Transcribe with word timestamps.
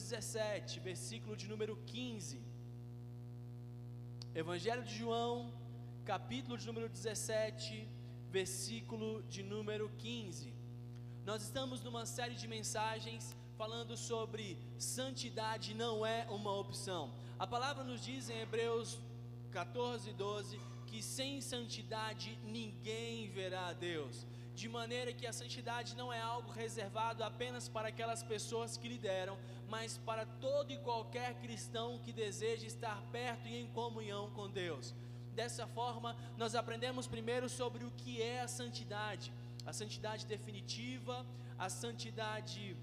17, 0.00 0.80
versículo 0.80 1.36
de 1.40 1.46
número 1.52 1.74
15. 1.86 2.40
Evangelho 4.42 4.82
de 4.82 4.94
João, 5.00 5.52
capítulo 6.12 6.56
de 6.60 6.66
número 6.70 6.88
17, 6.88 7.86
versículo 8.30 9.22
de 9.34 9.42
número 9.42 9.86
15. 9.98 10.54
Nós 11.26 11.42
estamos 11.42 11.82
numa 11.82 12.06
série 12.06 12.34
de 12.42 12.48
mensagens 12.56 13.36
falando 13.58 13.94
sobre 13.94 14.56
santidade 14.78 15.74
não 15.74 15.94
é 16.16 16.26
uma 16.30 16.52
opção. 16.64 17.12
A 17.38 17.46
palavra 17.46 17.84
nos 17.84 18.00
diz 18.02 18.30
em 18.30 18.40
Hebreus 18.40 18.98
14, 19.50 20.12
12 20.14 20.58
que 20.86 21.02
sem 21.02 21.40
santidade 21.42 22.38
ninguém 22.58 23.28
verá 23.38 23.66
a 23.66 23.74
Deus 23.74 24.26
de 24.60 24.68
maneira 24.68 25.12
que 25.12 25.26
a 25.26 25.32
santidade 25.32 25.96
não 25.96 26.12
é 26.12 26.20
algo 26.20 26.50
reservado 26.50 27.24
apenas 27.24 27.66
para 27.66 27.88
aquelas 27.88 28.22
pessoas 28.22 28.76
que 28.76 28.88
lideram, 28.88 29.38
mas 29.70 29.96
para 29.98 30.26
todo 30.26 30.72
e 30.72 30.78
qualquer 30.78 31.34
cristão 31.40 31.98
que 32.00 32.12
deseja 32.12 32.66
estar 32.66 33.00
perto 33.12 33.46
e 33.48 33.56
em 33.56 33.68
comunhão 33.68 34.28
com 34.30 34.50
Deus. 34.50 34.92
Dessa 35.32 35.66
forma, 35.66 36.16
nós 36.36 36.56
aprendemos 36.56 37.06
primeiro 37.06 37.48
sobre 37.48 37.84
o 37.84 37.90
que 37.92 38.20
é 38.20 38.40
a 38.40 38.48
santidade, 38.48 39.32
a 39.64 39.72
santidade 39.72 40.26
definitiva, 40.26 41.24
a 41.56 41.68
santidade 41.68 42.76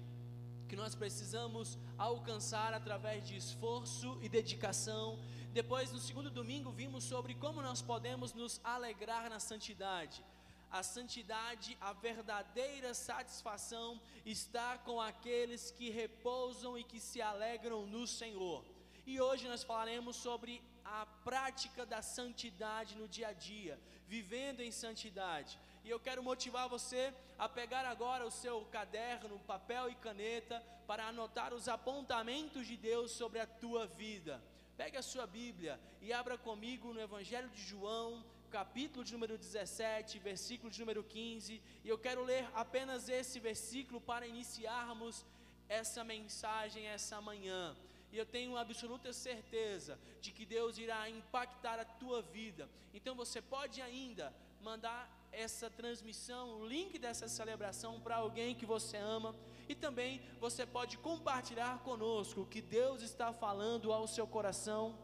que 0.66 0.76
nós 0.76 0.94
precisamos 0.94 1.78
alcançar 1.98 2.72
através 2.72 3.26
de 3.26 3.36
esforço 3.36 4.18
e 4.22 4.28
dedicação. 4.28 5.18
Depois, 5.52 5.92
no 5.92 5.98
segundo 5.98 6.30
domingo, 6.30 6.70
vimos 6.70 7.04
sobre 7.04 7.34
como 7.34 7.60
nós 7.60 7.82
podemos 7.82 8.32
nos 8.32 8.60
alegrar 8.64 9.28
na 9.28 9.38
santidade 9.38 10.24
a 10.70 10.82
santidade, 10.82 11.76
a 11.80 11.92
verdadeira 11.92 12.92
satisfação 12.94 14.00
está 14.24 14.78
com 14.78 15.00
aqueles 15.00 15.70
que 15.70 15.90
repousam 15.90 16.76
e 16.78 16.84
que 16.84 17.00
se 17.00 17.22
alegram 17.22 17.86
no 17.86 18.06
Senhor. 18.06 18.64
E 19.06 19.20
hoje 19.20 19.48
nós 19.48 19.64
falaremos 19.64 20.16
sobre 20.16 20.62
a 20.84 21.06
prática 21.24 21.86
da 21.86 22.02
santidade 22.02 22.96
no 22.96 23.08
dia 23.08 23.28
a 23.28 23.32
dia, 23.32 23.78
vivendo 24.06 24.60
em 24.60 24.70
santidade. 24.70 25.58
E 25.84 25.90
eu 25.90 25.98
quero 25.98 26.22
motivar 26.22 26.68
você 26.68 27.14
a 27.38 27.48
pegar 27.48 27.86
agora 27.86 28.26
o 28.26 28.30
seu 28.30 28.66
caderno, 28.66 29.38
papel 29.40 29.88
e 29.88 29.94
caneta 29.94 30.62
para 30.86 31.08
anotar 31.08 31.54
os 31.54 31.68
apontamentos 31.68 32.66
de 32.66 32.76
Deus 32.76 33.12
sobre 33.12 33.40
a 33.40 33.46
tua 33.46 33.86
vida. 33.86 34.42
Pegue 34.76 34.96
a 34.96 35.02
sua 35.02 35.26
Bíblia 35.26 35.80
e 36.00 36.12
abra 36.12 36.36
comigo 36.36 36.92
no 36.92 37.00
Evangelho 37.00 37.48
de 37.48 37.62
João, 37.62 38.22
capítulo 38.48 39.04
de 39.04 39.12
número 39.12 39.36
17, 39.36 40.18
versículo 40.18 40.70
de 40.70 40.80
número 40.80 41.02
15, 41.04 41.60
e 41.84 41.88
eu 41.88 41.98
quero 41.98 42.22
ler 42.24 42.48
apenas 42.54 43.08
esse 43.08 43.38
versículo 43.38 44.00
para 44.00 44.26
iniciarmos 44.26 45.24
essa 45.68 46.02
mensagem 46.02 46.86
essa 46.86 47.20
manhã. 47.20 47.76
E 48.10 48.16
eu 48.16 48.24
tenho 48.24 48.56
absoluta 48.56 49.12
certeza 49.12 49.98
de 50.20 50.32
que 50.32 50.46
Deus 50.46 50.78
irá 50.78 51.10
impactar 51.10 51.78
a 51.78 51.84
tua 51.84 52.22
vida. 52.22 52.68
Então 52.94 53.14
você 53.14 53.42
pode 53.42 53.82
ainda 53.82 54.34
mandar 54.62 55.00
essa 55.30 55.68
transmissão, 55.68 56.60
o 56.60 56.66
link 56.66 56.98
dessa 56.98 57.28
celebração 57.28 58.00
para 58.00 58.16
alguém 58.16 58.54
que 58.54 58.64
você 58.64 58.96
ama, 58.96 59.34
e 59.68 59.74
também 59.74 60.22
você 60.40 60.64
pode 60.64 60.96
compartilhar 60.96 61.80
conosco 61.80 62.40
o 62.40 62.46
que 62.46 62.62
Deus 62.62 63.02
está 63.02 63.30
falando 63.30 63.92
ao 63.92 64.08
seu 64.08 64.26
coração 64.26 64.98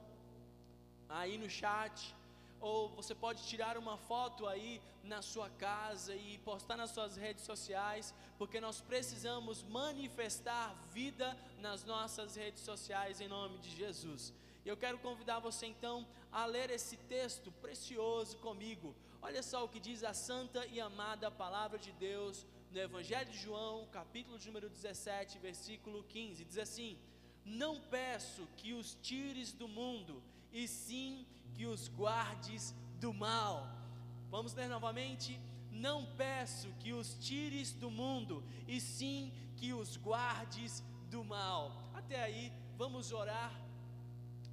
aí 1.06 1.36
no 1.36 1.50
chat 1.50 2.14
ou 2.64 2.88
você 2.88 3.14
pode 3.14 3.42
tirar 3.46 3.76
uma 3.76 3.98
foto 3.98 4.46
aí 4.46 4.80
na 5.02 5.20
sua 5.20 5.50
casa 5.50 6.14
e 6.16 6.38
postar 6.38 6.78
nas 6.78 6.92
suas 6.92 7.14
redes 7.14 7.44
sociais, 7.44 8.14
porque 8.38 8.58
nós 8.58 8.80
precisamos 8.80 9.62
manifestar 9.64 10.74
vida 10.90 11.36
nas 11.58 11.84
nossas 11.84 12.36
redes 12.36 12.62
sociais 12.62 13.20
em 13.20 13.28
nome 13.28 13.58
de 13.58 13.68
Jesus. 13.76 14.32
E 14.64 14.68
eu 14.68 14.78
quero 14.78 14.98
convidar 14.98 15.40
você 15.40 15.66
então 15.66 16.06
a 16.32 16.46
ler 16.46 16.70
esse 16.70 16.96
texto 16.96 17.52
precioso 17.52 18.38
comigo. 18.38 18.96
Olha 19.20 19.42
só 19.42 19.62
o 19.62 19.68
que 19.68 19.78
diz 19.78 20.02
a 20.02 20.14
santa 20.14 20.64
e 20.66 20.80
amada 20.80 21.30
palavra 21.30 21.78
de 21.78 21.92
Deus 21.92 22.46
no 22.72 22.80
Evangelho 22.80 23.30
de 23.30 23.36
João, 23.36 23.86
capítulo 23.92 24.38
de 24.38 24.46
número 24.46 24.70
17, 24.70 25.38
versículo 25.38 26.02
15. 26.04 26.46
Diz 26.46 26.56
assim: 26.56 26.98
Não 27.44 27.78
peço 27.78 28.48
que 28.56 28.72
os 28.72 28.94
tires 29.02 29.52
do 29.52 29.68
mundo, 29.68 30.22
e 30.50 30.66
sim 30.66 31.26
que 31.54 31.66
os 31.66 31.88
guardes 31.88 32.74
do 33.00 33.12
mal. 33.12 33.68
Vamos 34.30 34.54
ler 34.54 34.68
novamente? 34.68 35.40
Não 35.70 36.04
peço 36.16 36.68
que 36.80 36.92
os 36.92 37.14
tires 37.14 37.72
do 37.72 37.90
mundo, 37.90 38.42
e 38.66 38.80
sim 38.80 39.32
que 39.56 39.72
os 39.72 39.96
guardes 39.96 40.82
do 41.10 41.24
mal. 41.24 41.72
Até 41.94 42.22
aí, 42.22 42.52
vamos 42.76 43.12
orar. 43.12 43.52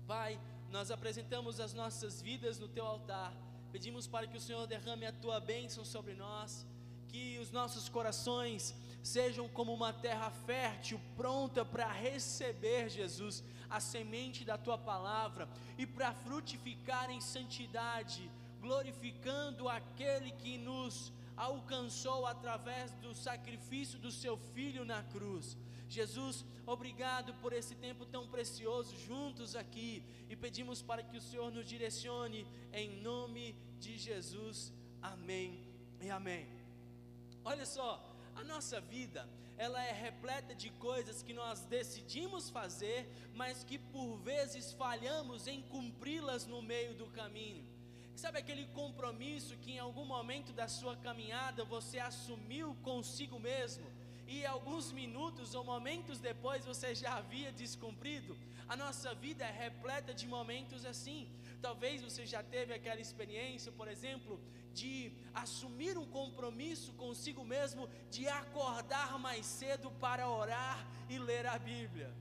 Pai, 0.07 0.39
nós 0.69 0.89
apresentamos 0.89 1.59
as 1.59 1.73
nossas 1.73 2.21
vidas 2.21 2.57
no 2.57 2.67
teu 2.67 2.85
altar. 2.85 3.33
Pedimos 3.71 4.07
para 4.07 4.27
que 4.27 4.37
o 4.37 4.41
Senhor 4.41 4.65
derrame 4.67 5.05
a 5.05 5.11
tua 5.11 5.39
bênção 5.39 5.83
sobre 5.85 6.13
nós, 6.13 6.65
que 7.07 7.39
os 7.39 7.51
nossos 7.51 7.87
corações 7.89 8.73
sejam 9.03 9.47
como 9.49 9.73
uma 9.73 9.91
terra 9.91 10.29
fértil, 10.29 10.99
pronta 11.15 11.65
para 11.65 11.91
receber, 11.91 12.89
Jesus, 12.89 13.43
a 13.71 13.79
semente 13.79 14.43
da 14.43 14.57
tua 14.57 14.77
palavra 14.77 15.49
e 15.77 15.85
para 15.85 16.13
frutificar 16.13 17.09
em 17.09 17.21
santidade, 17.21 18.29
glorificando 18.59 19.67
aquele 19.69 20.31
que 20.31 20.57
nos 20.57 21.11
alcançou 21.35 22.27
através 22.27 22.91
do 23.03 23.15
sacrifício 23.15 23.97
do 23.97 24.11
seu 24.11 24.37
filho 24.53 24.83
na 24.85 25.01
cruz. 25.03 25.57
Jesus, 25.89 26.45
obrigado 26.65 27.33
por 27.41 27.51
esse 27.51 27.75
tempo 27.75 28.05
tão 28.05 28.27
precioso 28.27 28.95
juntos 29.07 29.55
aqui 29.55 30.03
e 30.29 30.35
pedimos 30.35 30.81
para 30.81 31.03
que 31.03 31.17
o 31.17 31.21
Senhor 31.21 31.51
nos 31.51 31.67
direcione 31.67 32.47
em 32.71 33.01
nome 33.01 33.55
de 33.79 33.97
Jesus. 33.97 34.71
Amém 35.01 35.59
e 35.99 36.09
amém. 36.09 36.47
Olha 37.43 37.65
só, 37.65 37.89
a 38.35 38.43
nossa 38.43 38.79
vida, 38.79 39.27
ela 39.65 39.81
é 39.89 39.91
repleta 39.91 40.53
de 40.61 40.69
coisas 40.87 41.21
que 41.25 41.33
nós 41.41 41.57
decidimos 41.77 42.49
fazer, 42.49 42.99
mas 43.41 43.63
que 43.63 43.77
por 43.77 44.17
vezes 44.29 44.73
falhamos 44.73 45.45
em 45.53 45.61
cumpri-las 45.73 46.47
no 46.53 46.61
meio 46.73 46.93
do 47.01 47.07
caminho. 47.19 47.63
Sabe 48.15 48.39
aquele 48.39 48.65
compromisso 48.79 49.57
que 49.63 49.73
em 49.73 49.79
algum 49.87 50.05
momento 50.15 50.51
da 50.51 50.67
sua 50.67 50.95
caminhada 51.07 51.63
você 51.63 51.99
assumiu 51.99 52.75
consigo 52.81 53.39
mesmo? 53.39 53.85
e 54.33 54.45
alguns 54.45 54.93
minutos 54.93 55.53
ou 55.53 55.63
momentos 55.63 56.17
depois 56.17 56.63
você 56.71 56.89
já 56.95 57.15
havia 57.17 57.51
descumprido. 57.51 58.37
A 58.65 58.77
nossa 58.77 59.13
vida 59.13 59.43
é 59.43 59.51
repleta 59.51 60.13
de 60.13 60.25
momentos 60.25 60.85
assim. 60.85 61.29
Talvez 61.61 62.01
você 62.01 62.25
já 62.25 62.41
teve 62.41 62.73
aquela 62.73 63.01
experiência, 63.01 63.71
por 63.73 63.87
exemplo, 63.89 64.39
de 64.73 65.11
assumir 65.33 65.97
um 65.97 66.05
compromisso 66.05 66.93
consigo 66.93 67.43
mesmo 67.43 67.89
de 68.09 68.27
acordar 68.27 69.17
mais 69.19 69.45
cedo 69.45 69.91
para 69.91 70.29
orar 70.29 70.85
e 71.09 71.17
ler 71.17 71.45
a 71.45 71.57
Bíblia. 71.57 72.13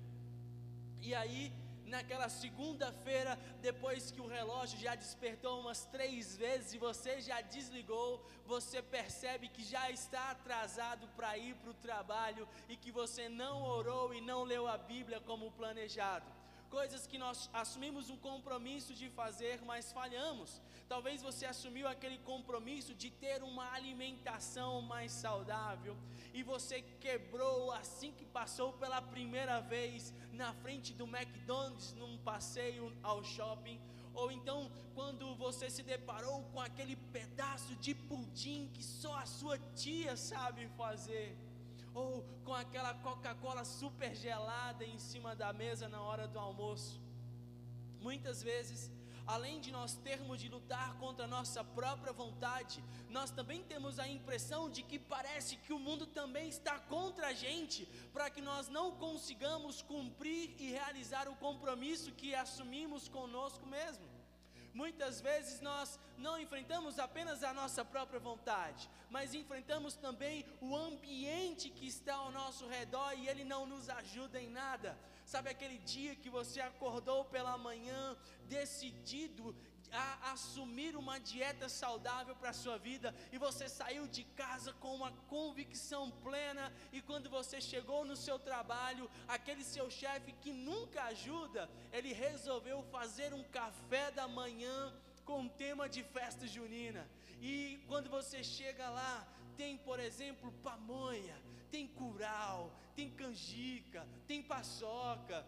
E 1.00 1.14
aí 1.14 1.52
naquela 1.90 2.28
segunda-feira, 2.28 3.36
depois 3.60 4.10
que 4.10 4.20
o 4.20 4.28
relógio 4.28 4.78
já 4.78 4.94
despertou 4.94 5.60
umas 5.60 5.84
três 5.86 6.36
vezes 6.36 6.72
e 6.72 6.78
você 6.78 7.20
já 7.20 7.40
desligou, 7.40 8.24
você 8.46 8.80
percebe 8.80 9.48
que 9.48 9.62
já 9.62 9.90
está 9.90 10.30
atrasado 10.30 11.08
para 11.16 11.36
ir 11.36 11.56
para 11.56 11.70
o 11.70 11.74
trabalho 11.74 12.48
e 12.68 12.76
que 12.76 12.92
você 12.92 13.28
não 13.28 13.62
orou 13.62 14.14
e 14.14 14.20
não 14.20 14.44
leu 14.44 14.68
a 14.68 14.78
Bíblia 14.78 15.20
como 15.20 15.50
planejado 15.50 16.39
coisas 16.70 17.06
que 17.06 17.18
nós 17.18 17.50
assumimos 17.52 18.08
um 18.08 18.16
compromisso 18.16 18.94
de 18.94 19.08
fazer, 19.10 19.60
mas 19.70 19.92
falhamos. 19.92 20.62
Talvez 20.88 21.20
você 21.20 21.44
assumiu 21.44 21.86
aquele 21.88 22.18
compromisso 22.18 22.94
de 22.94 23.10
ter 23.10 23.42
uma 23.42 23.66
alimentação 23.72 24.80
mais 24.80 25.10
saudável 25.12 25.96
e 26.32 26.42
você 26.42 26.82
quebrou 27.00 27.72
assim 27.72 28.12
que 28.12 28.24
passou 28.24 28.72
pela 28.74 29.02
primeira 29.02 29.60
vez 29.60 30.14
na 30.32 30.52
frente 30.54 30.94
do 30.94 31.04
McDonald's 31.04 31.92
num 31.94 32.16
passeio 32.18 32.96
ao 33.02 33.22
shopping. 33.24 33.80
Ou 34.14 34.30
então, 34.30 34.70
quando 34.94 35.34
você 35.36 35.68
se 35.70 35.82
deparou 35.82 36.42
com 36.52 36.60
aquele 36.60 36.96
pedaço 36.96 37.74
de 37.76 37.94
pudim 37.94 38.68
que 38.74 38.82
só 38.82 39.14
a 39.18 39.26
sua 39.26 39.58
tia 39.74 40.16
sabe 40.16 40.68
fazer 40.76 41.36
ou 41.94 42.24
com 42.44 42.54
aquela 42.54 42.94
Coca-Cola 42.94 43.64
super 43.64 44.14
gelada 44.14 44.84
em 44.84 44.98
cima 44.98 45.34
da 45.34 45.52
mesa 45.52 45.88
na 45.88 46.00
hora 46.00 46.26
do 46.28 46.38
almoço. 46.38 47.00
Muitas 48.00 48.42
vezes, 48.42 48.90
além 49.26 49.60
de 49.60 49.70
nós 49.70 49.94
termos 49.96 50.40
de 50.40 50.48
lutar 50.48 50.94
contra 50.98 51.24
a 51.24 51.28
nossa 51.28 51.62
própria 51.62 52.12
vontade, 52.12 52.82
nós 53.08 53.30
também 53.30 53.62
temos 53.62 53.98
a 53.98 54.08
impressão 54.08 54.68
de 54.68 54.82
que 54.82 54.98
parece 54.98 55.56
que 55.56 55.72
o 55.72 55.78
mundo 55.78 56.06
também 56.06 56.48
está 56.48 56.78
contra 56.78 57.28
a 57.28 57.32
gente, 57.32 57.86
para 58.12 58.28
que 58.30 58.40
nós 58.40 58.68
não 58.68 58.92
consigamos 58.92 59.82
cumprir 59.82 60.54
e 60.58 60.70
realizar 60.70 61.28
o 61.28 61.36
compromisso 61.36 62.12
que 62.12 62.34
assumimos 62.34 63.08
conosco 63.08 63.64
mesmo. 63.66 64.09
Muitas 64.72 65.20
vezes 65.20 65.60
nós 65.60 65.98
não 66.16 66.38
enfrentamos 66.38 66.98
apenas 66.98 67.42
a 67.42 67.52
nossa 67.52 67.84
própria 67.84 68.20
vontade, 68.20 68.88
mas 69.08 69.34
enfrentamos 69.34 69.96
também 69.96 70.46
o 70.60 70.76
ambiente 70.76 71.70
que 71.70 71.86
está 71.86 72.14
ao 72.14 72.30
nosso 72.30 72.68
redor 72.68 73.12
e 73.14 73.28
ele 73.28 73.42
não 73.42 73.66
nos 73.66 73.88
ajuda 73.90 74.40
em 74.40 74.48
nada. 74.48 74.96
Sabe 75.24 75.50
aquele 75.50 75.78
dia 75.78 76.14
que 76.16 76.28
você 76.28 76.60
acordou 76.60 77.24
pela 77.24 77.56
manhã 77.56 78.16
decidido 78.48 79.54
a 79.92 80.32
assumir 80.32 80.96
uma 80.96 81.18
dieta 81.18 81.68
saudável 81.68 82.34
para 82.36 82.50
a 82.50 82.54
sua 82.54 82.78
vida 82.78 83.14
e 83.32 83.38
você 83.38 83.68
saiu 83.68 84.06
de 84.06 84.24
casa 84.24 84.72
com 84.74 84.94
uma 84.94 85.12
convicção 85.28 86.10
plena 86.22 86.72
e 86.92 87.00
quando 87.00 87.28
você 87.28 87.60
chegou 87.60 88.04
no 88.04 88.16
seu 88.16 88.38
trabalho, 88.38 89.10
aquele 89.26 89.64
seu 89.64 89.90
chefe 89.90 90.32
que 90.32 90.52
nunca 90.52 91.04
ajuda, 91.04 91.68
ele 91.92 92.12
resolveu 92.12 92.82
fazer 92.84 93.34
um 93.34 93.44
café 93.44 94.10
da 94.10 94.28
manhã 94.28 94.92
com 95.24 95.48
tema 95.48 95.88
de 95.88 96.02
festa 96.02 96.46
junina. 96.46 97.08
E 97.40 97.82
quando 97.86 98.10
você 98.10 98.42
chega 98.42 98.88
lá, 98.90 99.26
tem, 99.56 99.76
por 99.76 99.98
exemplo, 100.00 100.52
pamonha, 100.62 101.36
tem 101.70 101.86
curau, 101.86 102.72
tem 102.94 103.10
canjica, 103.10 104.06
tem 104.26 104.42
paçoca, 104.42 105.46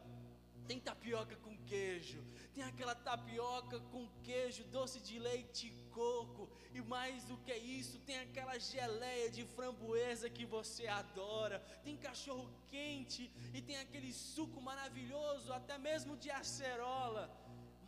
tem 0.72 0.80
tapioca 0.80 1.36
com 1.36 1.54
queijo, 1.66 2.24
tem 2.54 2.64
aquela 2.64 2.94
tapioca 2.94 3.78
com 3.92 4.08
queijo, 4.22 4.64
doce 4.76 5.00
de 5.00 5.18
leite 5.18 5.66
e 5.66 5.72
coco, 5.90 6.48
e 6.72 6.80
mais 6.80 7.24
do 7.24 7.36
que 7.36 7.54
isso, 7.54 7.98
tem 8.06 8.18
aquela 8.20 8.58
geleia 8.58 9.28
de 9.30 9.44
framboesa 9.44 10.30
que 10.30 10.46
você 10.46 10.86
adora, 10.86 11.58
tem 11.84 11.94
cachorro 11.98 12.48
quente 12.70 13.30
e 13.52 13.60
tem 13.60 13.76
aquele 13.80 14.14
suco 14.14 14.62
maravilhoso, 14.62 15.52
até 15.52 15.76
mesmo 15.76 16.16
de 16.16 16.30
acerola, 16.30 17.24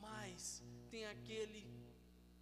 mas 0.02 0.62
tem 0.90 1.06
aquele 1.06 1.66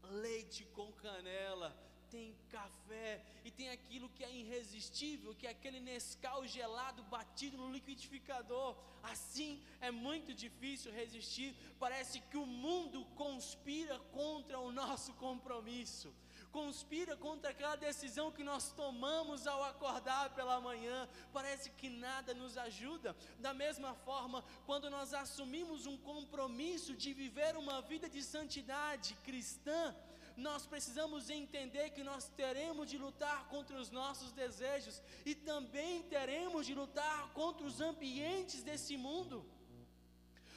leite 0.02 0.64
com 0.74 0.90
canela 0.94 1.70
tem 2.12 2.36
café 2.50 3.24
e 3.42 3.50
tem 3.50 3.70
aquilo 3.70 4.10
que 4.10 4.22
é 4.22 4.30
irresistível, 4.30 5.34
que 5.34 5.46
é 5.46 5.50
aquele 5.50 5.80
Nescau 5.80 6.46
gelado 6.46 7.02
batido 7.04 7.56
no 7.56 7.72
liquidificador. 7.72 8.76
Assim 9.02 9.64
é 9.80 9.90
muito 9.90 10.34
difícil 10.34 10.92
resistir. 10.92 11.56
Parece 11.80 12.20
que 12.20 12.36
o 12.36 12.44
mundo 12.44 13.06
conspira 13.22 13.98
contra 14.20 14.60
o 14.60 14.70
nosso 14.70 15.14
compromisso. 15.14 16.14
Conspira 16.52 17.16
contra 17.16 17.48
aquela 17.50 17.76
decisão 17.76 18.30
que 18.30 18.44
nós 18.44 18.72
tomamos 18.72 19.46
ao 19.46 19.64
acordar 19.64 20.34
pela 20.34 20.60
manhã. 20.60 21.08
Parece 21.32 21.70
que 21.70 21.88
nada 21.88 22.34
nos 22.34 22.58
ajuda. 22.58 23.16
Da 23.38 23.54
mesma 23.54 23.94
forma, 23.94 24.44
quando 24.66 24.90
nós 24.90 25.14
assumimos 25.14 25.86
um 25.86 25.96
compromisso 25.96 26.94
de 26.94 27.14
viver 27.14 27.56
uma 27.56 27.80
vida 27.80 28.06
de 28.06 28.22
santidade 28.22 29.14
cristã, 29.24 29.96
nós 30.36 30.66
precisamos 30.66 31.30
entender 31.30 31.90
que 31.90 32.02
nós 32.02 32.28
teremos 32.28 32.88
de 32.90 32.98
lutar 32.98 33.48
contra 33.48 33.76
os 33.76 33.90
nossos 33.90 34.32
desejos 34.32 35.02
e 35.24 35.34
também 35.34 36.02
teremos 36.02 36.66
de 36.66 36.74
lutar 36.74 37.32
contra 37.32 37.66
os 37.66 37.80
ambientes 37.80 38.62
desse 38.62 38.96
mundo. 38.96 39.44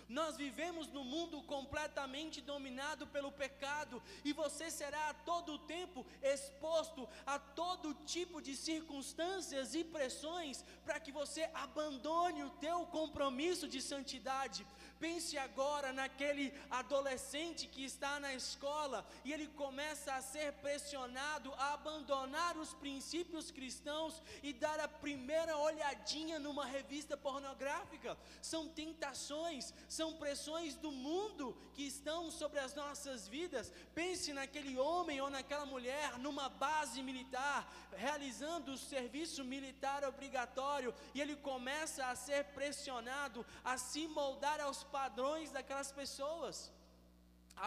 Nós 0.08 0.38
vivemos 0.38 0.88
num 0.90 1.04
mundo 1.04 1.42
completamente 1.44 2.40
dominado 2.40 3.08
pelo 3.08 3.32
pecado 3.32 4.02
e 4.24 4.34
você 4.34 4.70
será 4.70 5.10
a 5.10 5.14
todo 5.14 5.58
tempo 5.60 6.06
exposto 6.22 7.10
a 7.26 7.40
todo 7.40 7.94
tipo 8.06 8.42
de 8.42 8.56
circunstâncias 8.56 9.74
e 9.74 9.84
pressões 9.84 10.64
para 10.84 11.00
que 11.00 11.12
você 11.12 11.50
abandone 11.54 12.44
o 12.44 12.52
teu 12.52 12.86
compromisso 12.86 13.68
de 13.68 13.82
santidade. 13.82 14.66
Pense 15.06 15.38
agora 15.38 15.94
naquele 15.94 16.52
adolescente 16.68 17.68
que 17.68 17.86
está 17.86 18.20
na 18.20 18.34
escola 18.34 19.06
e 19.24 19.32
ele 19.32 19.46
começa 19.50 20.16
a 20.16 20.20
ser 20.20 20.52
pressionado 20.54 21.54
a 21.60 21.74
abandonar 21.74 22.58
os 22.58 22.74
princípios 22.74 23.52
cristãos 23.52 24.20
e 24.42 24.52
dar 24.52 24.80
a 24.80 24.88
primeira 24.88 25.56
olhadinha 25.60 26.40
numa 26.40 26.66
revista 26.66 27.16
pornográfica. 27.16 28.18
São 28.42 28.68
tentações, 28.68 29.76
são 29.88 30.14
pressões 30.14 30.74
do 30.74 30.92
mundo 30.92 31.56
que 31.76 31.84
estão 31.84 32.32
sobre 32.32 32.58
as 32.60 32.74
nossas 32.74 33.28
vidas. 33.28 33.72
Pense 33.94 34.34
naquele 34.34 34.76
homem 34.76 35.22
ou 35.22 35.30
naquela 35.30 35.68
mulher 35.68 36.18
numa 36.18 36.50
base 36.50 37.04
militar, 37.04 37.72
realizando 37.96 38.72
o 38.72 38.78
serviço 38.78 39.44
militar 39.44 40.04
obrigatório, 40.04 40.96
e 41.14 41.22
ele 41.22 41.36
começa 41.36 42.08
a 42.08 42.16
ser 42.16 42.46
pressionado 42.56 43.46
a 43.64 43.78
se 43.78 44.08
moldar 44.08 44.60
aos 44.60 44.84
padrões 44.98 45.52
daquelas 45.56 45.92
pessoas. 46.00 46.56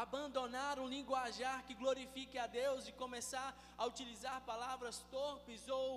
Abandonar 0.05 0.75
um 0.83 0.89
linguajar 0.97 1.59
que 1.67 1.75
glorifique 1.83 2.39
a 2.45 2.47
Deus 2.61 2.83
e 2.89 2.93
começar 3.03 3.49
a 3.77 3.85
utilizar 3.93 4.37
palavras 4.53 4.97
torpes 5.17 5.63
ou 5.69 5.89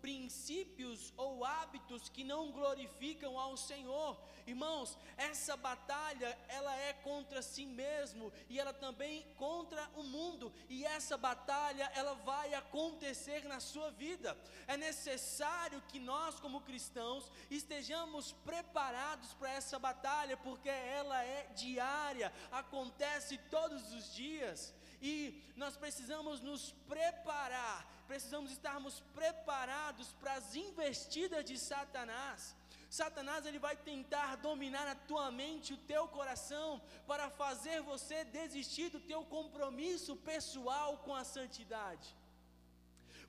princípios 0.00 1.12
ou 1.16 1.44
hábitos 1.44 2.08
que 2.08 2.24
não 2.24 2.50
glorificam 2.50 3.38
ao 3.38 3.56
Senhor. 3.56 4.20
Irmãos, 4.46 4.98
essa 5.16 5.56
batalha, 5.56 6.36
ela 6.48 6.74
é 6.76 6.92
contra 6.92 7.42
si 7.42 7.64
mesmo 7.64 8.32
e 8.48 8.58
ela 8.58 8.72
também 8.72 9.26
contra 9.36 9.88
o 9.94 10.02
mundo, 10.02 10.52
e 10.68 10.84
essa 10.84 11.16
batalha 11.16 11.90
ela 11.94 12.14
vai 12.14 12.54
acontecer 12.54 13.44
na 13.44 13.60
sua 13.60 13.90
vida. 13.90 14.36
É 14.66 14.76
necessário 14.76 15.82
que 15.88 15.98
nós 15.98 16.40
como 16.40 16.62
cristãos 16.62 17.30
estejamos 17.50 18.32
preparados 18.32 19.32
para 19.34 19.52
essa 19.52 19.78
batalha, 19.78 20.36
porque 20.36 20.68
ela 20.68 21.22
é 21.24 21.44
diária, 21.54 22.32
acontece 22.50 23.38
todos 23.50 23.92
os 23.92 24.14
dias. 24.14 24.74
E 25.02 25.42
nós 25.56 25.76
precisamos 25.76 26.40
nos 26.40 26.72
preparar 26.86 27.99
precisamos 28.10 28.50
estarmos 28.50 28.94
preparados 29.14 30.08
para 30.20 30.32
as 30.38 30.46
investidas 30.56 31.44
de 31.50 31.56
Satanás. 31.56 32.56
Satanás 33.00 33.46
ele 33.46 33.60
vai 33.66 33.76
tentar 33.90 34.30
dominar 34.48 34.86
a 34.88 34.96
tua 35.10 35.26
mente, 35.30 35.74
o 35.74 35.82
teu 35.92 36.08
coração, 36.08 36.82
para 37.06 37.26
fazer 37.42 37.76
você 37.82 38.24
desistir 38.24 38.88
do 38.94 39.00
teu 39.10 39.22
compromisso 39.36 40.16
pessoal 40.32 40.90
com 41.04 41.14
a 41.14 41.22
santidade. 41.36 42.08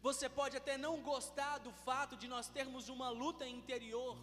Você 0.07 0.27
pode 0.27 0.57
até 0.57 0.75
não 0.85 0.95
gostar 1.11 1.59
do 1.59 1.71
fato 1.85 2.15
de 2.17 2.27
nós 2.27 2.47
termos 2.47 2.89
uma 2.89 3.09
luta 3.09 3.45
interior, 3.47 4.17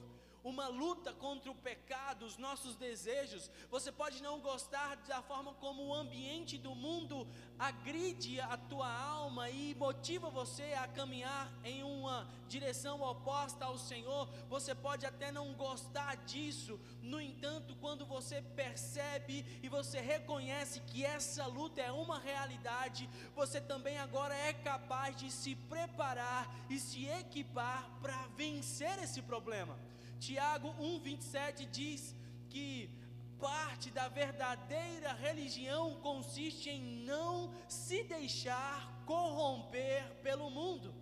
uma 0.48 0.66
luta 0.68 1.12
contra 1.12 1.50
o 1.50 1.54
pecado, 1.54 2.24
os 2.24 2.38
nossos 2.38 2.74
desejos. 2.74 3.50
Você 3.70 3.92
pode 3.92 4.22
não 4.22 4.40
gostar 4.40 4.96
da 4.96 5.20
forma 5.20 5.52
como 5.54 5.84
o 5.84 5.94
ambiente 5.94 6.56
do 6.56 6.74
mundo 6.74 7.28
agride 7.58 8.40
a 8.40 8.56
tua 8.56 8.90
alma 8.90 9.50
e 9.50 9.74
motiva 9.74 10.30
você 10.30 10.72
a 10.72 10.88
caminhar 10.88 11.52
em 11.62 11.82
uma 11.82 12.26
direção 12.48 13.02
oposta 13.02 13.66
ao 13.66 13.76
Senhor. 13.76 14.26
Você 14.48 14.74
pode 14.74 15.04
até 15.04 15.30
não 15.30 15.52
gostar 15.52 16.16
disso, 16.24 16.80
no 17.02 17.20
entanto, 17.20 17.76
quando 17.76 18.06
você 18.06 18.40
percebe 18.40 19.44
e 19.62 19.68
você 19.68 20.00
reconhece 20.00 20.80
que 20.80 21.04
essa 21.04 21.46
luta 21.46 21.82
é 21.82 21.92
uma 21.92 22.18
realidade, 22.18 23.08
você 23.34 23.60
também 23.60 23.98
agora 23.98 24.34
é 24.34 24.54
capaz 24.54 25.14
de 25.16 25.30
se 25.30 25.54
preparar 25.54 26.48
e 26.70 26.78
se 26.78 27.06
equipar 27.06 27.90
para 28.00 28.26
vencer 28.28 28.98
esse 29.02 29.20
problema. 29.20 29.78
Tiago 30.18 30.74
1,27 30.80 31.68
diz 31.70 32.14
que 32.50 32.90
parte 33.38 33.90
da 33.90 34.08
verdadeira 34.08 35.12
religião 35.12 35.94
consiste 36.00 36.68
em 36.68 36.82
não 37.04 37.52
se 37.68 38.02
deixar 38.04 39.02
corromper 39.06 40.02
pelo 40.22 40.50
mundo. 40.50 40.92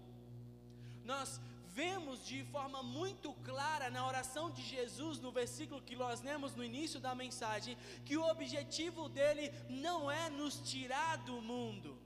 Nós 1.04 1.40
vemos 1.68 2.24
de 2.26 2.44
forma 2.44 2.82
muito 2.82 3.32
clara 3.44 3.90
na 3.90 4.06
oração 4.06 4.50
de 4.50 4.62
Jesus, 4.62 5.18
no 5.20 5.32
versículo 5.32 5.82
que 5.82 5.96
nós 5.96 6.20
lemos 6.20 6.54
no 6.54 6.64
início 6.64 7.00
da 7.00 7.14
mensagem, 7.14 7.76
que 8.04 8.16
o 8.16 8.26
objetivo 8.28 9.08
dele 9.08 9.52
não 9.68 10.10
é 10.10 10.28
nos 10.30 10.58
tirar 10.60 11.16
do 11.18 11.40
mundo 11.40 12.05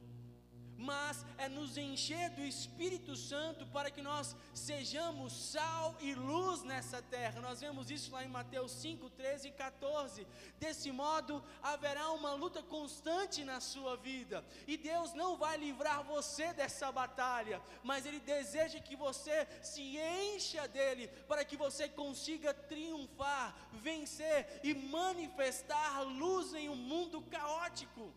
mas 0.91 1.25
é 1.39 1.49
nos 1.49 1.77
encher 1.77 2.31
do 2.31 2.45
Espírito 2.53 3.15
Santo 3.15 3.65
para 3.67 3.93
que 3.95 4.03
nós 4.03 4.35
sejamos 4.53 5.33
sal 5.53 5.97
e 6.01 6.15
luz 6.15 6.65
nessa 6.65 7.01
terra. 7.01 7.41
Nós 7.41 7.61
vemos 7.61 7.93
isso 7.97 8.11
lá 8.11 8.25
em 8.25 8.29
Mateus 8.39 8.73
5, 8.73 9.09
13 9.11 9.49
e 9.49 9.53
14. 9.53 10.27
Desse 10.59 10.91
modo, 10.91 11.45
haverá 11.63 12.11
uma 12.11 12.33
luta 12.33 12.61
constante 12.61 13.45
na 13.45 13.61
sua 13.61 13.97
vida, 13.97 14.45
e 14.67 14.77
Deus 14.77 15.15
não 15.15 15.37
vai 15.37 15.57
livrar 15.57 16.03
você 16.03 16.53
dessa 16.53 16.91
batalha, 16.91 17.63
mas 17.85 18.05
Ele 18.05 18.19
deseja 18.19 18.81
que 18.81 18.97
você 18.97 19.47
se 19.63 19.85
encha 19.97 20.67
dele, 20.67 21.07
para 21.29 21.45
que 21.45 21.57
você 21.57 21.89
consiga 21.89 22.53
triunfar, 22.53 23.55
vencer 23.89 24.61
e 24.65 24.75
manifestar 24.75 26.03
luz 26.03 26.53
em 26.53 26.69
um 26.69 26.75
mundo 26.75 27.23
caótico. 27.37 28.13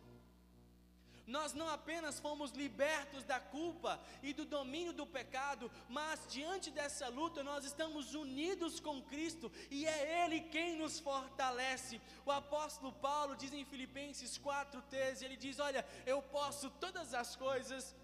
Nós 1.26 1.54
não 1.54 1.70
apenas 1.70 2.20
fomos 2.20 2.52
libertos 2.52 3.24
da 3.24 3.40
culpa 3.40 4.00
e 4.22 4.34
do 4.34 4.46
domínio 4.46 4.92
do 4.92 5.06
pecado, 5.06 5.72
mas 5.88 6.28
diante 6.30 6.70
dessa 6.70 7.08
luta 7.08 7.44
nós 7.44 7.64
estamos 7.64 8.14
unidos 8.14 8.80
com 8.80 9.02
Cristo 9.02 9.52
e 9.72 9.86
é 9.86 10.24
Ele 10.24 10.42
quem 10.42 10.76
nos 10.76 11.00
fortalece. 11.00 12.02
O 12.26 12.32
apóstolo 12.32 12.92
Paulo 12.92 13.36
diz 13.36 13.54
em 13.54 13.64
Filipenses 13.64 14.38
4,13: 14.38 15.24
ele 15.24 15.38
diz: 15.38 15.60
Olha, 15.60 15.86
eu 16.06 16.22
posso 16.22 16.70
todas 16.72 17.14
as 17.14 17.36
coisas 17.36 17.96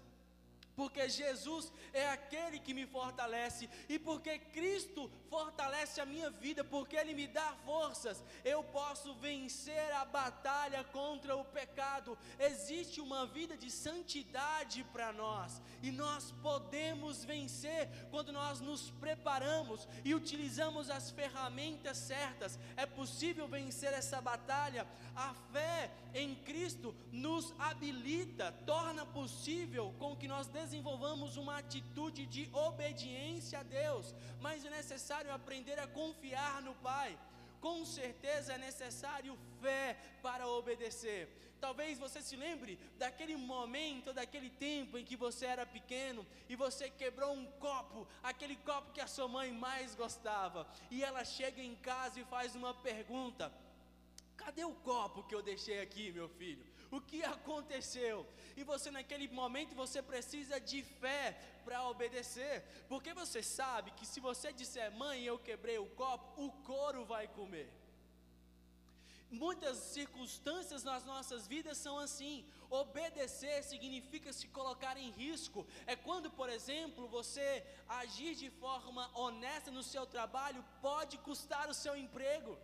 porque 0.80 1.10
Jesus 1.10 1.70
é 1.92 2.08
aquele 2.08 2.58
que 2.58 2.72
me 2.72 2.86
fortalece 2.86 3.68
e 3.86 3.98
porque 3.98 4.38
Cristo 4.38 5.10
fortalece 5.28 6.00
a 6.00 6.06
minha 6.06 6.30
vida, 6.30 6.64
porque 6.64 6.96
Ele 6.96 7.12
me 7.12 7.26
dá 7.26 7.52
forças, 7.66 8.24
eu 8.42 8.62
posso 8.64 9.12
vencer 9.16 9.92
a 9.92 10.06
batalha 10.06 10.82
contra 10.84 11.36
o 11.36 11.44
pecado. 11.44 12.16
Existe 12.38 12.98
uma 12.98 13.26
vida 13.26 13.58
de 13.58 13.70
santidade 13.70 14.82
para 14.84 15.12
nós 15.12 15.60
e 15.82 15.90
nós 15.90 16.32
podemos 16.42 17.24
vencer 17.24 17.90
quando 18.10 18.32
nós 18.32 18.58
nos 18.60 18.90
preparamos 18.92 19.86
e 20.02 20.14
utilizamos 20.14 20.88
as 20.88 21.10
ferramentas 21.10 21.98
certas. 21.98 22.58
É 22.74 22.86
possível 22.86 23.46
vencer 23.46 23.92
essa 23.92 24.18
batalha. 24.18 24.86
A 25.14 25.34
fé 25.52 25.90
em 26.14 26.34
Cristo 26.36 26.94
nos 27.12 27.52
habilita, 27.58 28.52
torna 28.64 29.04
possível 29.04 29.94
com 29.98 30.16
que 30.16 30.26
nós 30.26 30.46
desenvolvamos 30.70 31.36
uma 31.36 31.58
atitude 31.58 32.24
de 32.26 32.48
obediência 32.52 33.58
a 33.58 33.64
Deus, 33.64 34.14
mas 34.40 34.64
é 34.64 34.70
necessário 34.70 35.32
aprender 35.32 35.78
a 35.80 35.86
confiar 35.88 36.62
no 36.62 36.74
Pai. 36.76 37.18
Com 37.60 37.84
certeza 37.84 38.52
é 38.52 38.58
necessário 38.58 39.36
fé 39.60 39.98
para 40.22 40.46
obedecer. 40.46 41.28
Talvez 41.60 41.98
você 41.98 42.22
se 42.22 42.36
lembre 42.36 42.78
daquele 42.96 43.36
momento, 43.36 44.12
daquele 44.12 44.48
tempo 44.48 44.96
em 44.96 45.04
que 45.04 45.16
você 45.16 45.44
era 45.44 45.66
pequeno 45.66 46.24
e 46.48 46.54
você 46.54 46.88
quebrou 46.88 47.32
um 47.34 47.46
copo, 47.66 48.06
aquele 48.22 48.54
copo 48.54 48.92
que 48.92 49.00
a 49.00 49.08
sua 49.08 49.26
mãe 49.26 49.50
mais 49.52 49.96
gostava, 49.96 50.68
e 50.88 51.02
ela 51.02 51.24
chega 51.24 51.60
em 51.60 51.74
casa 51.74 52.20
e 52.20 52.24
faz 52.24 52.54
uma 52.54 52.72
pergunta: 52.72 53.52
Cadê 54.36 54.64
o 54.64 54.74
copo 54.90 55.24
que 55.24 55.34
eu 55.34 55.42
deixei 55.42 55.80
aqui, 55.80 56.12
meu 56.12 56.28
filho? 56.28 56.64
O 56.90 57.00
que 57.00 57.22
aconteceu. 57.24 58.26
E 58.56 58.64
você 58.64 58.90
naquele 58.90 59.28
momento 59.28 59.74
você 59.74 60.02
precisa 60.02 60.60
de 60.60 60.82
fé 60.82 61.38
para 61.64 61.86
obedecer, 61.88 62.62
porque 62.88 63.12
você 63.14 63.42
sabe 63.42 63.92
que 63.92 64.06
se 64.06 64.20
você 64.20 64.52
disser, 64.52 64.90
mãe, 64.92 65.22
eu 65.22 65.38
quebrei 65.38 65.78
o 65.78 65.86
copo, 65.86 66.44
o 66.44 66.50
couro 66.62 67.04
vai 67.04 67.28
comer. 67.28 67.70
Muitas 69.30 69.76
circunstâncias 69.78 70.82
nas 70.82 71.04
nossas 71.04 71.46
vidas 71.46 71.78
são 71.78 71.96
assim. 71.98 72.44
Obedecer 72.68 73.62
significa 73.62 74.32
se 74.32 74.48
colocar 74.48 74.96
em 74.96 75.10
risco. 75.10 75.64
É 75.86 75.94
quando, 75.94 76.28
por 76.32 76.48
exemplo, 76.48 77.06
você 77.06 77.64
agir 77.88 78.34
de 78.34 78.50
forma 78.50 79.08
honesta 79.14 79.70
no 79.70 79.84
seu 79.84 80.04
trabalho 80.04 80.64
pode 80.82 81.16
custar 81.18 81.68
o 81.68 81.74
seu 81.74 81.96
emprego 81.96 82.58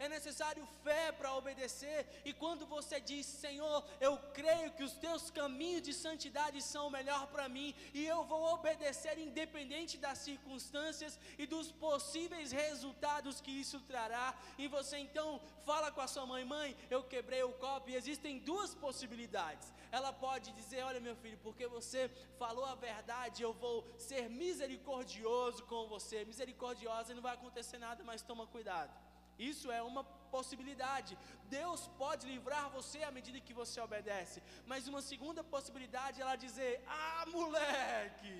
é 0.00 0.08
necessário 0.08 0.66
fé 0.82 1.12
para 1.12 1.34
obedecer. 1.36 1.98
E 2.24 2.32
quando 2.32 2.64
você 2.74 2.98
diz, 2.98 3.26
Senhor, 3.26 3.84
eu 4.00 4.16
creio 4.38 4.72
que 4.72 4.82
os 4.82 4.94
teus 4.94 5.30
caminhos 5.30 5.82
de 5.82 5.92
santidade 5.92 6.60
são 6.62 6.86
o 6.86 6.94
melhor 6.98 7.26
para 7.26 7.48
mim, 7.56 7.74
e 7.92 8.06
eu 8.06 8.24
vou 8.24 8.42
obedecer 8.54 9.18
independente 9.18 9.98
das 9.98 10.18
circunstâncias 10.18 11.20
e 11.38 11.46
dos 11.46 11.70
possíveis 11.70 12.50
resultados 12.50 13.42
que 13.42 13.50
isso 13.50 13.78
trará. 13.80 14.34
E 14.56 14.66
você 14.68 14.96
então 14.96 15.28
fala 15.66 15.92
com 15.92 16.00
a 16.00 16.08
sua 16.08 16.24
mãe: 16.24 16.46
Mãe, 16.46 16.74
eu 16.88 17.02
quebrei 17.02 17.42
o 17.42 17.52
copo, 17.52 17.90
e 17.90 17.94
existem 17.94 18.38
duas 18.38 18.74
possibilidades. 18.74 19.70
Ela 19.92 20.14
pode 20.14 20.50
dizer: 20.52 20.82
Olha, 20.82 20.98
meu 20.98 21.14
filho, 21.16 21.38
porque 21.42 21.66
você 21.66 22.08
falou 22.38 22.64
a 22.64 22.74
verdade, 22.74 23.42
eu 23.42 23.52
vou 23.52 23.86
ser 23.98 24.30
misericordioso 24.30 25.62
com 25.64 25.86
você, 25.88 26.24
misericordiosa, 26.24 27.12
e 27.12 27.14
não 27.14 27.22
vai 27.22 27.34
acontecer 27.34 27.76
nada, 27.76 28.02
mas 28.02 28.22
toma 28.22 28.46
cuidado. 28.46 29.09
Isso 29.50 29.66
é 29.78 29.82
uma 29.90 30.04
possibilidade. 30.34 31.18
Deus 31.58 31.82
pode 32.02 32.26
livrar 32.32 32.64
você 32.76 32.98
à 33.02 33.10
medida 33.16 33.46
que 33.46 33.58
você 33.60 33.78
obedece. 33.80 34.42
Mas 34.70 34.88
uma 34.92 35.02
segunda 35.10 35.42
possibilidade 35.54 36.20
é 36.20 36.24
ela 36.24 36.36
dizer: 36.46 36.72
Ah, 36.86 37.24
moleque! 37.38 38.38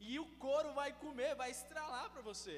E 0.00 0.18
o 0.24 0.26
couro 0.44 0.72
vai 0.80 0.90
comer, 1.04 1.34
vai 1.42 1.50
estralar 1.50 2.08
para 2.10 2.22
você. 2.30 2.56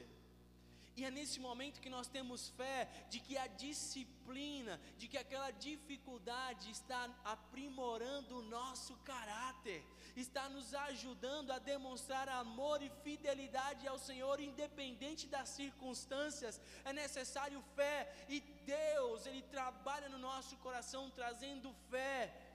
E 1.00 1.04
é 1.06 1.10
nesse 1.10 1.40
momento 1.40 1.80
que 1.80 1.88
nós 1.88 2.08
temos 2.08 2.50
fé 2.50 2.86
de 3.08 3.20
que 3.20 3.34
a 3.38 3.46
disciplina, 3.46 4.78
de 4.98 5.08
que 5.08 5.16
aquela 5.16 5.50
dificuldade 5.50 6.70
está 6.70 7.08
aprimorando 7.24 8.36
o 8.36 8.42
nosso 8.42 8.94
caráter, 8.98 9.82
está 10.14 10.46
nos 10.50 10.74
ajudando 10.74 11.52
a 11.52 11.58
demonstrar 11.58 12.28
amor 12.28 12.82
e 12.82 12.90
fidelidade 13.02 13.88
ao 13.88 13.98
Senhor, 13.98 14.40
independente 14.40 15.26
das 15.26 15.48
circunstâncias. 15.48 16.60
É 16.84 16.92
necessário 16.92 17.64
fé 17.74 18.12
e 18.28 18.40
Deus, 18.66 19.24
Ele 19.24 19.40
trabalha 19.40 20.10
no 20.10 20.18
nosso 20.18 20.54
coração 20.58 21.08
trazendo 21.08 21.74
fé. 21.88 22.49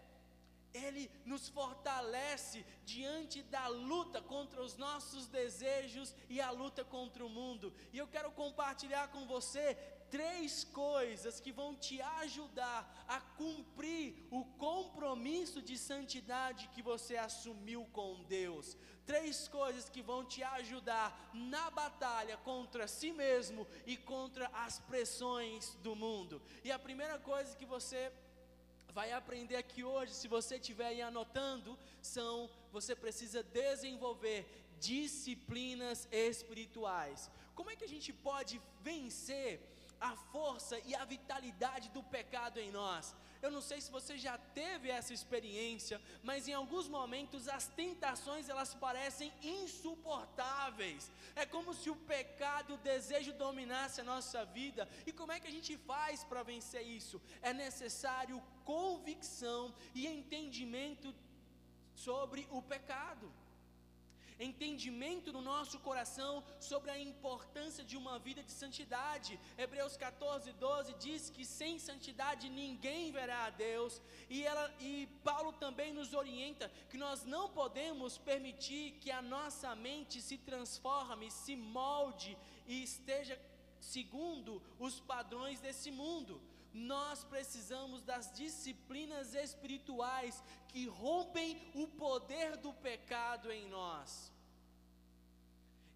Ele 0.75 1.09
nos 1.25 1.47
fortalece 1.47 2.65
diante 2.83 3.41
da 3.43 3.67
luta 3.67 4.21
contra 4.21 4.61
os 4.61 4.75
nossos 4.75 5.27
desejos 5.27 6.13
e 6.29 6.41
a 6.41 6.51
luta 6.51 6.83
contra 6.83 7.25
o 7.25 7.29
mundo. 7.29 7.73
E 7.93 7.97
eu 7.97 8.07
quero 8.07 8.31
compartilhar 8.31 9.07
com 9.07 9.25
você 9.25 9.77
três 10.09 10.63
coisas 10.63 11.39
que 11.39 11.51
vão 11.51 11.75
te 11.75 12.01
ajudar 12.01 13.05
a 13.07 13.19
cumprir 13.19 14.27
o 14.31 14.45
compromisso 14.67 15.61
de 15.61 15.77
santidade 15.77 16.69
que 16.69 16.81
você 16.81 17.15
assumiu 17.17 17.85
com 17.91 18.23
Deus. 18.23 18.77
Três 19.05 19.47
coisas 19.47 19.87
que 19.87 20.01
vão 20.01 20.25
te 20.25 20.41
ajudar 20.43 21.31
na 21.33 21.69
batalha 21.69 22.37
contra 22.37 22.87
si 22.87 23.11
mesmo 23.11 23.67
e 23.85 23.95
contra 23.95 24.47
as 24.65 24.79
pressões 24.79 25.75
do 25.75 25.95
mundo. 25.95 26.41
E 26.63 26.71
a 26.71 26.79
primeira 26.79 27.19
coisa 27.19 27.55
que 27.55 27.65
você 27.65 28.11
vai 28.95 29.11
aprender 29.11 29.57
aqui 29.57 29.83
hoje, 29.83 30.13
se 30.13 30.27
você 30.35 30.55
estiver 30.55 30.87
aí 30.87 31.01
anotando, 31.01 31.77
são 32.01 32.49
você 32.71 32.95
precisa 32.95 33.43
desenvolver 33.43 34.39
disciplinas 34.79 36.07
espirituais. 36.11 37.29
Como 37.53 37.69
é 37.69 37.75
que 37.75 37.83
a 37.83 37.93
gente 37.95 38.13
pode 38.13 38.61
vencer 38.81 39.59
a 39.99 40.15
força 40.15 40.79
e 40.89 40.95
a 40.95 41.03
vitalidade 41.03 41.89
do 41.89 42.01
pecado 42.03 42.57
em 42.57 42.71
nós? 42.71 43.13
Eu 43.41 43.51
não 43.51 43.61
sei 43.61 43.79
se 43.81 43.91
você 43.91 44.17
já 44.17 44.37
teve 44.61 44.89
essa 44.89 45.13
experiência, 45.13 46.01
mas 46.23 46.47
em 46.47 46.53
alguns 46.53 46.87
momentos 46.87 47.49
as 47.49 47.67
tentações 47.67 48.47
elas 48.47 48.73
parecem 48.73 49.31
insuportáveis. 49.43 51.11
É 51.35 51.45
como 51.45 51.73
se 51.73 51.89
o 51.89 51.95
pecado, 51.95 52.73
o 52.73 52.83
desejo 52.91 53.33
dominasse 53.33 53.99
a 53.99 54.09
nossa 54.13 54.45
vida. 54.45 54.87
E 55.05 55.11
como 55.11 55.33
é 55.33 55.39
que 55.39 55.47
a 55.47 55.55
gente 55.57 55.77
faz 55.77 56.23
para 56.23 56.43
vencer 56.43 56.83
isso? 56.99 57.21
É 57.41 57.53
necessário 57.53 58.41
convicção 58.73 59.73
e 59.93 60.07
entendimento 60.07 61.13
sobre 61.95 62.47
o 62.51 62.61
pecado 62.61 63.31
entendimento 64.39 65.31
no 65.31 65.41
nosso 65.41 65.79
coração 65.79 66.43
sobre 66.59 66.91
a 66.91 66.99
importância 66.99 67.83
de 67.83 67.95
uma 67.95 68.19
vida 68.19 68.43
de 68.43 68.51
santidade. 68.51 69.39
Hebreus 69.57 69.95
14, 69.95 70.51
12 70.53 70.93
diz 70.95 71.29
que 71.29 71.45
sem 71.45 71.79
santidade 71.79 72.49
ninguém 72.49 73.11
verá 73.11 73.45
a 73.45 73.49
Deus, 73.49 74.01
e, 74.29 74.43
ela, 74.43 74.73
e 74.79 75.07
Paulo 75.23 75.53
também 75.53 75.93
nos 75.93 76.13
orienta 76.13 76.71
que 76.89 76.97
nós 76.97 77.23
não 77.23 77.49
podemos 77.49 78.17
permitir 78.17 78.93
que 78.99 79.11
a 79.11 79.21
nossa 79.21 79.75
mente 79.75 80.21
se 80.21 80.37
transforme, 80.37 81.31
se 81.31 81.55
molde 81.55 82.37
e 82.67 82.83
esteja 82.83 83.39
segundo 83.79 84.61
os 84.79 84.99
padrões 84.99 85.59
desse 85.59 85.91
mundo. 85.91 86.41
Nós 86.75 87.23
precisamos 87.23 88.01
das 88.01 88.29
disciplinas 88.33 89.33
espirituais 89.33 90.43
que 90.67 90.85
rompem 90.87 91.71
o 91.73 91.87
poder 91.87 92.57
do 92.57 92.73
pecado 92.73 93.49
em 93.49 93.69
nós. 93.69 94.29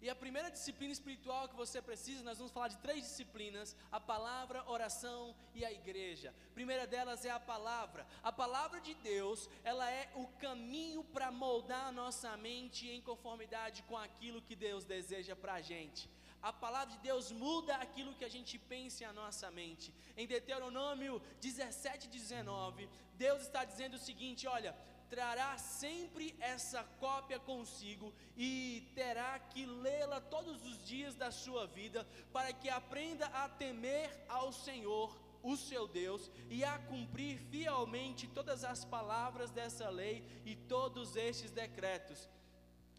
E 0.02 0.08
a 0.08 0.14
primeira 0.14 0.50
disciplina 0.50 0.94
espiritual 0.94 1.46
que 1.50 1.54
você 1.54 1.82
precisa, 1.82 2.24
nós 2.24 2.38
vamos 2.38 2.50
falar 2.50 2.68
de 2.68 2.78
três 2.78 3.02
disciplinas: 3.02 3.76
a 3.92 4.00
palavra, 4.00 4.64
oração 4.66 5.36
e 5.54 5.62
a 5.62 5.70
igreja. 5.70 6.34
A 6.50 6.54
primeira 6.54 6.86
delas 6.86 7.26
é 7.26 7.30
a 7.30 7.38
palavra. 7.38 8.06
A 8.22 8.32
palavra 8.32 8.80
de 8.80 8.94
Deus, 8.94 9.50
ela 9.62 9.90
é 9.90 10.10
o 10.14 10.26
caminho 10.38 11.04
para 11.04 11.30
moldar 11.30 11.88
a 11.88 11.92
nossa 11.92 12.34
mente 12.38 12.88
em 12.88 13.02
conformidade 13.02 13.82
com 13.82 13.98
aquilo 13.98 14.40
que 14.40 14.56
Deus 14.56 14.86
deseja 14.86 15.36
para 15.36 15.54
a 15.54 15.60
gente. 15.60 16.08
A 16.42 16.52
palavra 16.52 16.94
de 16.94 16.98
Deus 17.02 17.30
muda 17.30 17.76
aquilo 17.76 18.14
que 18.14 18.24
a 18.24 18.28
gente 18.28 18.58
pensa 18.58 19.04
em 19.04 19.06
a 19.06 19.12
nossa 19.12 19.50
mente. 19.50 19.92
Em 20.16 20.26
Deuteronômio 20.26 21.20
17, 21.40 22.08
19, 22.08 22.88
Deus 23.14 23.42
está 23.42 23.62
dizendo 23.62 23.94
o 23.94 23.98
seguinte: 23.98 24.46
olha, 24.46 24.74
trará 25.10 25.58
sempre 25.58 26.34
essa 26.40 26.82
cópia 26.98 27.38
consigo 27.38 28.14
e 28.36 28.90
terá 28.94 29.38
que 29.38 29.66
lê-la 29.66 30.20
todos 30.20 30.64
os 30.64 30.82
dias 30.82 31.14
da 31.14 31.30
sua 31.30 31.66
vida, 31.66 32.06
para 32.32 32.54
que 32.54 32.70
aprenda 32.70 33.26
a 33.26 33.46
temer 33.46 34.08
ao 34.26 34.50
Senhor, 34.50 35.20
o 35.42 35.56
seu 35.58 35.86
Deus, 35.86 36.30
e 36.48 36.64
a 36.64 36.78
cumprir 36.78 37.38
fielmente 37.50 38.26
todas 38.28 38.64
as 38.64 38.82
palavras 38.84 39.50
dessa 39.50 39.90
lei 39.90 40.24
e 40.46 40.56
todos 40.56 41.16
estes 41.16 41.50
decretos. 41.50 42.28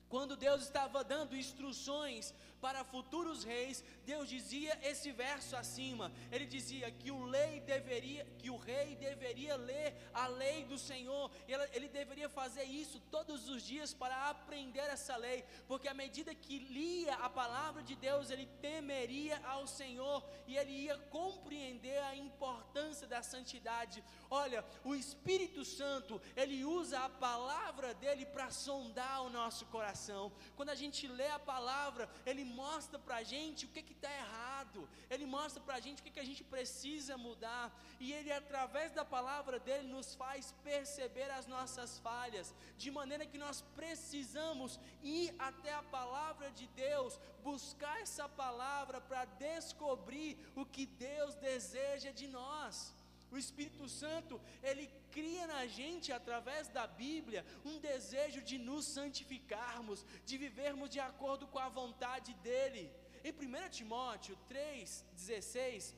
Quando 0.09 0.35
Deus 0.35 0.63
estava 0.63 1.05
dando 1.05 1.37
instruções 1.37 2.33
para 2.61 2.83
futuros 2.83 3.43
reis, 3.43 3.83
Deus 4.05 4.29
dizia 4.29 4.77
esse 4.83 5.11
verso 5.11 5.55
acima. 5.55 6.11
Ele 6.31 6.45
dizia 6.45 6.91
que 6.91 7.09
o 7.11 7.23
lei 7.23 7.59
deveria, 7.61 8.23
que 8.37 8.49
o 8.49 8.57
rei 8.57 8.95
deveria 8.95 9.55
ler 9.55 9.95
a 10.13 10.27
lei 10.27 10.63
do 10.65 10.77
Senhor. 10.77 11.31
E 11.47 11.53
ele 11.75 11.89
deveria 11.89 12.29
fazer 12.29 12.63
isso 12.63 12.99
todos 13.11 13.49
os 13.49 13.63
dias 13.63 13.93
para 13.93 14.29
aprender 14.29 14.87
essa 14.97 15.15
lei, 15.17 15.43
porque 15.67 15.87
à 15.87 15.93
medida 15.93 16.35
que 16.35 16.59
lia 16.59 17.15
a 17.15 17.29
palavra 17.29 17.81
de 17.81 17.95
Deus, 17.95 18.29
ele 18.29 18.45
temeria 18.61 19.41
ao 19.45 19.65
Senhor 19.65 20.23
e 20.47 20.55
ele 20.55 20.71
ia 20.71 20.97
compreender 21.09 21.97
a 22.03 22.15
importância 22.15 23.07
da 23.07 23.23
santidade. 23.23 24.03
Olha, 24.29 24.63
o 24.83 24.93
Espírito 24.93 25.65
Santo, 25.65 26.21
ele 26.35 26.63
usa 26.63 26.99
a 26.99 27.09
palavra 27.09 27.93
dele 27.95 28.25
para 28.25 28.51
sondar 28.51 29.23
o 29.23 29.29
nosso 29.29 29.65
coração. 29.65 30.31
Quando 30.55 30.69
a 30.69 30.75
gente 30.75 31.07
lê 31.07 31.27
a 31.27 31.39
palavra, 31.39 32.09
ele 32.25 32.50
mostra 32.51 32.99
para 32.99 33.17
a 33.17 33.23
gente 33.23 33.65
o 33.65 33.69
que 33.69 33.93
está 33.93 34.11
errado, 34.23 34.87
Ele 35.09 35.25
mostra 35.25 35.61
para 35.63 35.75
a 35.75 35.79
gente 35.79 36.01
o 36.01 36.03
que, 36.03 36.11
que 36.15 36.19
a 36.19 36.29
gente 36.29 36.43
precisa 36.43 37.17
mudar, 37.17 37.65
e 37.99 38.13
Ele, 38.13 38.31
através 38.31 38.91
da 38.91 39.03
palavra 39.03 39.59
dele, 39.59 39.87
nos 39.87 40.13
faz 40.15 40.53
perceber 40.63 41.29
as 41.31 41.47
nossas 41.47 41.97
falhas, 41.99 42.53
de 42.77 42.91
maneira 42.91 43.25
que 43.25 43.37
nós 43.37 43.61
precisamos 43.75 44.79
ir 45.01 45.33
até 45.39 45.73
a 45.73 45.83
palavra 45.83 46.51
de 46.51 46.67
Deus, 46.67 47.19
buscar 47.43 47.99
essa 48.01 48.27
palavra 48.29 49.01
para 49.01 49.25
descobrir 49.25 50.37
o 50.55 50.65
que 50.65 50.85
Deus 50.85 51.35
deseja 51.35 52.11
de 52.11 52.27
nós. 52.27 52.93
O 53.31 53.37
Espírito 53.37 53.87
Santo, 53.87 54.39
ele 54.61 54.85
cria 55.09 55.47
na 55.47 55.65
gente, 55.65 56.11
através 56.11 56.67
da 56.67 56.85
Bíblia, 56.85 57.45
um 57.63 57.79
desejo 57.79 58.41
de 58.41 58.57
nos 58.57 58.85
santificarmos, 58.85 60.05
de 60.25 60.37
vivermos 60.37 60.89
de 60.89 60.99
acordo 60.99 61.47
com 61.47 61.59
a 61.59 61.69
vontade 61.69 62.33
dEle. 62.35 62.91
Em 63.23 63.31
1 63.31 63.69
Timóteo 63.69 64.37
3,16, 64.49 65.95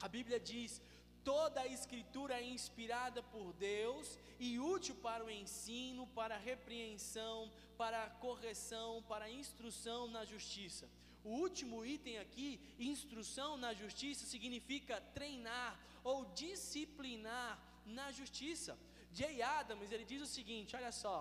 a 0.00 0.08
Bíblia 0.08 0.40
diz: 0.40 0.80
Toda 1.22 1.60
a 1.60 1.66
Escritura 1.66 2.40
é 2.40 2.44
inspirada 2.44 3.22
por 3.22 3.52
Deus 3.52 4.18
e 4.40 4.58
útil 4.58 4.96
para 4.96 5.24
o 5.24 5.30
ensino, 5.30 6.06
para 6.08 6.36
a 6.36 6.38
repreensão, 6.38 7.52
para 7.76 8.02
a 8.04 8.10
correção, 8.10 9.02
para 9.02 9.26
a 9.26 9.30
instrução 9.30 10.08
na 10.08 10.24
justiça. 10.24 10.88
O 11.24 11.30
último 11.30 11.84
item 11.84 12.18
aqui, 12.18 12.60
instrução 12.78 13.56
na 13.56 13.72
justiça, 13.72 14.26
significa 14.26 15.00
treinar 15.14 15.78
ou 16.02 16.24
disciplinar 16.26 17.58
na 17.86 18.10
justiça. 18.10 18.78
Jay 19.12 19.42
Adams, 19.42 19.92
ele 19.92 20.04
diz 20.04 20.22
o 20.22 20.26
seguinte, 20.26 20.74
olha 20.74 20.90
só: 20.90 21.18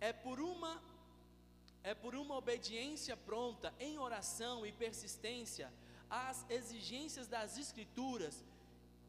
É 0.00 0.12
por 0.12 0.40
uma 0.40 0.82
é 1.82 1.94
por 1.94 2.16
uma 2.16 2.34
obediência 2.34 3.16
pronta 3.16 3.72
em 3.78 3.96
oração 3.96 4.66
e 4.66 4.72
persistência 4.72 5.72
às 6.10 6.44
exigências 6.50 7.28
das 7.28 7.56
Escrituras 7.56 8.44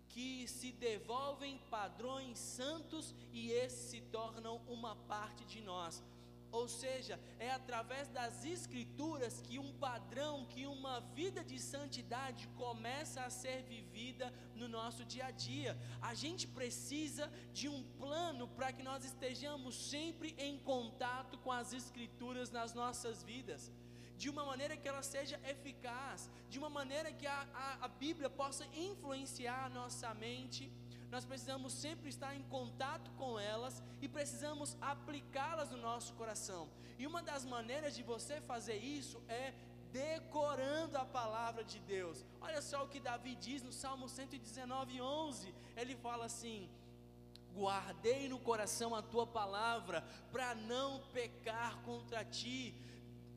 que 0.09 0.47
se 0.47 0.71
devolvem 0.71 1.57
padrões 1.71 2.37
santos 2.37 3.15
e 3.31 3.51
esses 3.51 3.89
se 3.89 4.01
tornam 4.01 4.57
uma 4.67 4.95
parte 4.95 5.43
de 5.45 5.61
nós. 5.61 6.03
Ou 6.51 6.67
seja, 6.67 7.19
é 7.39 7.51
através 7.51 8.07
das 8.07 8.45
escrituras 8.45 9.41
que 9.41 9.59
um 9.59 9.73
padrão, 9.73 10.45
que 10.45 10.65
uma 10.65 11.01
vida 11.13 11.43
de 11.43 11.59
santidade 11.59 12.47
começa 12.55 13.21
a 13.23 13.29
ser 13.29 13.63
vivida 13.63 14.33
no 14.55 14.67
nosso 14.67 15.03
dia 15.03 15.25
a 15.25 15.31
dia. 15.31 15.77
A 16.01 16.13
gente 16.13 16.47
precisa 16.47 17.31
de 17.53 17.67
um 17.67 17.83
plano 17.97 18.47
para 18.47 18.71
que 18.71 18.81
nós 18.81 19.03
estejamos 19.03 19.75
sempre 19.89 20.35
em 20.37 20.57
contato 20.59 21.37
com 21.39 21.51
as 21.51 21.73
escrituras 21.73 22.49
nas 22.49 22.73
nossas 22.73 23.23
vidas. 23.23 23.71
De 24.17 24.29
uma 24.29 24.43
maneira 24.43 24.75
que 24.75 24.87
ela 24.87 25.03
seja 25.03 25.39
eficaz, 25.43 26.29
de 26.49 26.57
uma 26.57 26.69
maneira 26.69 27.11
que 27.11 27.27
a, 27.27 27.47
a, 27.53 27.85
a 27.85 27.87
Bíblia 27.87 28.29
possa 28.29 28.65
influenciar 28.73 29.65
a 29.65 29.69
nossa 29.69 30.11
mente, 30.15 30.71
nós 31.11 31.25
precisamos 31.25 31.73
sempre 31.73 32.09
estar 32.09 32.35
em 32.35 32.43
contato 32.43 33.09
com 33.11 33.39
elas 33.39 33.81
e 34.01 34.07
precisamos 34.07 34.75
aplicá-las 34.81 35.71
no 35.71 35.77
nosso 35.77 36.13
coração. 36.13 36.69
E 36.97 37.07
uma 37.07 37.21
das 37.21 37.45
maneiras 37.45 37.95
de 37.95 38.03
você 38.03 38.41
fazer 38.41 38.77
isso 38.77 39.21
é 39.27 39.53
decorando 39.91 40.97
a 40.97 41.05
palavra 41.05 41.63
de 41.63 41.79
Deus. 41.79 42.25
Olha 42.41 42.61
só 42.61 42.83
o 42.83 42.89
que 42.89 42.99
Davi 42.99 43.35
diz 43.35 43.61
no 43.63 43.71
Salmo 43.71 44.09
119, 44.09 45.01
11. 45.01 45.53
Ele 45.75 45.95
fala 45.95 46.25
assim: 46.25 46.69
Guardei 47.55 48.27
no 48.27 48.39
coração 48.39 48.93
a 48.93 49.01
tua 49.01 49.25
palavra, 49.25 50.03
para 50.31 50.53
não 50.55 51.01
pecar 51.13 51.77
contra 51.83 52.25
ti. 52.25 52.75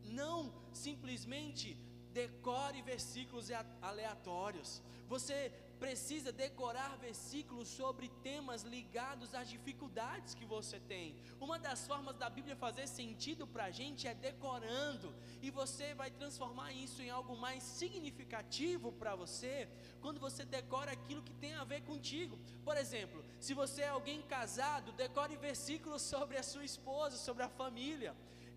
Não 0.04 0.52
simplesmente 0.72 1.74
decore 2.12 2.82
versículos 2.82 3.48
aleatórios. 3.80 4.82
Você 5.08 5.52
precisa 5.80 6.30
decorar 6.30 6.98
versículos 6.98 7.66
sobre 7.66 8.08
temas 8.22 8.62
ligados 8.62 9.34
às 9.34 9.48
dificuldades 9.48 10.34
que 10.34 10.44
você 10.44 10.78
tem. 10.78 11.16
Uma 11.40 11.58
das 11.58 11.86
formas 11.86 12.16
da 12.16 12.28
Bíblia 12.28 12.54
fazer 12.54 12.86
sentido 12.86 13.46
para 13.46 13.64
a 13.64 13.70
gente 13.70 14.06
é 14.06 14.14
decorando, 14.14 15.14
e 15.40 15.50
você 15.50 15.94
vai 15.94 16.10
transformar 16.10 16.70
isso 16.72 17.00
em 17.02 17.08
algo 17.08 17.34
mais 17.34 17.62
significativo 17.62 18.92
para 18.92 19.16
você 19.16 19.68
quando 20.02 20.20
você 20.20 20.44
decora 20.44 20.92
aquilo 20.92 21.22
que 21.22 21.32
tem 21.32 21.54
a 21.54 21.64
ver 21.64 21.80
contigo. 21.82 22.38
Por 22.62 22.76
exemplo, 22.76 23.24
se 23.40 23.54
você 23.54 23.80
é 23.82 23.88
alguém 23.88 24.20
casado, 24.22 24.92
decore 24.92 25.36
versículos 25.36 26.02
sobre 26.02 26.36
a 26.36 26.42
sua 26.42 26.64
esposa, 26.64 27.16
sobre 27.16 27.42
a 27.42 27.48
família. 27.48 28.14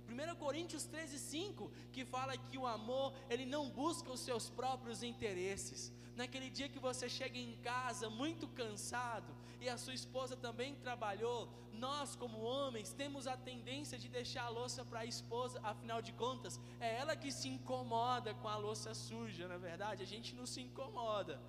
1 0.09 0.35
Coríntios 0.35 0.85
13, 0.85 1.17
5, 1.17 1.71
que 1.93 2.03
fala 2.03 2.37
que 2.37 2.57
o 2.57 2.67
amor, 2.67 3.13
ele 3.29 3.45
não 3.45 3.69
busca 3.69 4.11
os 4.11 4.19
seus 4.19 4.49
próprios 4.49 5.01
interesses 5.01 5.93
naquele 6.15 6.49
dia 6.49 6.69
que 6.69 6.79
você 6.79 7.07
chega 7.09 7.37
em 7.37 7.55
casa 7.57 8.09
muito 8.09 8.47
cansado 8.47 9.31
e 9.59 9.69
a 9.69 9.77
sua 9.77 9.93
esposa 9.93 10.35
também 10.35 10.75
trabalhou, 10.75 11.49
nós, 11.71 12.15
como 12.15 12.41
homens, 12.41 12.93
temos 12.93 13.27
a 13.27 13.35
tendência 13.35 13.97
de 13.97 14.09
deixar 14.09 14.43
a 14.45 14.49
louça 14.49 14.83
para 14.85 14.99
a 15.01 15.05
esposa, 15.05 15.59
afinal 15.63 16.01
de 16.01 16.13
contas, 16.13 16.59
é 16.79 16.97
ela 16.97 17.15
que 17.15 17.31
se 17.31 17.47
incomoda 17.47 18.33
com 18.35 18.47
a 18.47 18.57
louça 18.57 18.93
suja, 18.93 19.47
na 19.47 19.55
é 19.55 19.65
verdade, 19.69 20.03
a 20.03 20.05
gente 20.05 20.35
não 20.35 20.45
se 20.45 20.61
incomoda. 20.61 21.41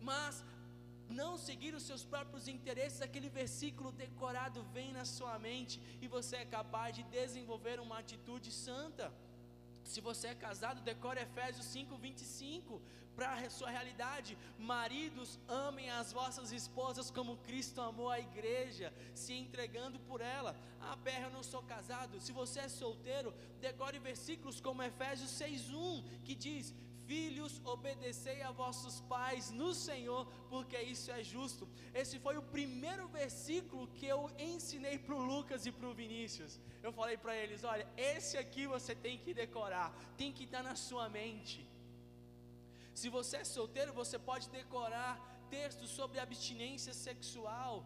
Mas 0.00 0.44
não 1.08 1.36
seguir 1.36 1.74
os 1.74 1.84
seus 1.84 2.04
próprios 2.04 2.48
interesses, 2.48 3.00
aquele 3.00 3.28
versículo 3.28 3.92
decorado 3.92 4.62
vem 4.74 4.92
na 4.92 5.04
sua 5.04 5.38
mente 5.38 5.80
e 6.00 6.08
você 6.08 6.36
é 6.36 6.44
capaz 6.44 6.94
de 6.96 7.02
desenvolver 7.04 7.78
uma 7.80 7.98
atitude 7.98 8.50
santa. 8.50 9.12
Se 9.92 10.00
você 10.00 10.28
é 10.28 10.34
casado, 10.34 10.80
decore 10.80 11.20
Efésios 11.20 11.66
5, 11.66 11.96
25 11.96 12.82
para 13.16 13.32
a 13.34 13.50
sua 13.50 13.70
realidade. 13.70 14.36
Maridos, 14.58 15.38
amem 15.48 15.88
as 15.90 16.12
vossas 16.12 16.50
esposas 16.52 17.10
como 17.10 17.38
Cristo 17.48 17.80
amou 17.80 18.10
a 18.10 18.20
igreja, 18.20 18.92
se 19.14 19.32
entregando 19.32 19.98
por 20.00 20.20
ela. 20.20 20.54
Ah, 20.80 20.96
perra, 20.96 21.28
eu 21.28 21.36
não 21.38 21.42
sou 21.42 21.62
casado. 21.62 22.20
Se 22.20 22.32
você 22.32 22.60
é 22.60 22.68
solteiro, 22.68 23.32
decore 23.60 23.98
versículos 24.10 24.60
como 24.60 24.82
Efésios 24.82 25.30
6:1, 25.30 26.02
que 26.24 26.34
diz: 26.34 26.74
Filhos, 27.10 27.52
obedecei 27.64 28.38
a 28.42 28.50
vossos 28.50 29.00
pais 29.12 29.50
no 29.60 29.70
Senhor, 29.86 30.22
porque 30.52 30.78
isso 30.94 31.10
é 31.18 31.22
justo. 31.32 31.68
Esse 32.00 32.18
foi 32.24 32.36
o 32.36 32.48
primeiro 32.56 33.06
versículo 33.20 33.86
que 33.98 34.06
eu 34.14 34.20
ensinei 34.38 34.96
para 34.98 35.14
o 35.18 35.24
Lucas 35.32 35.66
e 35.66 35.72
para 35.76 35.88
o 35.90 35.94
Vinícius. 36.02 36.60
Eu 36.82 36.92
falei 36.98 37.16
para 37.24 37.36
eles: 37.42 37.62
olha, 37.72 37.86
esse 37.96 38.36
aqui 38.42 38.66
você 38.74 38.94
tem 39.06 39.16
que 39.24 39.32
decorar, 39.42 39.88
tem 40.20 40.32
que 40.32 40.44
estar 40.44 40.64
na 40.70 40.76
sua 40.88 41.08
mente. 41.08 41.60
Se 43.00 43.08
você 43.16 43.36
é 43.38 43.44
solteiro, 43.44 43.92
você 44.02 44.18
pode 44.30 44.48
decorar 44.60 45.14
textos 45.50 45.90
sobre 45.98 46.18
abstinência 46.18 46.92
sexual, 47.06 47.84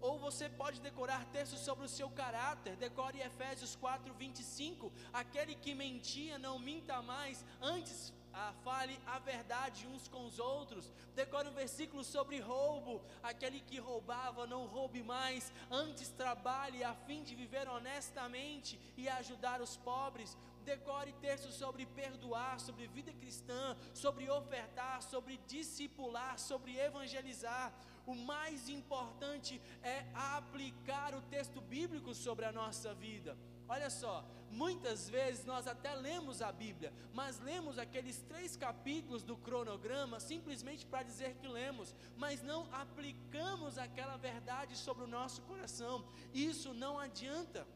ou 0.00 0.14
você 0.18 0.46
pode 0.62 0.78
decorar 0.88 1.24
textos 1.36 1.60
sobre 1.60 1.84
o 1.86 1.94
seu 1.98 2.08
caráter. 2.22 2.74
Decore 2.76 3.20
Efésios 3.30 3.74
4, 3.76 4.12
25. 4.14 4.92
Aquele 5.12 5.54
que 5.54 5.74
mentia, 5.74 6.38
não 6.46 6.58
minta 6.58 6.96
mais, 7.12 7.44
antes 7.74 8.12
ah, 8.34 8.52
fale 8.64 8.98
a 9.06 9.18
verdade 9.18 9.86
uns 9.86 10.08
com 10.08 10.24
os 10.26 10.38
outros. 10.38 10.90
Decore 11.14 11.48
um 11.48 11.52
versículo 11.52 12.02
sobre 12.02 12.38
roubo. 12.40 13.02
Aquele 13.22 13.60
que 13.60 13.78
roubava, 13.78 14.46
não 14.46 14.66
roube 14.66 15.02
mais. 15.02 15.52
Antes 15.70 16.08
trabalhe 16.10 16.82
a 16.82 16.94
fim 16.94 17.22
de 17.22 17.34
viver 17.34 17.68
honestamente 17.68 18.80
e 18.96 19.08
ajudar 19.08 19.60
os 19.60 19.76
pobres 19.76 20.36
decore 20.62 21.12
textos 21.20 21.54
sobre 21.54 21.84
perdoar, 21.86 22.58
sobre 22.60 22.86
vida 22.86 23.12
cristã, 23.12 23.76
sobre 23.92 24.30
ofertar, 24.30 25.02
sobre 25.02 25.36
discipular, 25.46 26.38
sobre 26.38 26.78
evangelizar. 26.78 27.72
O 28.06 28.14
mais 28.14 28.68
importante 28.68 29.60
é 29.82 30.04
aplicar 30.14 31.14
o 31.14 31.22
texto 31.22 31.60
bíblico 31.60 32.14
sobre 32.14 32.44
a 32.44 32.52
nossa 32.52 32.94
vida. 32.94 33.36
Olha 33.68 33.90
só, 33.90 34.24
muitas 34.52 35.08
vezes 35.08 35.44
nós 35.44 35.66
até 35.66 35.94
lemos 35.94 36.40
a 36.42 36.52
Bíblia, 36.52 36.92
mas 37.12 37.40
lemos 37.40 37.78
aqueles 37.78 38.18
três 38.28 38.56
capítulos 38.56 39.22
do 39.22 39.36
cronograma 39.36 40.20
simplesmente 40.20 40.86
para 40.86 41.02
dizer 41.02 41.34
que 41.36 41.48
lemos, 41.48 41.94
mas 42.16 42.42
não 42.42 42.68
aplicamos 42.72 43.78
aquela 43.78 44.16
verdade 44.16 44.76
sobre 44.76 45.04
o 45.04 45.08
nosso 45.18 45.42
coração. 45.42 46.04
Isso 46.32 46.72
não 46.74 46.98
adianta. 46.98 47.66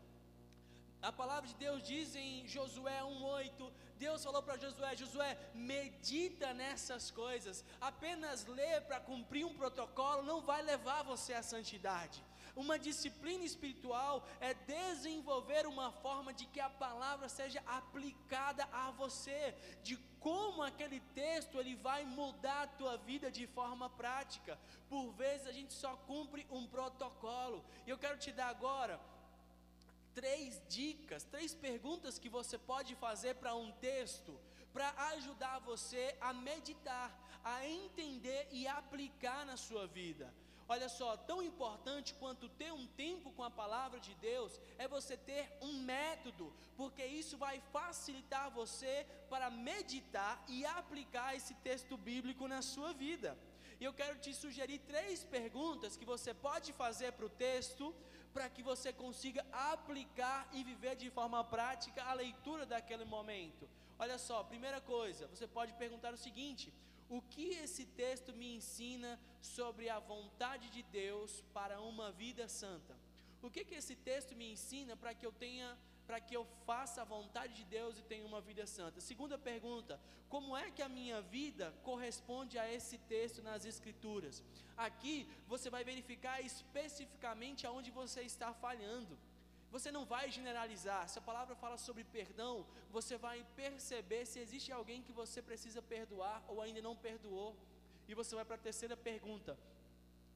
A 1.02 1.12
palavra 1.12 1.48
de 1.48 1.54
Deus 1.54 1.82
diz 1.82 2.14
em 2.14 2.46
Josué 2.46 3.00
1:8: 3.02 3.72
Deus 3.98 4.24
falou 4.24 4.42
para 4.42 4.58
Josué: 4.58 4.96
Josué, 4.96 5.38
medita 5.54 6.52
nessas 6.52 7.10
coisas. 7.10 7.64
Apenas 7.80 8.46
ler 8.46 8.82
para 8.82 9.00
cumprir 9.00 9.44
um 9.44 9.54
protocolo 9.54 10.22
não 10.22 10.40
vai 10.40 10.62
levar 10.62 11.02
você 11.02 11.32
à 11.32 11.42
santidade. 11.42 12.22
Uma 12.56 12.78
disciplina 12.78 13.44
espiritual 13.44 14.26
é 14.40 14.54
desenvolver 14.54 15.66
uma 15.66 15.92
forma 15.92 16.32
de 16.32 16.46
que 16.46 16.58
a 16.58 16.70
palavra 16.70 17.28
seja 17.28 17.62
aplicada 17.66 18.66
a 18.72 18.90
você, 18.92 19.54
de 19.82 19.98
como 20.18 20.62
aquele 20.62 21.00
texto 21.14 21.60
ele 21.60 21.74
vai 21.76 22.06
mudar 22.06 22.62
a 22.62 22.66
tua 22.66 22.96
vida 22.96 23.30
de 23.30 23.46
forma 23.46 23.90
prática. 23.90 24.58
Por 24.88 25.12
vezes 25.12 25.46
a 25.46 25.52
gente 25.52 25.74
só 25.74 25.94
cumpre 26.10 26.46
um 26.50 26.66
protocolo. 26.66 27.62
E 27.86 27.90
eu 27.90 27.98
quero 27.98 28.18
te 28.18 28.32
dar 28.32 28.48
agora 28.48 28.98
três 30.14 30.62
dicas, 30.66 31.24
três 31.24 31.54
perguntas 31.54 32.18
que 32.18 32.30
você 32.30 32.56
pode 32.56 32.94
fazer 32.94 33.34
para 33.34 33.54
um 33.54 33.70
texto, 33.72 34.40
para 34.72 34.88
ajudar 35.10 35.58
você 35.58 36.16
a 36.22 36.32
meditar, 36.32 37.14
a 37.44 37.66
entender 37.68 38.48
e 38.50 38.66
aplicar 38.66 39.44
na 39.44 39.58
sua 39.58 39.86
vida. 39.86 40.32
Olha 40.68 40.88
só, 40.88 41.16
tão 41.16 41.40
importante 41.42 42.14
quanto 42.14 42.48
ter 42.48 42.72
um 42.72 42.86
tempo 42.88 43.30
com 43.32 43.44
a 43.44 43.50
palavra 43.50 44.00
de 44.00 44.14
Deus 44.16 44.60
é 44.78 44.88
você 44.88 45.16
ter 45.16 45.44
um 45.60 45.74
método, 45.92 46.52
porque 46.76 47.04
isso 47.04 47.36
vai 47.36 47.60
facilitar 47.72 48.50
você 48.50 49.06
para 49.30 49.48
meditar 49.48 50.44
e 50.48 50.66
aplicar 50.66 51.36
esse 51.36 51.54
texto 51.68 51.96
bíblico 51.96 52.48
na 52.48 52.62
sua 52.62 52.92
vida. 52.92 53.38
E 53.80 53.84
eu 53.84 53.92
quero 53.92 54.18
te 54.18 54.32
sugerir 54.34 54.80
três 54.80 55.22
perguntas 55.24 55.96
que 55.96 56.04
você 56.04 56.34
pode 56.34 56.72
fazer 56.72 57.12
para 57.12 57.26
o 57.26 57.34
texto, 57.48 57.94
para 58.34 58.48
que 58.48 58.62
você 58.62 58.92
consiga 58.92 59.46
aplicar 59.52 60.48
e 60.52 60.64
viver 60.64 60.96
de 60.96 61.10
forma 61.10 61.44
prática 61.44 62.02
a 62.04 62.12
leitura 62.12 62.66
daquele 62.66 63.04
momento. 63.04 63.68
Olha 63.98 64.18
só, 64.18 64.42
primeira 64.42 64.80
coisa, 64.80 65.26
você 65.28 65.46
pode 65.46 65.72
perguntar 65.74 66.12
o 66.12 66.22
seguinte: 66.26 66.72
o 67.08 67.20
que 67.22 67.48
esse 67.64 67.84
texto 67.86 68.32
me 68.32 68.56
ensina 68.56 69.18
sobre 69.40 69.88
a 69.88 69.98
vontade 69.98 70.68
de 70.70 70.82
Deus 70.82 71.42
para 71.54 71.80
uma 71.80 72.10
vida 72.12 72.48
santa? 72.48 72.96
O 73.42 73.50
que, 73.50 73.64
que 73.64 73.74
esse 73.74 73.94
texto 73.94 74.34
me 74.34 74.52
ensina 74.52 74.96
para 74.96 75.14
que 75.14 75.24
eu 75.24 75.32
tenha 75.32 75.76
para 76.06 76.20
que 76.20 76.36
eu 76.36 76.46
faça 76.64 77.02
a 77.02 77.04
vontade 77.04 77.52
de 77.54 77.64
Deus 77.64 77.98
e 77.98 78.02
tenha 78.02 78.24
uma 78.24 78.40
vida 78.40 78.64
santa. 78.66 79.00
Segunda 79.00 79.36
pergunta: 79.36 80.00
como 80.28 80.56
é 80.56 80.70
que 80.70 80.82
a 80.82 80.88
minha 80.88 81.20
vida 81.20 81.74
corresponde 81.82 82.58
a 82.58 82.72
esse 82.72 82.96
texto 82.98 83.42
nas 83.42 83.64
Escrituras? 83.64 84.42
Aqui 84.76 85.28
você 85.48 85.68
vai 85.68 85.82
verificar 85.82 86.40
especificamente 86.40 87.66
aonde 87.66 87.90
você 87.90 88.22
está 88.22 88.54
falhando. 88.54 89.18
Você 89.76 89.90
não 89.96 90.04
vai 90.06 90.24
generalizar. 90.30 91.02
Se 91.06 91.18
a 91.18 91.26
palavra 91.30 91.54
fala 91.62 91.76
sobre 91.76 92.02
perdão, 92.18 92.66
você 92.96 93.14
vai 93.26 93.38
perceber 93.62 94.22
se 94.24 94.38
existe 94.44 94.70
alguém 94.72 95.02
que 95.06 95.12
você 95.12 95.42
precisa 95.42 95.82
perdoar 95.94 96.38
ou 96.48 96.62
ainda 96.62 96.80
não 96.80 96.96
perdoou. 97.08 97.50
E 98.08 98.14
você 98.14 98.34
vai 98.34 98.44
para 98.46 98.54
a 98.58 98.66
terceira 98.68 98.96
pergunta: 98.96 99.52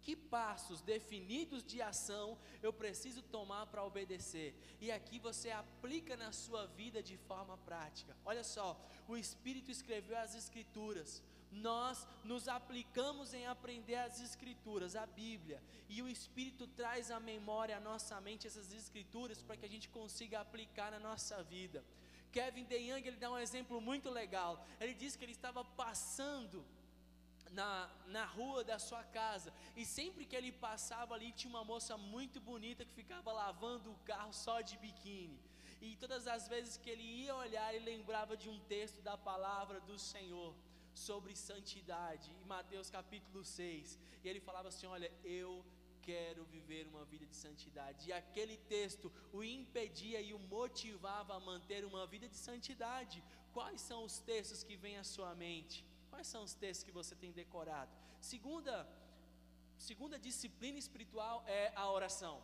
que 0.03 0.14
passos 0.14 0.83
definidos 0.83 1.62
de 1.72 1.81
ação 1.81 2.26
eu 2.62 2.72
preciso 2.83 3.22
tomar 3.37 3.64
para 3.66 3.85
obedecer? 3.90 4.50
E 4.79 4.92
aqui 4.92 5.18
você 5.18 5.50
aplica 5.50 6.18
na 6.18 6.33
sua 6.33 6.66
vida 6.66 7.03
de 7.03 7.16
forma 7.16 7.57
prática. 7.70 8.14
Olha 8.24 8.44
só, 8.44 8.68
o 9.09 9.16
Espírito 9.16 9.70
escreveu 9.70 10.18
as 10.18 10.35
Escrituras. 10.35 11.22
Nós 11.50 12.06
nos 12.22 12.46
aplicamos 12.46 13.34
em 13.34 13.46
aprender 13.46 13.96
as 13.96 14.20
Escrituras, 14.20 14.94
a 14.94 15.04
Bíblia, 15.04 15.60
e 15.88 16.00
o 16.00 16.08
Espírito 16.08 16.66
traz 16.68 17.10
à 17.10 17.18
memória, 17.18 17.76
à 17.76 17.80
nossa 17.80 18.20
mente, 18.20 18.46
essas 18.46 18.72
Escrituras 18.72 19.42
para 19.42 19.56
que 19.56 19.66
a 19.66 19.68
gente 19.68 19.88
consiga 19.88 20.40
aplicar 20.40 20.92
na 20.92 21.00
nossa 21.00 21.42
vida. 21.42 21.84
Kevin 22.30 22.64
DeYoung 22.64 23.04
ele 23.04 23.16
dá 23.16 23.30
um 23.30 23.38
exemplo 23.38 23.80
muito 23.80 24.08
legal. 24.08 24.64
Ele 24.78 24.94
diz 24.94 25.16
que 25.16 25.24
ele 25.24 25.32
estava 25.32 25.64
passando 25.64 26.64
na, 27.50 27.90
na 28.06 28.24
rua 28.24 28.62
da 28.62 28.78
sua 28.78 29.02
casa. 29.02 29.52
E 29.76 29.84
sempre 29.84 30.24
que 30.24 30.36
ele 30.36 30.52
passava 30.52 31.14
ali, 31.14 31.32
tinha 31.32 31.50
uma 31.50 31.64
moça 31.64 31.96
muito 31.96 32.40
bonita 32.40 32.84
que 32.84 32.94
ficava 32.94 33.32
lavando 33.32 33.90
o 33.90 33.98
carro 34.04 34.32
só 34.32 34.60
de 34.60 34.76
biquíni. 34.78 35.38
E 35.80 35.96
todas 35.96 36.26
as 36.26 36.46
vezes 36.46 36.76
que 36.76 36.90
ele 36.90 37.02
ia 37.02 37.34
olhar, 37.34 37.74
ele 37.74 37.84
lembrava 37.84 38.36
de 38.36 38.48
um 38.48 38.58
texto 38.60 39.00
da 39.02 39.16
palavra 39.16 39.80
do 39.80 39.98
Senhor 39.98 40.54
sobre 40.94 41.35
santidade, 41.37 42.31
em 42.40 42.44
Mateus 42.44 42.90
capítulo 42.90 43.44
6. 43.44 43.98
E 44.22 44.29
ele 44.29 44.40
falava 44.40 44.68
assim: 44.68 44.87
Olha, 44.87 45.11
eu 45.24 45.64
quero 46.03 46.44
viver 46.44 46.87
uma 46.87 47.05
vida 47.05 47.26
de 47.26 47.37
santidade. 47.37 48.09
E 48.09 48.12
aquele 48.12 48.57
texto 48.74 49.12
o 49.33 49.42
impedia 49.44 50.20
e 50.20 50.33
o 50.35 50.38
motivava 50.38 51.35
a 51.35 51.40
manter 51.40 51.85
uma 51.85 52.07
vida 52.07 52.29
de 52.29 52.37
santidade. 52.37 53.22
Quais 53.53 53.81
são 53.81 54.05
os 54.05 54.18
textos 54.18 54.62
que 54.62 54.76
vêm 54.76 54.96
à 54.98 55.05
sua 55.05 55.35
mente? 55.35 55.85
Quais 56.11 56.26
são 56.26 56.42
os 56.42 56.55
textos 56.55 56.85
que 56.85 56.98
você 57.00 57.14
tem 57.14 57.33
decorado? 57.33 57.92
Segunda, 58.20 58.74
segunda 59.79 60.18
disciplina 60.18 60.79
espiritual 60.79 61.44
é 61.46 61.72
a 61.74 61.90
oração. 61.90 62.42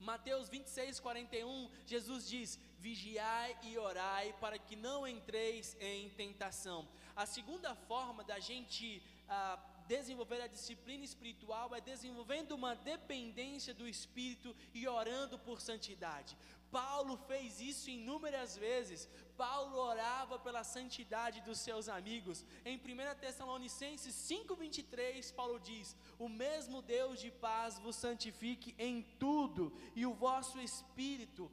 Mateus 0.00 0.48
26, 0.48 1.00
41, 1.00 1.70
Jesus 1.86 2.28
diz: 2.28 2.58
Vigiai 2.80 3.56
e 3.62 3.78
orai 3.78 4.32
para 4.40 4.58
que 4.58 4.74
não 4.74 5.06
entreis 5.06 5.76
em 5.80 6.08
tentação. 6.10 6.88
A 7.14 7.26
segunda 7.26 7.74
forma 7.74 8.24
da 8.24 8.38
gente 8.38 9.02
ah, 9.28 9.58
desenvolver 9.86 10.40
a 10.40 10.46
disciplina 10.46 11.04
espiritual 11.04 11.74
é 11.74 11.80
desenvolvendo 11.80 12.52
uma 12.52 12.74
dependência 12.74 13.74
do 13.74 13.86
Espírito 13.86 14.56
e 14.72 14.86
orando 14.88 15.38
por 15.38 15.60
santidade. 15.60 16.36
Paulo 16.70 17.16
fez 17.26 17.60
isso 17.60 17.90
inúmeras 17.90 18.56
vezes. 18.56 19.08
Paulo 19.36 19.76
orava 19.76 20.38
pela 20.38 20.62
santidade 20.62 21.40
dos 21.40 21.58
seus 21.58 21.88
amigos. 21.88 22.44
Em 22.64 22.78
1 22.78 23.18
Tessalonicenses 23.20 24.14
5:23, 24.14 25.32
Paulo 25.32 25.58
diz: 25.58 25.96
"O 26.18 26.28
mesmo 26.28 26.80
Deus 26.80 27.18
de 27.20 27.30
paz 27.30 27.78
vos 27.78 27.96
santifique 27.96 28.74
em 28.78 29.02
tudo, 29.18 29.72
e 29.96 30.06
o 30.06 30.14
vosso 30.14 30.60
espírito, 30.60 31.50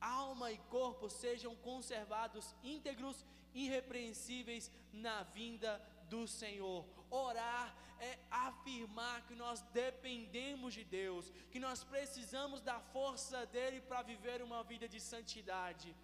alma 0.00 0.50
e 0.52 0.58
corpo 0.76 1.08
sejam 1.08 1.54
conservados 1.56 2.54
íntegros, 2.62 3.24
irrepreensíveis 3.54 4.70
na 4.92 5.22
vinda 5.22 5.80
do 6.08 6.26
Senhor." 6.26 6.86
Orar 7.10 7.76
é 8.00 8.18
afirmar 8.30 9.26
que 9.26 9.34
nós 9.34 9.60
dependemos 9.72 10.74
de 10.74 10.84
Deus, 10.84 11.30
que 11.50 11.60
nós 11.60 11.84
precisamos 11.84 12.62
da 12.62 12.80
força 12.80 13.44
dele 13.46 13.80
para 13.80 14.02
viver 14.02 14.42
uma 14.42 14.62
vida 14.64 14.88
de 14.88 15.00
santidade. 15.00 15.94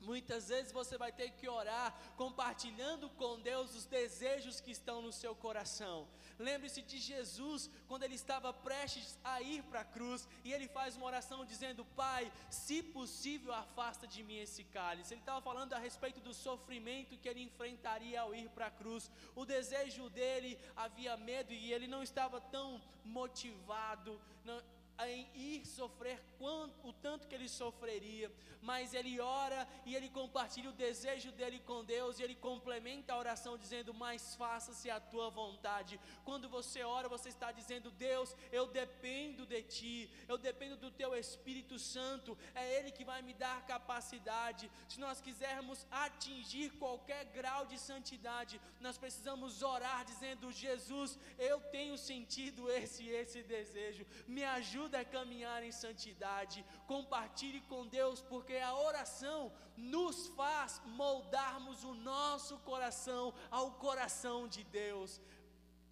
Muitas 0.00 0.48
vezes 0.48 0.72
você 0.72 0.96
vai 0.96 1.10
ter 1.10 1.30
que 1.32 1.48
orar 1.48 1.92
compartilhando 2.16 3.10
com 3.10 3.40
Deus 3.40 3.74
os 3.74 3.84
desejos 3.84 4.60
que 4.60 4.70
estão 4.70 5.02
no 5.02 5.12
seu 5.12 5.34
coração. 5.34 6.06
Lembre-se 6.38 6.82
de 6.82 6.98
Jesus, 6.98 7.68
quando 7.88 8.04
ele 8.04 8.14
estava 8.14 8.52
prestes 8.52 9.18
a 9.24 9.42
ir 9.42 9.62
para 9.64 9.80
a 9.80 9.84
cruz, 9.84 10.28
e 10.44 10.52
ele 10.52 10.68
faz 10.68 10.96
uma 10.96 11.06
oração 11.06 11.44
dizendo: 11.44 11.84
Pai, 11.96 12.30
se 12.48 12.82
possível, 12.82 13.52
afasta 13.52 14.06
de 14.06 14.22
mim 14.22 14.38
esse 14.38 14.62
cálice. 14.64 15.14
Ele 15.14 15.20
estava 15.20 15.40
falando 15.40 15.72
a 15.72 15.78
respeito 15.78 16.20
do 16.20 16.32
sofrimento 16.32 17.18
que 17.18 17.28
ele 17.28 17.42
enfrentaria 17.42 18.20
ao 18.20 18.34
ir 18.34 18.48
para 18.50 18.66
a 18.66 18.70
cruz. 18.70 19.10
O 19.34 19.44
desejo 19.44 20.08
dele 20.10 20.58
havia 20.76 21.16
medo 21.16 21.52
e 21.52 21.72
ele 21.72 21.88
não 21.88 22.02
estava 22.02 22.40
tão 22.40 22.80
motivado. 23.04 24.20
Não, 24.44 24.62
em 25.06 25.28
ir 25.34 25.66
sofrer 25.66 26.20
o 26.40 26.92
tanto 26.92 27.26
que 27.26 27.34
ele 27.34 27.48
sofreria, 27.48 28.30
mas 28.62 28.94
ele 28.94 29.20
ora 29.20 29.66
e 29.84 29.94
ele 29.94 30.08
compartilha 30.08 30.70
o 30.70 30.72
desejo 30.72 31.32
dele 31.32 31.58
com 31.60 31.84
Deus 31.84 32.18
e 32.18 32.22
ele 32.22 32.34
complementa 32.34 33.12
a 33.12 33.18
oração 33.18 33.58
dizendo: 33.58 33.92
"Mas 33.92 34.34
faça-se 34.34 34.88
a 34.90 35.00
tua 35.00 35.30
vontade". 35.30 36.00
Quando 36.24 36.48
você 36.48 36.82
ora, 36.82 37.08
você 37.08 37.28
está 37.28 37.50
dizendo: 37.52 37.90
"Deus, 37.90 38.34
eu 38.52 38.66
dependo 38.66 39.46
de 39.46 39.62
ti, 39.62 40.10
eu 40.28 40.38
dependo 40.38 40.76
do 40.76 40.90
teu 40.90 41.14
Espírito 41.14 41.78
Santo, 41.78 42.36
é 42.54 42.78
ele 42.78 42.90
que 42.90 43.04
vai 43.04 43.20
me 43.22 43.34
dar 43.34 43.66
capacidade". 43.66 44.70
Se 44.88 44.98
nós 45.00 45.20
quisermos 45.20 45.86
atingir 45.90 46.70
qualquer 46.78 47.24
grau 47.26 47.66
de 47.66 47.78
santidade, 47.78 48.60
nós 48.80 48.96
precisamos 48.96 49.62
orar 49.62 50.04
dizendo: 50.04 50.52
"Jesus, 50.52 51.18
eu 51.38 51.60
tenho 51.76 51.96
sentido 51.98 52.70
esse 52.70 53.08
esse 53.08 53.42
desejo, 53.42 54.06
me 54.26 54.44
ajuda 54.44 54.87
ajuda 54.88 55.00
a 55.00 55.04
caminhar 55.04 55.62
em 55.62 55.72
santidade. 55.72 56.64
Compartilhe 56.86 57.60
com 57.62 57.86
Deus, 57.86 58.20
porque 58.22 58.56
a 58.56 58.74
oração 58.74 59.52
nos 59.76 60.28
faz 60.28 60.80
moldarmos 60.86 61.84
o 61.84 61.94
nosso 61.94 62.58
coração 62.58 63.34
ao 63.50 63.72
coração 63.72 64.48
de 64.48 64.64
Deus. 64.64 65.20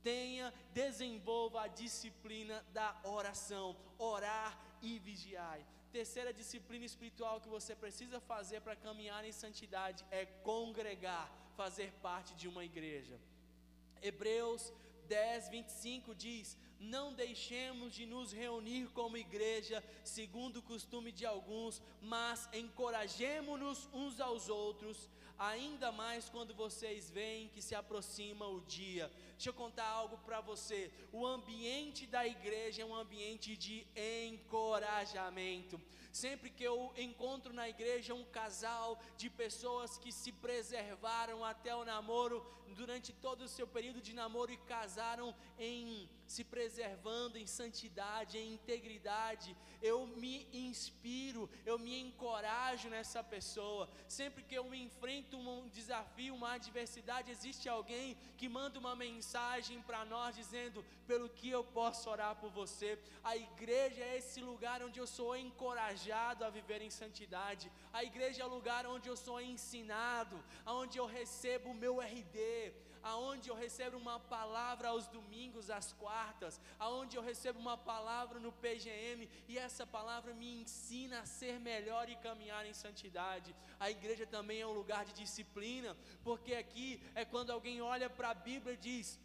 Tenha, 0.03 0.53
desenvolva 0.73 1.63
a 1.63 1.69
disciplina 1.69 2.65
da 2.73 2.97
oração, 3.05 3.77
orar 3.99 4.59
e 4.81 4.99
vigiar. 4.99 5.59
Terceira 5.93 6.33
disciplina 6.33 6.85
espiritual 6.85 7.41
que 7.41 7.49
você 7.49 7.75
precisa 7.75 8.19
fazer 8.21 8.61
para 8.61 8.77
caminhar 8.77 9.25
em 9.25 9.33
santidade 9.33 10.05
é 10.11 10.25
congregar, 10.51 11.31
fazer 11.57 11.93
parte 12.09 12.35
de 12.35 12.49
uma 12.49 12.65
igreja. 12.65 13.19
Hebreus 14.03 14.73
10, 15.07 15.49
25 15.49 16.15
diz: 16.15 16.57
não 16.79 17.13
deixemos 17.13 17.95
de 17.95 18.05
nos 18.07 18.33
reunir 18.33 18.89
como 18.89 19.17
igreja, 19.17 19.83
segundo 20.05 20.59
o 20.59 20.63
costume 20.63 21.11
de 21.11 21.25
alguns, 21.25 21.83
mas 22.01 22.49
encorajemo-nos 22.53 23.89
uns 23.93 24.21
aos 24.21 24.49
outros, 24.49 25.09
ainda 25.39 25.91
mais 25.91 26.29
quando 26.29 26.55
vocês 26.55 27.11
veem 27.11 27.49
que 27.49 27.63
se 27.63 27.75
aproxima 27.75 28.47
o 28.47 28.61
dia. 28.61 29.11
Deixa 29.33 29.51
eu 29.51 29.55
contar 29.55 29.87
algo 29.87 30.19
para 30.19 30.41
você. 30.41 30.91
O 31.13 31.27
ambiente 31.27 32.07
da 32.07 32.27
igreja 32.27 32.83
é 32.83 32.87
um 32.87 32.95
ambiente 32.95 33.57
de 33.57 33.87
encorajamento. 33.97 35.81
Sempre 36.23 36.49
que 36.49 36.65
eu 36.65 36.79
encontro 36.97 37.53
na 37.53 37.69
igreja 37.69 38.15
um 38.15 38.25
casal 38.25 38.99
de 39.19 39.29
pessoas 39.29 39.99
que 39.99 40.11
se 40.11 40.33
preservaram 40.33 41.45
até 41.45 41.77
o 41.77 41.85
namoro, 41.85 42.39
durante 42.75 43.13
todo 43.13 43.43
o 43.43 43.49
seu 43.57 43.67
período 43.67 44.01
de 44.01 44.15
namoro 44.15 44.51
e 44.51 44.57
casaram 44.57 45.35
em 45.59 46.09
se 46.27 46.43
preservando 46.45 47.39
em 47.39 47.47
santidade, 47.47 48.39
em 48.39 48.55
integridade, 48.55 49.57
eu 49.81 50.07
me 50.07 50.49
inspiro, 50.53 51.49
eu 51.65 51.79
me 51.79 52.01
encorajo 52.01 52.89
nessa 52.89 53.23
pessoa. 53.23 53.89
Sempre 54.09 54.43
que 54.43 54.55
eu 54.55 54.75
enfrento 54.75 55.37
um 55.37 55.69
desafio, 55.69 56.35
uma 56.35 56.53
adversidade, 56.53 57.31
existe 57.31 57.69
alguém 57.69 58.17
que 58.37 58.49
manda 58.49 58.79
uma 58.79 58.97
mensagem 58.97 59.81
para 59.83 60.05
nós 60.05 60.35
dizendo 60.35 60.85
pelo 61.07 61.29
que 61.29 61.49
eu 61.49 61.63
posso 61.63 62.11
orar 62.11 62.35
por 62.37 62.51
você. 62.51 62.99
A 63.23 63.37
igreja 63.37 64.03
é 64.03 64.17
esse 64.19 64.41
lugar 64.41 64.83
onde 64.83 64.99
eu 64.99 65.07
sou 65.07 65.37
encorajado 65.37 66.45
a 66.45 66.51
viver 66.51 66.83
em 66.83 66.91
santidade. 66.91 67.71
A 67.93 68.03
igreja 68.03 68.43
é 68.43 68.47
o 68.47 68.55
lugar 68.57 68.87
onde 68.87 69.09
eu 69.09 69.17
sou 69.17 69.41
ensinado, 69.41 70.43
onde 70.67 70.99
eu 70.99 71.07
recebo 71.07 71.71
o 71.71 71.75
meu 71.75 72.01
RD, 72.01 72.73
aonde 73.17 73.49
eu 73.49 73.57
recebo 73.65 73.97
uma 73.97 74.19
palavra 74.21 74.89
aos 74.89 75.07
domingos, 75.17 75.71
às 75.71 75.89
quartas, 76.03 76.61
aonde 76.79 77.17
eu 77.17 77.23
recebo 77.23 77.59
uma 77.59 77.77
palavra 77.93 78.39
no 78.39 78.53
PGM 78.53 79.29
e 79.49 79.57
essa 79.67 79.87
palavra 79.87 80.35
me 80.35 80.49
ensina 80.61 81.21
a 81.21 81.27
ser 81.39 81.59
melhor 81.59 82.11
e 82.11 82.17
caminhar 82.17 82.67
em 82.67 82.75
santidade. 82.75 83.57
A 83.81 83.91
igreja 83.91 84.27
também 84.27 84.61
é 84.61 84.67
um 84.67 84.79
lugar 84.81 85.05
de 85.07 85.15
disciplina, 85.15 85.97
porque 86.23 86.55
aqui 86.55 86.89
é 87.15 87.25
quando 87.25 87.51
alguém 87.53 87.81
olha 87.81 88.11
para 88.11 88.31
a 88.31 88.35
Bíblia 88.35 88.75
e 88.75 88.85
diz: 88.89 89.19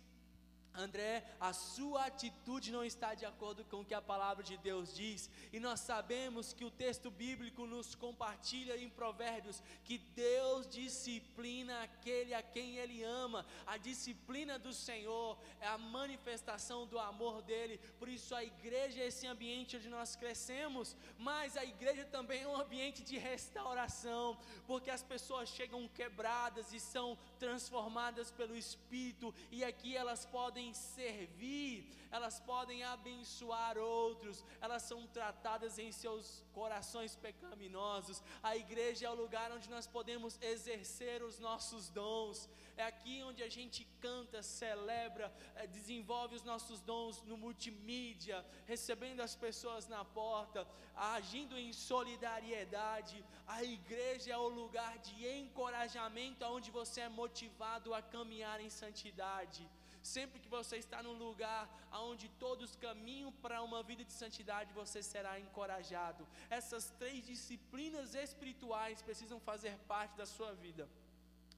André, 0.74 1.24
a 1.40 1.52
sua 1.52 2.06
atitude 2.06 2.72
não 2.72 2.84
está 2.84 3.14
de 3.14 3.26
acordo 3.26 3.66
com 3.66 3.82
o 3.82 3.86
que 3.86 3.94
a 3.94 4.02
palavra 4.02 4.44
de 4.44 4.58
Deus 4.58 4.94
diz, 4.96 5.30
e 5.52 5.60
nós 5.60 5.82
sabemos 5.82 6.54
que 6.54 6.64
o 6.64 6.72
texto 6.72 7.12
bíblico 7.12 7.66
nos 7.66 7.94
compartilha 7.94 8.78
em 8.78 8.90
Provérbios 8.90 9.62
que 9.84 9.98
Deus 9.98 10.68
disciplina 10.68 11.84
aquele 11.84 12.34
a 12.34 12.42
quem 12.42 12.78
Ele 12.78 13.04
ama, 13.04 13.46
a 13.68 13.78
disciplina 13.78 14.58
do 14.58 14.74
Senhor 14.74 15.38
é 15.60 15.68
a 15.68 15.78
manifestação 15.78 16.88
do 16.88 16.98
amor 16.98 17.42
dele, 17.42 17.78
por 18.00 18.08
isso 18.08 18.34
a 18.34 18.44
igreja 18.44 19.02
é 19.02 19.08
esse 19.08 19.28
ambiente 19.28 19.76
onde 19.76 19.90
nós 19.90 20.16
crescemos, 20.16 20.96
mas 21.18 21.58
a 21.58 21.66
igreja 21.66 22.06
também 22.06 22.44
é 22.44 22.48
um 22.48 22.56
ambiente 22.56 23.04
de 23.04 23.18
restauração, 23.18 24.38
porque 24.66 24.90
as 24.90 25.04
pessoas 25.04 25.50
chegam 25.50 25.88
quebradas 25.90 26.74
e 26.74 26.80
são 26.80 27.18
transformadas 27.42 28.30
pelo 28.30 28.56
Espírito, 28.56 29.34
e 29.52 29.64
aqui 29.64 29.98
elas 29.98 30.28
podem 30.28 30.72
servir, 30.76 31.90
elas 32.12 32.40
podem 32.40 32.84
abençoar 32.84 33.78
outros, 33.78 34.44
elas 34.60 34.84
são 34.84 35.08
tratadas 35.08 35.80
em 35.80 35.92
seus 35.92 36.44
corações 36.54 37.16
pecaminosos. 37.16 38.22
A 38.44 38.56
igreja 38.56 39.08
é 39.08 39.10
o 39.10 39.16
lugar 39.16 39.52
onde 39.52 39.70
nós 39.70 39.88
podemos 39.88 40.38
exercer 40.42 41.24
os 41.24 41.40
nossos 41.40 41.90
dons, 41.90 42.50
é 42.78 42.84
aqui 42.84 43.22
onde 43.24 43.44
a 43.44 43.50
gente 43.50 43.88
canta, 44.00 44.42
celebra, 44.42 45.34
é, 45.56 45.68
desenvolve 45.68 46.36
os 46.36 46.44
nossos 46.44 46.82
dons 46.82 47.22
no 47.24 47.38
multimídia, 47.38 48.46
recebendo 48.66 49.22
as 49.22 49.36
pessoas 49.36 49.88
na 49.88 50.04
porta, 50.04 50.68
agindo 50.96 51.58
em 51.58 51.72
solidariedade. 51.74 53.24
A 53.48 53.64
igreja 53.64 54.34
é 54.34 54.38
o 54.38 54.48
lugar 54.48 54.98
de 55.00 55.28
encorajamento, 55.28 56.46
onde 56.46 56.72
você 56.72 57.02
é 57.02 57.10
motivado 57.10 57.94
a 57.94 58.02
caminhar 58.02 58.60
em 58.60 58.70
santidade. 58.70 59.70
Sempre 60.02 60.40
que 60.40 60.50
você 60.50 60.78
está 60.78 61.04
num 61.04 61.14
lugar 61.14 61.70
onde 61.94 62.28
todos 62.30 62.76
caminham 62.76 63.32
para 63.34 63.62
uma 63.62 63.84
vida 63.84 64.04
de 64.04 64.12
santidade, 64.12 64.74
você 64.74 65.04
será 65.04 65.40
encorajado. 65.40 66.28
Essas 66.50 66.90
três 66.98 67.26
disciplinas 67.26 68.16
espirituais 68.16 69.02
precisam 69.02 69.40
fazer 69.40 69.78
parte 69.88 70.18
da 70.18 70.26
sua 70.26 70.54
vida: 70.54 70.90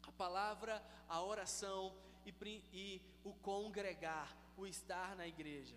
a 0.06 0.12
palavra, 0.12 0.84
a 1.08 1.22
oração 1.24 1.96
e, 2.26 2.34
e 2.74 3.02
o 3.24 3.34
congregar, 3.36 4.36
o 4.58 4.68
estar 4.68 5.16
na 5.16 5.26
igreja. 5.26 5.76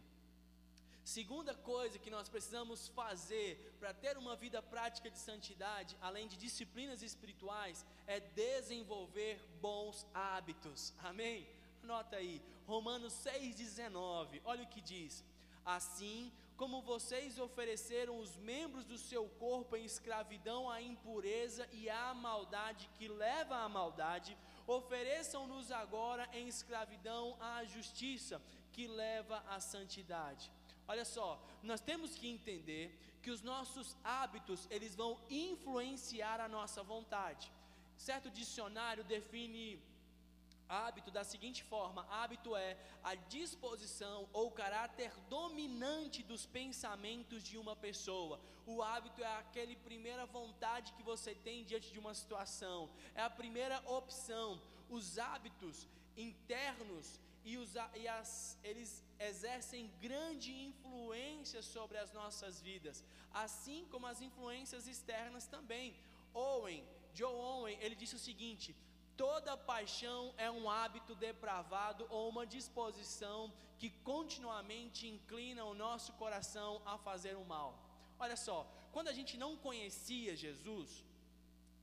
Segunda 1.04 1.54
coisa 1.54 2.00
que 2.00 2.10
nós 2.10 2.28
precisamos 2.28 2.88
fazer 2.88 3.76
para 3.78 3.94
ter 3.94 4.18
uma 4.18 4.34
vida 4.34 4.60
prática 4.60 5.08
de 5.08 5.18
santidade, 5.20 5.96
além 6.00 6.26
de 6.26 6.36
disciplinas 6.36 7.00
espirituais, 7.00 7.86
é 8.08 8.18
desenvolver 8.18 9.40
bons 9.60 10.04
hábitos. 10.12 10.92
Amém? 10.98 11.55
Anota 11.86 12.16
aí, 12.16 12.42
Romanos 12.66 13.12
6,19, 13.24 14.40
olha 14.44 14.64
o 14.64 14.66
que 14.66 14.80
diz: 14.80 15.24
Assim 15.64 16.32
como 16.56 16.82
vocês 16.82 17.38
ofereceram 17.38 18.18
os 18.18 18.36
membros 18.38 18.84
do 18.84 18.98
seu 18.98 19.28
corpo 19.44 19.76
em 19.76 19.84
escravidão 19.84 20.68
à 20.68 20.82
impureza 20.82 21.64
e 21.70 21.88
à 21.88 22.12
maldade 22.12 22.90
que 22.98 23.06
leva 23.06 23.58
à 23.58 23.68
maldade, 23.68 24.36
ofereçam-nos 24.66 25.70
agora 25.70 26.28
em 26.32 26.48
escravidão 26.48 27.36
à 27.38 27.64
justiça 27.64 28.42
que 28.72 28.88
leva 28.88 29.44
à 29.48 29.60
santidade. 29.60 30.50
Olha 30.88 31.04
só, 31.04 31.40
nós 31.62 31.80
temos 31.80 32.16
que 32.16 32.28
entender 32.28 32.98
que 33.22 33.30
os 33.30 33.42
nossos 33.42 33.96
hábitos, 34.02 34.66
eles 34.72 34.96
vão 34.96 35.20
influenciar 35.30 36.40
a 36.40 36.48
nossa 36.48 36.82
vontade. 36.82 37.52
Certo 37.96 38.28
dicionário 38.28 39.04
define 39.04 39.80
Hábito 40.68 41.10
da 41.10 41.22
seguinte 41.22 41.62
forma: 41.62 42.06
hábito 42.10 42.56
é 42.56 42.76
a 43.02 43.14
disposição 43.14 44.28
ou 44.32 44.50
caráter 44.50 45.12
dominante 45.28 46.22
dos 46.22 46.44
pensamentos 46.44 47.42
de 47.42 47.56
uma 47.56 47.76
pessoa. 47.76 48.40
O 48.66 48.82
hábito 48.82 49.22
é 49.22 49.36
aquele 49.38 49.76
primeira 49.76 50.26
vontade 50.26 50.92
que 50.94 51.02
você 51.02 51.34
tem 51.34 51.64
diante 51.64 51.92
de 51.92 51.98
uma 51.98 52.14
situação, 52.14 52.90
é 53.14 53.22
a 53.22 53.30
primeira 53.30 53.78
opção. 53.86 54.60
Os 54.88 55.18
hábitos 55.18 55.88
internos 56.16 57.20
e, 57.44 57.56
os, 57.58 57.74
e 57.94 58.08
as, 58.08 58.58
eles 58.64 59.04
exercem 59.20 59.90
grande 60.00 60.52
influência 60.52 61.62
sobre 61.62 61.96
as 61.96 62.12
nossas 62.12 62.60
vidas, 62.60 63.04
assim 63.32 63.86
como 63.90 64.06
as 64.06 64.20
influências 64.20 64.88
externas 64.88 65.46
também. 65.46 65.96
Owen, 66.34 66.84
Joe 67.14 67.32
Owen, 67.32 67.78
ele 67.80 67.94
disse 67.94 68.16
o 68.16 68.18
seguinte: 68.18 68.74
Toda 69.16 69.56
paixão 69.56 70.34
é 70.36 70.50
um 70.50 70.68
hábito 70.68 71.14
depravado 71.14 72.06
ou 72.10 72.28
uma 72.28 72.46
disposição 72.46 73.52
que 73.78 73.90
continuamente 74.12 75.06
inclina 75.06 75.64
o 75.64 75.74
nosso 75.74 76.12
coração 76.14 76.82
a 76.84 76.98
fazer 76.98 77.34
o 77.36 77.44
mal. 77.44 77.78
Olha 78.18 78.36
só, 78.36 78.58
quando 78.92 79.08
a 79.08 79.12
gente 79.12 79.36
não 79.36 79.56
conhecia 79.56 80.36
Jesus, 80.36 81.04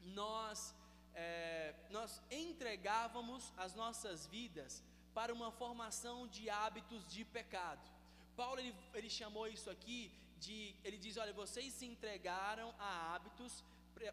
nós, 0.03 0.75
é, 1.15 1.73
nós 1.89 2.21
entregávamos 2.29 3.51
as 3.57 3.73
nossas 3.73 4.27
vidas 4.27 4.83
para 5.13 5.33
uma 5.33 5.51
formação 5.51 6.27
de 6.27 6.49
hábitos 6.49 7.07
de 7.11 7.23
pecado. 7.23 7.87
Paulo 8.35 8.59
ele, 8.59 8.75
ele 8.93 9.09
chamou 9.09 9.47
isso 9.47 9.69
aqui 9.69 10.11
de, 10.39 10.75
ele 10.83 10.97
diz, 10.97 11.17
olha, 11.17 11.33
vocês 11.33 11.71
se 11.73 11.85
entregaram 11.85 12.73
a 12.79 13.13
hábitos 13.13 13.63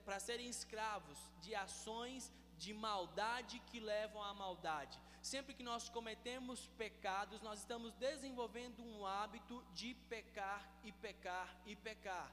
para 0.04 0.20
serem 0.20 0.48
escravos 0.48 1.18
de 1.40 1.54
ações 1.54 2.30
de 2.60 2.74
maldade 2.74 3.58
que 3.68 3.80
levam 3.80 4.22
à 4.22 4.34
maldade. 4.34 5.00
Sempre 5.22 5.54
que 5.54 5.62
nós 5.62 5.88
cometemos 5.88 6.66
pecados, 6.76 7.40
nós 7.40 7.60
estamos 7.60 7.94
desenvolvendo 7.94 8.82
um 8.82 9.06
hábito 9.06 9.64
de 9.72 9.94
pecar 10.10 10.62
e 10.84 10.92
pecar 10.92 11.48
e 11.64 11.74
pecar. 11.74 12.30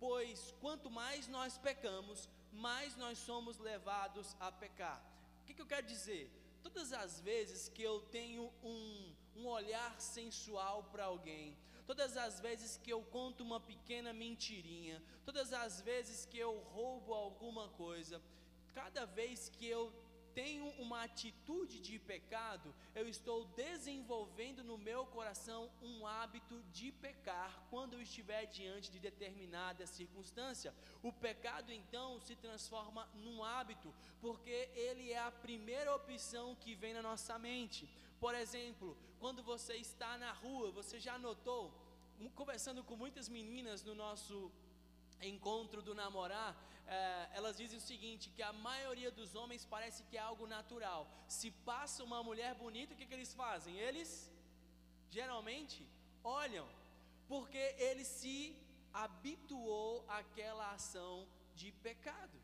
Pois 0.00 0.52
quanto 0.60 0.90
mais 0.90 1.28
nós 1.28 1.56
pecamos, 1.56 2.28
mais 2.52 2.96
nós 2.96 3.16
somos 3.18 3.58
levados 3.58 4.36
a 4.40 4.50
pecar. 4.50 5.00
O 5.42 5.44
que, 5.46 5.54
que 5.54 5.62
eu 5.62 5.66
quero 5.66 5.86
dizer? 5.86 6.28
Todas 6.64 6.92
as 6.92 7.20
vezes 7.20 7.68
que 7.68 7.82
eu 7.82 8.00
tenho 8.00 8.52
um, 8.64 9.14
um 9.36 9.46
olhar 9.46 10.00
sensual 10.00 10.82
para 10.90 11.04
alguém, 11.04 11.56
todas 11.86 12.16
as 12.16 12.40
vezes 12.40 12.76
que 12.76 12.90
eu 12.90 13.02
conto 13.04 13.44
uma 13.44 13.60
pequena 13.60 14.12
mentirinha, 14.12 15.00
todas 15.24 15.52
as 15.52 15.80
vezes 15.80 16.26
que 16.26 16.38
eu 16.38 16.58
roubo 16.74 17.14
alguma 17.14 17.68
coisa, 17.68 18.20
cada 18.74 19.04
vez 19.06 19.48
que 19.48 19.66
eu 19.66 19.92
tenho 20.34 20.66
uma 20.78 21.02
atitude 21.02 21.80
de 21.80 21.98
pecado, 21.98 22.74
eu 22.94 23.08
estou 23.08 23.44
desenvolvendo 23.46 24.62
no 24.62 24.78
meu 24.78 25.04
coração 25.06 25.70
um 25.82 26.06
hábito 26.06 26.62
de 26.72 26.92
pecar 26.92 27.66
quando 27.70 27.94
eu 27.94 28.02
estiver 28.02 28.46
diante 28.46 28.90
de 28.90 28.98
determinada 28.98 29.86
circunstância. 29.86 30.74
O 31.02 31.12
pecado 31.12 31.72
então 31.72 32.20
se 32.20 32.36
transforma 32.36 33.08
num 33.14 33.42
hábito, 33.42 33.92
porque 34.20 34.70
ele 34.74 35.10
é 35.12 35.18
a 35.18 35.30
primeira 35.30 35.94
opção 35.94 36.54
que 36.54 36.74
vem 36.74 36.94
na 36.94 37.02
nossa 37.02 37.38
mente. 37.38 37.88
Por 38.18 38.34
exemplo, 38.34 38.96
quando 39.18 39.42
você 39.42 39.74
está 39.76 40.16
na 40.18 40.32
rua, 40.32 40.70
você 40.70 41.00
já 41.00 41.18
notou, 41.18 41.72
conversando 42.34 42.84
com 42.84 42.96
muitas 42.96 43.28
meninas 43.28 43.82
no 43.82 43.94
nosso 43.94 44.52
encontro 45.22 45.82
do 45.82 45.94
namorar, 45.94 46.56
é, 46.86 47.28
elas 47.34 47.56
dizem 47.56 47.78
o 47.78 47.80
seguinte: 47.80 48.30
que 48.30 48.42
a 48.42 48.52
maioria 48.52 49.10
dos 49.10 49.34
homens 49.34 49.64
parece 49.64 50.02
que 50.04 50.16
é 50.16 50.20
algo 50.20 50.46
natural. 50.46 51.08
Se 51.28 51.50
passa 51.50 52.04
uma 52.04 52.22
mulher 52.22 52.54
bonita, 52.54 52.94
o 52.94 52.96
que, 52.96 53.06
que 53.06 53.14
eles 53.14 53.32
fazem? 53.34 53.76
Eles 53.76 54.30
geralmente 55.10 55.86
olham, 56.22 56.68
porque 57.28 57.64
ele 57.78 58.04
se 58.04 58.56
habituou 58.92 60.04
àquela 60.08 60.72
ação 60.72 61.26
de 61.54 61.70
pecado. 61.72 62.38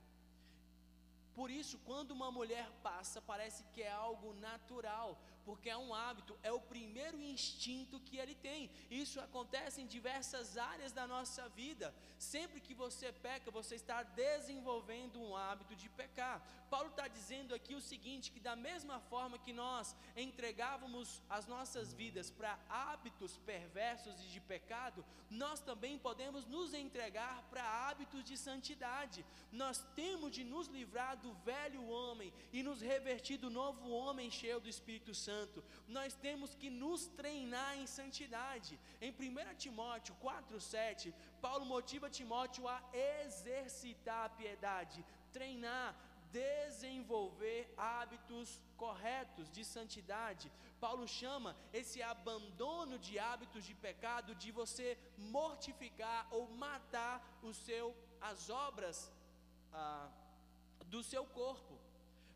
Por 1.35 1.51
isso, 1.51 1.79
quando 1.85 2.13
uma 2.13 2.31
mulher 2.31 2.67
passa, 2.83 3.21
parece 3.21 3.63
que 3.73 3.83
é 3.83 3.91
algo 3.91 4.33
natural, 4.35 5.19
porque 5.47 5.71
é 5.71 5.77
um 5.77 5.95
hábito, 5.95 6.37
é 6.43 6.51
o 6.51 6.61
primeiro 6.61 7.19
instinto 7.23 8.01
que 8.01 8.17
ele 8.19 8.35
tem. 8.35 8.69
Isso 8.91 9.21
acontece 9.21 9.81
em 9.81 9.87
diversas 9.87 10.59
áreas 10.59 10.91
da 10.91 11.07
nossa 11.07 11.49
vida. 11.51 11.95
Sempre 12.19 12.61
que 12.61 12.75
você 12.75 13.13
peca, 13.13 13.49
você 13.49 13.77
está 13.77 14.03
desenvolvendo 14.03 15.21
um 15.21 15.37
hábito 15.37 15.77
de 15.77 15.89
pecar. 15.89 16.43
Paulo 16.71 16.89
está 16.91 17.07
dizendo 17.09 17.55
aqui 17.55 17.75
o 17.75 17.81
seguinte: 17.81 18.31
que 18.31 18.41
da 18.41 18.57
mesma 18.57 18.99
forma 19.01 19.39
que 19.39 19.53
nós 19.53 19.95
entregávamos 20.17 21.23
as 21.29 21.47
nossas 21.47 21.93
vidas 21.93 22.31
para 22.31 22.59
hábitos 22.69 23.37
perversos 23.39 24.21
e 24.25 24.29
de 24.29 24.41
pecado, 24.41 25.05
nós 25.31 25.61
também 25.61 25.99
podemos 25.99 26.47
nos 26.47 26.75
entregar 26.75 27.43
para 27.51 27.63
hábitos 27.89 28.25
de 28.25 28.37
santidade. 28.37 29.25
Nós 29.53 29.85
temos 29.95 30.33
de 30.33 30.45
nos 30.45 30.69
livrar 30.69 31.17
do 31.17 31.33
velho 31.51 31.87
homem 31.89 32.33
e 32.53 32.63
nos 32.63 32.81
revertir 32.81 33.39
do 33.39 33.51
novo 33.51 33.91
homem 33.91 34.31
cheio 34.31 34.61
do 34.61 34.69
Espírito 34.69 35.15
Santo. 35.15 35.65
Nós 35.87 36.15
temos 36.15 36.55
que 36.55 36.71
nos 36.71 37.07
treinar 37.09 37.79
em 37.79 37.87
santidade. 37.87 38.79
Em 39.01 39.11
1 39.11 39.55
Timóteo 39.57 40.15
4,7, 40.23 41.13
Paulo 41.41 41.65
motiva 41.65 42.11
Timóteo 42.11 42.69
a 42.69 42.83
exercitar 43.23 44.25
a 44.27 44.29
piedade, 44.29 45.05
treinar, 45.33 45.95
desenvolver 46.33 47.73
hábitos 47.77 48.61
corretos 48.77 49.51
de 49.51 49.65
santidade. 49.65 50.51
Paulo 50.81 51.07
chama 51.09 51.57
esse 51.73 52.03
abandono 52.03 52.99
de 52.99 53.19
hábitos 53.19 53.65
de 53.65 53.75
pecado 53.75 54.35
de 54.35 54.51
você 54.53 54.99
mortificar 55.17 56.27
ou 56.31 56.49
matar 56.49 57.17
o 57.43 57.53
seu, 57.53 57.95
as 58.21 58.51
obras 58.51 59.11
ah, 59.73 60.09
do 60.87 61.03
seu 61.03 61.25
corpo. 61.25 61.79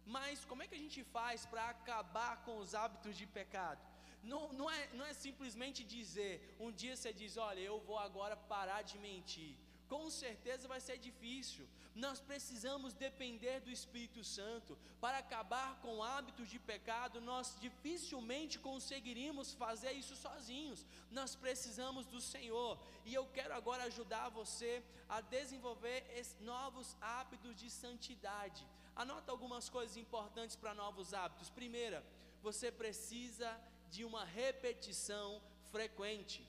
Mas 0.07 0.45
como 0.45 0.63
é 0.63 0.67
que 0.67 0.75
a 0.75 0.85
gente 0.85 1.03
faz 1.05 1.47
para 1.47 1.69
acabar 1.69 2.45
com 2.45 2.59
os 2.59 2.75
hábitos 2.75 3.17
de 3.17 3.27
pecado? 3.27 3.81
Não, 4.23 4.53
não, 4.53 4.71
é, 4.71 4.89
não 4.93 5.05
é 5.05 5.13
simplesmente 5.13 5.83
dizer, 5.83 6.55
um 6.59 6.71
dia 6.71 6.97
você 6.97 7.13
diz, 7.13 7.37
olha, 7.37 7.61
eu 7.61 7.81
vou 7.81 7.99
agora 7.99 8.37
parar 8.37 8.83
de 8.83 8.99
mentir. 8.99 9.55
Com 9.93 10.09
certeza 10.09 10.69
vai 10.73 10.81
ser 10.81 10.99
difícil. 11.07 11.65
Nós 12.05 12.19
precisamos 12.21 12.95
depender 13.07 13.57
do 13.61 13.71
Espírito 13.79 14.23
Santo. 14.23 14.79
Para 15.01 15.19
acabar 15.19 15.71
com 15.85 16.01
hábitos 16.01 16.49
de 16.49 16.61
pecado, 16.61 17.21
nós 17.21 17.57
dificilmente 17.65 18.57
conseguiríamos 18.69 19.49
fazer 19.63 19.93
isso 20.01 20.15
sozinhos. 20.15 20.87
Nós 21.11 21.35
precisamos 21.35 22.07
do 22.07 22.21
Senhor. 22.21 22.79
E 23.05 23.13
eu 23.13 23.27
quero 23.37 23.53
agora 23.53 23.83
ajudar 23.91 24.29
você 24.29 24.73
a 25.09 25.21
desenvolver 25.21 26.05
novos 26.53 26.97
hábitos 27.01 27.57
de 27.57 27.69
santidade. 27.69 28.65
Anota 28.95 29.33
algumas 29.33 29.69
coisas 29.69 29.97
importantes 29.97 30.55
para 30.55 30.73
novos 30.73 31.13
hábitos. 31.13 31.51
Primeira, 31.51 32.07
você 32.41 32.71
precisa 32.71 33.51
de 33.91 34.05
uma 34.05 34.25
repetição 34.25 35.43
frequente. 35.73 36.49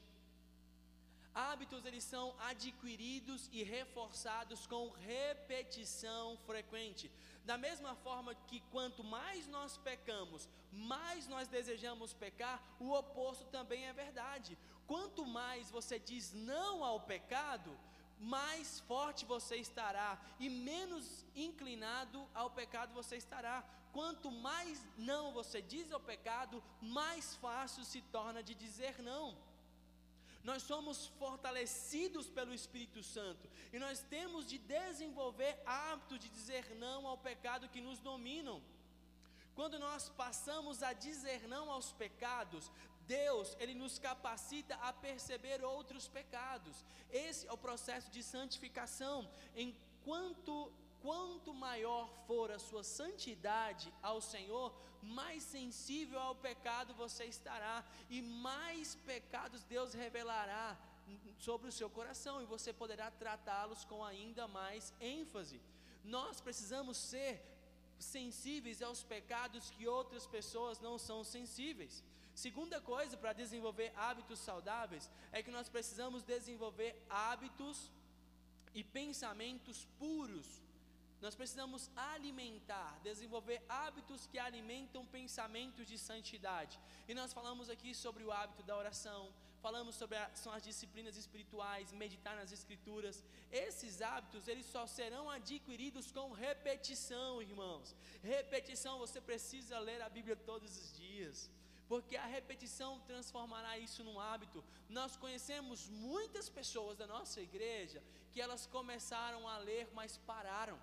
Hábitos 1.34 1.86
eles 1.86 2.04
são 2.04 2.36
adquiridos 2.39 3.50
e 3.54 3.63
reforçados 3.63 4.67
com 4.67 4.89
repetição 4.89 6.38
frequente. 6.46 7.10
Da 7.46 7.58
mesma 7.58 7.96
forma 7.96 8.36
que 8.36 8.60
quanto 8.72 9.04
mais 9.04 9.48
nós 9.48 9.78
pecamos, 9.78 10.50
mais 10.72 11.28
nós 11.28 11.48
desejamos 11.48 12.13
pecar, 12.13 12.62
o 12.80 12.91
oposto 12.91 13.46
também 13.46 13.86
é 13.86 13.94
verdade. 13.94 14.58
Quanto 14.86 15.26
mais 15.26 15.72
você 15.72 15.98
diz 15.98 16.34
não 16.34 16.84
ao 16.84 17.00
pecado, 17.00 17.78
mais 18.20 18.82
forte 18.82 19.26
você 19.26 19.56
estará 19.56 20.20
e 20.39 20.50
menos 20.50 21.26
inclinado 21.36 22.28
ao 22.36 22.52
pecado 22.52 22.94
você 22.94 23.15
estará. 23.15 23.63
Quanto 23.94 24.30
mais 24.30 24.86
não 24.98 25.32
você 25.32 25.62
diz 25.62 25.91
ao 25.91 26.00
pecado, 26.00 26.63
mais 26.82 27.36
fácil 27.38 27.84
se 27.84 28.02
torna 28.02 28.44
de 28.44 28.54
dizer 28.54 29.02
não. 29.02 29.36
Nós 30.43 30.63
somos 30.63 31.08
fortalecidos 31.19 32.27
pelo 32.27 32.54
Espírito 32.54 33.04
Santo 33.04 33.49
e 33.71 33.77
nós 33.77 33.99
temos 34.01 34.45
de 34.45 34.58
desenvolver 34.58 35.62
hábito 35.65 36.17
de 36.17 36.30
dizer 36.30 36.65
não 36.75 37.06
ao 37.06 37.17
pecado 37.17 37.69
que 37.69 37.80
nos 37.80 37.99
dominam. 37.99 38.62
Quando 39.54 39.77
nós 39.77 40.10
passamos 40.10 40.82
a 40.82 40.93
dizer 40.93 41.47
não 41.47 41.69
aos 41.69 41.91
pecados, 41.91 42.71
Deus, 43.06 43.56
ele 43.60 43.75
nos 43.75 43.99
capacita 43.99 44.75
a 44.75 44.93
perceber 44.93 45.63
outros 45.63 46.08
pecados. 46.08 46.86
Esse 47.12 47.47
é 47.47 47.51
o 47.51 47.58
processo 47.58 48.10
de 48.10 48.23
santificação. 48.23 49.30
Enquanto 49.56 50.71
quanto 51.02 51.54
maior 51.54 52.10
for 52.28 52.52
a 52.52 52.60
sua 52.60 52.84
santidade 52.84 53.94
ao 54.02 54.20
Senhor, 54.22 54.74
mais 55.02 55.44
sensível 55.44 56.20
ao 56.20 56.36
pecado 56.36 56.94
você 56.94 57.26
estará 57.26 57.84
e 58.10 58.22
mais 58.22 58.96
pecados 59.12 59.64
Deus 59.64 59.94
revelará 59.94 60.78
sobre 61.40 61.68
o 61.70 61.72
seu 61.72 61.90
coração 61.90 62.42
e 62.42 62.46
você 62.46 62.72
poderá 62.72 63.10
tratá-los 63.12 63.84
com 63.86 64.04
ainda 64.04 64.48
mais 64.48 64.94
ênfase. 65.00 65.60
Nós 66.04 66.40
precisamos 66.40 66.98
ser 66.98 67.34
sensíveis 68.00 68.82
aos 68.82 69.04
pecados 69.04 69.70
que 69.72 69.88
outras 69.88 70.26
pessoas 70.26 70.80
não 70.80 70.98
são 70.98 71.24
sensíveis. 71.24 72.04
Segunda 72.34 72.80
coisa 72.80 73.18
para 73.18 73.34
desenvolver 73.34 73.92
hábitos 73.96 74.40
saudáveis 74.40 75.10
é 75.32 75.44
que 75.44 75.52
nós 75.52 75.68
precisamos 75.70 76.24
desenvolver 76.24 76.96
hábitos 77.10 77.92
e 78.74 78.84
pensamentos 78.84 79.88
puros. 80.00 80.62
Nós 81.21 81.36
precisamos 81.36 81.89
alimentar, 81.95 82.99
desenvolver 83.03 83.63
hábitos 83.69 84.25
que 84.25 84.39
alimentam 84.39 85.05
pensamentos 85.05 85.86
de 85.88 85.97
santidade. 85.97 86.79
E 87.07 87.13
nós 87.13 87.31
falamos 87.38 87.69
aqui 87.69 87.93
sobre 87.93 88.23
o 88.23 88.31
hábito 88.31 88.63
da 88.63 88.75
oração, 88.75 89.31
falamos 89.62 89.93
sobre 89.95 90.17
a, 90.17 90.25
são 90.34 90.51
as 90.51 90.63
disciplinas 90.63 91.15
espirituais, 91.23 91.91
meditar 91.91 92.36
nas 92.36 92.51
escrituras. 92.51 93.23
Esses 93.51 94.01
hábitos, 94.01 94.47
eles 94.47 94.65
só 94.65 94.88
serão 94.88 95.29
adquiridos 95.29 96.12
com 96.12 96.31
repetição, 96.31 97.39
irmãos. 97.39 97.95
Repetição, 98.23 98.97
você 98.97 99.21
precisa 99.21 99.77
ler 99.77 100.01
a 100.01 100.10
Bíblia 100.10 100.36
todos 100.36 100.75
os 100.75 100.97
dias 100.97 101.49
porque 101.91 102.15
a 102.15 102.25
repetição 102.25 103.01
transformará 103.01 103.77
isso 103.77 104.01
num 104.01 104.17
hábito. 104.17 104.63
Nós 104.88 105.17
conhecemos 105.17 105.89
muitas 105.89 106.47
pessoas 106.47 106.97
da 106.97 107.05
nossa 107.05 107.41
igreja 107.41 108.01
que 108.31 108.39
elas 108.39 108.65
começaram 108.65 109.45
a 109.45 109.57
ler, 109.57 109.89
mas 109.93 110.15
pararam, 110.15 110.79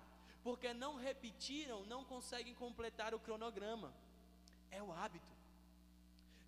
porque 0.49 0.73
não 0.73 0.93
repetiram, 1.07 1.79
não 1.93 2.01
conseguem 2.11 2.55
completar 2.63 3.13
o 3.13 3.19
cronograma. 3.25 3.89
É 4.77 4.81
o 4.81 4.91
hábito. 4.91 5.33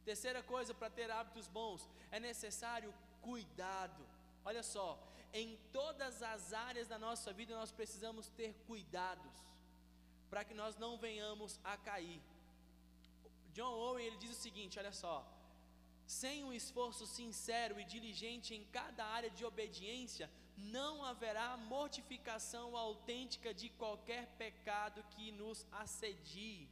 Terceira 0.10 0.42
coisa 0.54 0.74
para 0.74 0.90
ter 0.90 1.10
hábitos 1.18 1.48
bons, 1.58 1.88
é 2.10 2.20
necessário 2.20 2.92
cuidado. 3.28 4.04
Olha 4.44 4.64
só, 4.64 4.88
em 5.42 5.50
todas 5.72 6.24
as 6.24 6.52
áreas 6.52 6.88
da 6.94 6.98
nossa 6.98 7.32
vida 7.40 7.54
nós 7.62 7.72
precisamos 7.80 8.28
ter 8.40 8.52
cuidados 8.70 9.36
para 10.32 10.44
que 10.44 10.56
nós 10.62 10.76
não 10.84 10.98
venhamos 10.98 11.60
a 11.64 11.78
cair. 11.78 12.22
John 13.54 13.74
Owen 13.86 14.08
ele 14.08 14.18
diz 14.18 14.32
o 14.32 14.42
seguinte, 14.48 14.80
olha 14.80 14.96
só: 15.04 15.16
sem 16.08 16.44
um 16.44 16.54
esforço 16.62 17.06
sincero 17.06 17.80
e 17.80 17.86
diligente 17.96 18.56
em 18.56 18.64
cada 18.78 19.06
área 19.06 19.30
de 19.30 19.46
obediência, 19.46 20.28
não 20.58 21.04
haverá 21.04 21.58
mortificação 21.58 22.78
autêntica 22.78 23.54
de 23.54 23.70
qualquer 23.70 24.28
pecado 24.38 25.04
que 25.12 25.32
nos 25.32 25.66
assedie. 25.72 26.70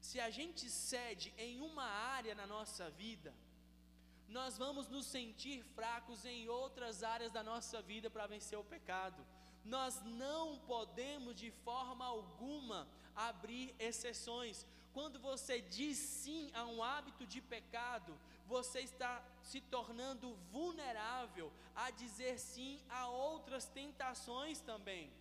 Se 0.00 0.20
a 0.20 0.30
gente 0.30 0.68
cede 0.70 1.32
em 1.38 1.60
uma 1.60 1.84
área 1.84 2.34
na 2.34 2.46
nossa 2.46 2.90
vida, 2.90 3.34
nós 4.28 4.56
vamos 4.58 4.88
nos 4.88 5.06
sentir 5.06 5.62
fracos 5.74 6.24
em 6.24 6.48
outras 6.48 7.02
áreas 7.02 7.32
da 7.32 7.42
nossa 7.42 7.80
vida 7.82 8.10
para 8.10 8.26
vencer 8.26 8.58
o 8.58 8.64
pecado. 8.64 9.24
Nós 9.64 10.02
não 10.04 10.58
podemos 10.58 11.34
de 11.36 11.50
forma 11.50 12.04
alguma 12.04 12.86
abrir 13.14 13.74
exceções, 13.78 14.66
quando 14.92 15.18
você 15.18 15.60
diz 15.60 15.96
sim 15.96 16.50
a 16.54 16.64
um 16.66 16.82
hábito 16.82 17.26
de 17.26 17.40
pecado, 17.40 18.16
você 18.46 18.80
está 18.80 19.22
se 19.42 19.60
tornando 19.60 20.34
vulnerável 20.52 21.52
a 21.74 21.90
dizer 21.90 22.38
sim 22.38 22.82
a 22.88 23.08
outras 23.08 23.66
tentações 23.66 24.60
também. 24.60 25.12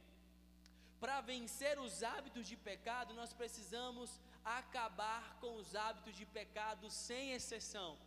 Para 1.00 1.22
vencer 1.22 1.80
os 1.80 2.04
hábitos 2.04 2.48
de 2.48 2.56
pecado, 2.56 3.14
nós 3.14 3.34
precisamos 3.34 4.20
acabar 4.44 5.38
com 5.42 5.56
os 5.56 5.76
hábitos 5.76 6.16
de 6.16 6.26
pecado 6.26 6.90
sem 6.90 7.34
exceção. 7.34 7.98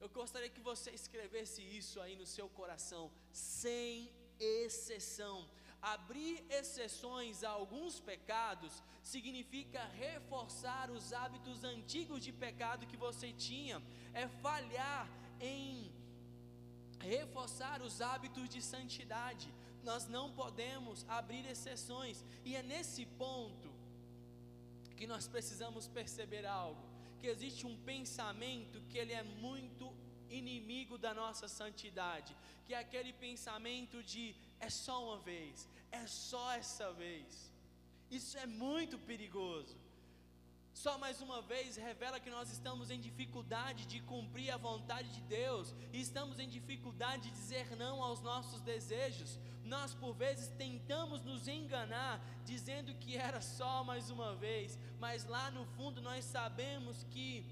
Eu 0.00 0.08
gostaria 0.08 0.48
que 0.48 0.60
você 0.60 0.90
escrevesse 0.90 1.62
isso 1.62 2.00
aí 2.00 2.14
no 2.16 2.26
seu 2.26 2.48
coração, 2.48 3.10
sem 3.32 4.12
exceção. 4.38 5.48
Abrir 5.80 6.44
exceções 6.50 7.44
a 7.44 7.50
alguns 7.50 8.00
pecados 8.00 8.82
significa 9.02 9.82
reforçar 10.06 10.90
os 10.90 11.12
hábitos 11.12 11.62
antigos 11.62 12.22
de 12.22 12.32
pecado 12.32 12.86
que 12.86 12.96
você 12.96 13.32
tinha, 13.32 13.80
é 14.12 14.26
falhar 14.26 15.08
em 15.40 15.92
reforçar 16.98 17.80
os 17.80 18.00
hábitos 18.00 18.48
de 18.48 18.60
santidade. 18.60 19.48
Nós 19.84 20.06
não 20.08 20.32
podemos 20.32 21.06
abrir 21.08 21.46
exceções, 21.46 22.24
e 22.44 22.56
é 22.56 22.62
nesse 22.62 23.06
ponto 23.06 23.70
que 24.96 25.06
nós 25.06 25.28
precisamos 25.28 25.86
perceber 25.86 26.44
algo, 26.44 26.82
que 27.20 27.28
existe 27.28 27.64
um 27.66 27.76
pensamento 27.76 28.82
que 28.90 28.98
ele 28.98 29.12
é 29.12 29.22
muito 29.22 29.92
inimigo 30.28 30.98
da 30.98 31.14
nossa 31.14 31.46
santidade, 31.46 32.36
que 32.64 32.74
é 32.74 32.78
aquele 32.78 33.12
pensamento 33.12 34.02
de 34.02 34.34
é 34.60 34.70
só 34.70 35.04
uma 35.04 35.18
vez, 35.18 35.68
é 35.90 36.06
só 36.06 36.52
essa 36.52 36.92
vez. 36.92 37.52
Isso 38.10 38.36
é 38.38 38.46
muito 38.46 38.98
perigoso. 38.98 39.76
Só 40.72 40.96
mais 40.96 41.20
uma 41.20 41.42
vez 41.42 41.76
revela 41.76 42.20
que 42.20 42.30
nós 42.30 42.50
estamos 42.50 42.90
em 42.90 43.00
dificuldade 43.00 43.84
de 43.86 44.00
cumprir 44.00 44.50
a 44.50 44.56
vontade 44.56 45.08
de 45.08 45.20
Deus, 45.22 45.74
e 45.92 46.00
estamos 46.00 46.38
em 46.38 46.48
dificuldade 46.48 47.24
de 47.24 47.30
dizer 47.30 47.76
não 47.76 48.02
aos 48.02 48.20
nossos 48.20 48.60
desejos. 48.60 49.38
Nós, 49.64 49.92
por 49.92 50.14
vezes, 50.14 50.48
tentamos 50.56 51.24
nos 51.24 51.48
enganar, 51.48 52.20
dizendo 52.44 52.94
que 52.94 53.16
era 53.16 53.40
só 53.40 53.82
mais 53.82 54.08
uma 54.08 54.36
vez, 54.36 54.78
mas 55.00 55.24
lá 55.24 55.50
no 55.50 55.66
fundo 55.66 56.00
nós 56.00 56.24
sabemos 56.24 57.04
que 57.10 57.44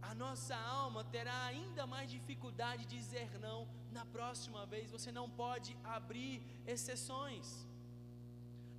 a 0.00 0.14
nossa 0.14 0.56
alma 0.56 1.04
terá 1.04 1.46
ainda 1.46 1.86
mais 1.86 2.10
dificuldade 2.10 2.86
de 2.86 2.96
dizer 2.96 3.28
não 3.40 3.68
na 3.92 4.04
próxima 4.06 4.64
vez. 4.66 4.90
Você 4.90 5.10
não 5.12 5.28
pode 5.28 5.76
abrir 5.84 6.42
exceções. 6.66 7.66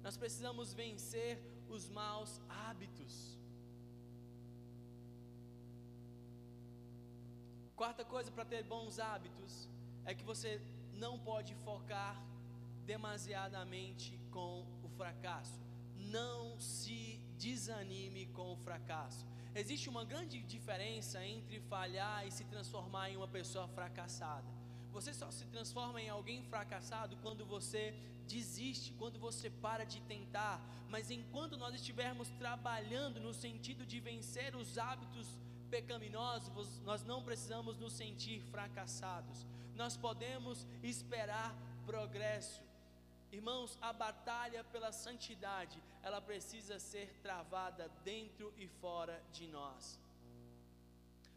Nós 0.03 0.17
precisamos 0.17 0.73
vencer 0.73 1.39
os 1.69 1.87
maus 1.89 2.41
hábitos. 2.49 3.37
Quarta 7.75 8.03
coisa 8.05 8.31
para 8.31 8.45
ter 8.45 8.63
bons 8.63 8.99
hábitos 8.99 9.67
é 10.05 10.13
que 10.13 10.23
você 10.23 10.61
não 10.93 11.17
pode 11.17 11.55
focar 11.55 12.15
demasiadamente 12.85 14.19
com 14.29 14.65
o 14.83 14.89
fracasso. 14.89 15.59
Não 15.97 16.59
se 16.59 17.19
desanime 17.37 18.27
com 18.27 18.53
o 18.53 18.57
fracasso. 18.57 19.25
Existe 19.53 19.89
uma 19.89 20.05
grande 20.05 20.41
diferença 20.41 21.25
entre 21.25 21.59
falhar 21.61 22.25
e 22.27 22.31
se 22.31 22.43
transformar 22.45 23.09
em 23.09 23.17
uma 23.17 23.27
pessoa 23.27 23.67
fracassada. 23.67 24.60
Você 24.91 25.13
só 25.13 25.31
se 25.31 25.45
transforma 25.45 26.01
em 26.01 26.09
alguém 26.09 26.43
fracassado 26.43 27.17
quando 27.21 27.45
você 27.45 27.93
desiste, 28.27 28.93
quando 28.93 29.19
você 29.19 29.49
para 29.49 29.85
de 29.85 30.01
tentar. 30.01 30.61
Mas 30.89 31.09
enquanto 31.09 31.57
nós 31.57 31.73
estivermos 31.73 32.29
trabalhando 32.31 33.19
no 33.19 33.33
sentido 33.33 33.85
de 33.85 33.99
vencer 33.99 34.55
os 34.55 34.77
hábitos 34.77 35.27
pecaminosos, 35.69 36.79
nós 36.81 37.03
não 37.03 37.23
precisamos 37.23 37.77
nos 37.77 37.93
sentir 37.93 38.41
fracassados. 38.51 39.45
Nós 39.75 39.95
podemos 39.95 40.67
esperar 40.83 41.55
progresso. 41.85 42.61
Irmãos, 43.31 43.77
a 43.81 43.93
batalha 43.93 44.61
pela 44.65 44.91
santidade, 44.91 45.81
ela 46.03 46.21
precisa 46.21 46.77
ser 46.79 47.07
travada 47.21 47.89
dentro 48.03 48.53
e 48.57 48.67
fora 48.67 49.23
de 49.31 49.47
nós. 49.47 49.97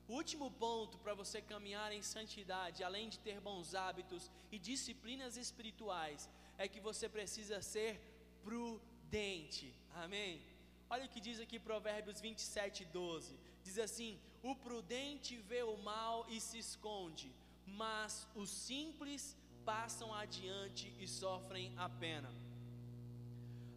O 0.07 0.15
último 0.15 0.51
ponto 0.51 0.99
para 0.99 1.15
você 1.15 1.41
caminhar 1.41 1.91
em 1.93 2.03
santidade, 2.03 2.85
além 2.85 3.09
de 3.09 3.19
ter 3.19 3.41
bons 3.41 3.75
hábitos 3.75 4.31
e 4.53 4.59
disciplinas 4.59 5.37
espirituais, 5.37 6.29
é 6.59 6.69
que 6.69 6.81
você 6.81 7.09
precisa 7.09 7.63
ser 7.63 8.01
prudente. 8.43 9.75
Amém? 9.95 10.43
Olha 10.91 11.07
o 11.07 11.09
que 11.09 11.21
diz 11.21 11.41
aqui 11.41 11.59
Provérbios 11.59 12.21
27, 12.21 12.85
12. 12.85 13.35
Diz 13.63 13.79
assim: 13.79 14.21
O 14.43 14.55
prudente 14.55 15.37
vê 15.39 15.63
o 15.63 15.79
mal 15.79 16.27
e 16.29 16.39
se 16.39 16.59
esconde, 16.59 17.35
mas 17.67 18.29
os 18.35 18.51
simples 18.51 19.35
passam 19.65 20.13
adiante 20.15 20.95
e 20.99 21.09
sofrem 21.09 21.73
a 21.79 21.89
pena. 21.89 22.31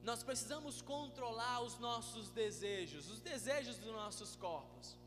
Nós 0.03 0.23
precisamos 0.23 0.81
controlar 0.81 1.61
os 1.61 1.79
nossos 1.79 2.29
desejos, 2.29 3.09
os 3.09 3.21
desejos 3.21 3.77
dos 3.77 3.93
nossos 3.93 4.35
corpos. 4.35 4.97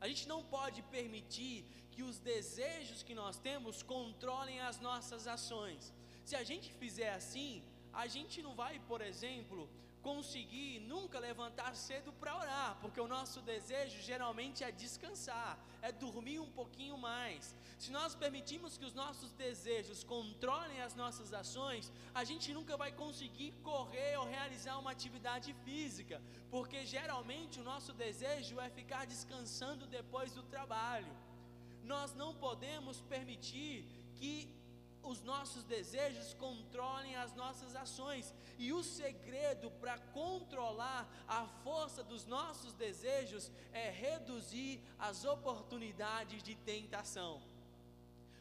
A 0.00 0.08
gente 0.08 0.26
não 0.28 0.42
pode 0.56 0.82
permitir 0.96 1.64
que 1.90 2.02
os 2.02 2.18
desejos 2.18 3.02
que 3.02 3.14
nós 3.14 3.38
temos 3.38 3.82
controlem 3.82 4.60
as 4.60 4.78
nossas 4.80 5.26
ações. 5.26 5.92
Se 6.24 6.36
a 6.36 6.44
gente 6.44 6.72
fizer 6.72 7.10
assim, 7.14 7.62
a 7.92 8.06
gente 8.06 8.42
não 8.42 8.54
vai, 8.54 8.78
por 8.80 9.00
exemplo, 9.00 9.68
conseguir 10.08 10.72
nunca 10.92 11.18
levantar 11.18 11.72
cedo 11.74 12.10
para 12.20 12.32
orar, 12.42 12.70
porque 12.80 13.00
o 13.04 13.08
nosso 13.14 13.38
desejo 13.52 13.96
geralmente 14.10 14.62
é 14.62 14.70
descansar, 14.84 15.52
é 15.88 15.90
dormir 16.04 16.38
um 16.38 16.52
pouquinho 16.58 16.96
mais. 16.96 17.42
Se 17.82 17.90
nós 17.96 18.14
permitimos 18.14 18.76
que 18.78 18.88
os 18.88 18.94
nossos 19.02 19.32
desejos 19.44 20.04
controlem 20.14 20.80
as 20.80 20.94
nossas 21.02 21.32
ações, 21.42 21.92
a 22.20 22.22
gente 22.30 22.54
nunca 22.58 22.76
vai 22.82 22.92
conseguir 23.02 23.50
correr 23.70 24.12
ou 24.20 24.26
realizar 24.36 24.76
uma 24.82 24.92
atividade 24.96 25.52
física, 25.64 26.22
porque 26.54 26.86
geralmente 26.96 27.58
o 27.62 27.68
nosso 27.72 27.92
desejo 28.04 28.60
é 28.66 28.70
ficar 28.80 29.04
descansando 29.14 29.88
depois 29.98 30.30
do 30.38 30.44
trabalho. 30.54 31.14
Nós 31.82 32.14
não 32.22 32.30
podemos 32.46 33.00
permitir 33.14 33.74
que 34.20 34.32
os 35.06 35.22
nossos 35.22 35.62
desejos 35.64 36.34
controlem 36.34 37.16
as 37.16 37.34
nossas 37.34 37.76
ações. 37.76 38.34
E 38.58 38.72
o 38.72 38.82
segredo 38.82 39.70
para 39.70 39.98
controlar 39.98 41.08
a 41.28 41.46
força 41.64 42.02
dos 42.02 42.26
nossos 42.26 42.72
desejos 42.74 43.50
é 43.72 43.90
reduzir 43.90 44.82
as 44.98 45.24
oportunidades 45.24 46.42
de 46.42 46.54
tentação. 46.54 47.40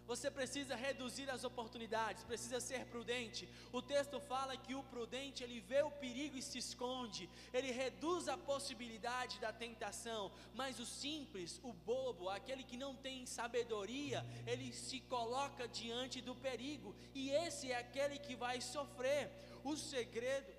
Você 0.08 0.30
precisa 0.30 0.76
reduzir 0.76 1.30
as 1.30 1.43
oportunidades, 1.43 2.24
precisa 2.24 2.60
ser 2.60 2.86
prudente. 2.86 3.49
O 3.72 3.82
texto 3.82 4.20
fala 4.20 4.56
que 4.56 4.76
o 4.76 4.84
prudente 4.84 5.43
ele 5.43 5.60
vê 5.60 5.82
o 5.82 5.91
perigo 5.91 6.38
e 6.38 6.41
se 6.41 6.60
esconde, 6.60 7.30
ele 7.53 7.72
reduz 7.72 8.28
a 8.28 8.38
possibilidade 8.38 9.39
da 9.39 9.51
tentação. 9.51 10.32
Mas 10.53 10.80
o 10.80 10.86
simples, 10.86 11.60
o 11.64 11.74
bobo, 11.74 12.30
aquele 12.30 12.64
que 12.64 12.78
não 12.78 12.95
tem 12.95 13.26
sabedoria, 13.26 14.26
ele 14.45 14.72
se 14.72 14.99
coloca 15.01 15.68
diante 15.68 16.22
do 16.22 16.36
perigo 16.36 16.95
e 17.14 17.32
esse 17.32 17.72
é 17.72 17.78
aquele 17.78 18.20
que 18.20 18.36
vai 18.36 18.62
sofrer. 18.62 19.32
O 19.64 19.76
segredo 19.76 20.55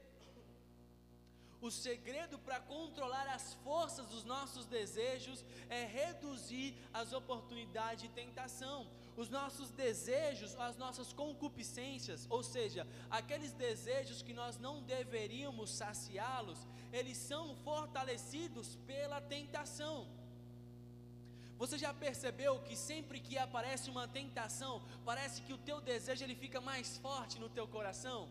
o 1.67 1.71
segredo 1.71 2.39
para 2.39 2.61
controlar 2.61 3.27
as 3.29 3.55
forças 3.65 4.07
dos 4.07 4.25
nossos 4.25 4.67
desejos 4.67 5.45
é 5.69 5.85
reduzir 5.85 6.77
as 6.93 7.13
oportunidades 7.13 8.03
de 8.03 8.09
tentação. 8.09 8.89
Os 9.17 9.29
nossos 9.29 9.71
desejos, 9.71 10.55
as 10.61 10.77
nossas 10.77 11.13
concupiscências, 11.13 12.27
ou 12.31 12.43
seja, 12.43 12.87
aqueles 13.11 13.53
desejos 13.53 14.23
que 14.23 14.33
nós 14.33 14.59
não 14.59 14.83
deveríamos 14.83 15.71
saciá-los, 15.71 16.67
eles 16.93 17.17
são 17.17 17.57
fortalecidos 17.57 18.77
pela 18.87 19.21
tentação. 19.21 20.07
Você 21.59 21.79
já 21.79 21.93
percebeu 21.93 22.61
que 22.61 22.77
sempre 22.77 23.19
que 23.19 23.39
aparece 23.39 23.91
uma 23.91 24.07
tentação, 24.07 24.83
parece 25.05 25.41
que 25.43 25.55
o 25.55 25.59
teu 25.59 25.81
desejo 25.81 26.23
ele 26.23 26.35
fica 26.35 26.61
mais 26.61 26.99
forte 26.99 27.41
no 27.41 27.49
teu 27.49 27.67
coração? 27.67 28.29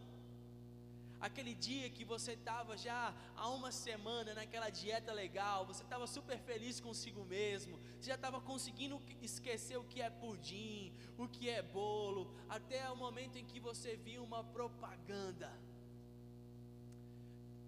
Aquele 1.26 1.54
dia 1.68 1.90
que 1.90 2.06
você 2.14 2.34
estava 2.34 2.78
já 2.78 3.14
há 3.36 3.50
uma 3.50 3.72
semana 3.72 4.34
naquela 4.40 4.70
dieta 4.70 5.12
legal, 5.12 5.66
você 5.66 5.84
estava 5.84 6.06
super 6.16 6.38
feliz 6.50 6.80
consigo 6.80 7.24
mesmo, 7.26 7.80
você 8.00 8.10
já 8.10 8.16
estava 8.16 8.40
conseguindo 8.40 9.02
esquecer 9.22 9.78
o 9.78 9.88
que 9.92 10.02
é 10.02 10.10
pudim, 10.10 10.94
o 11.18 11.28
que 11.28 11.50
é 11.50 11.62
bolo, 11.62 12.24
até 12.48 12.90
o 12.92 12.98
momento 13.06 13.38
em 13.38 13.46
que 13.46 13.60
você 13.60 13.96
viu 13.96 14.24
uma 14.24 14.44
propaganda. 14.44 15.52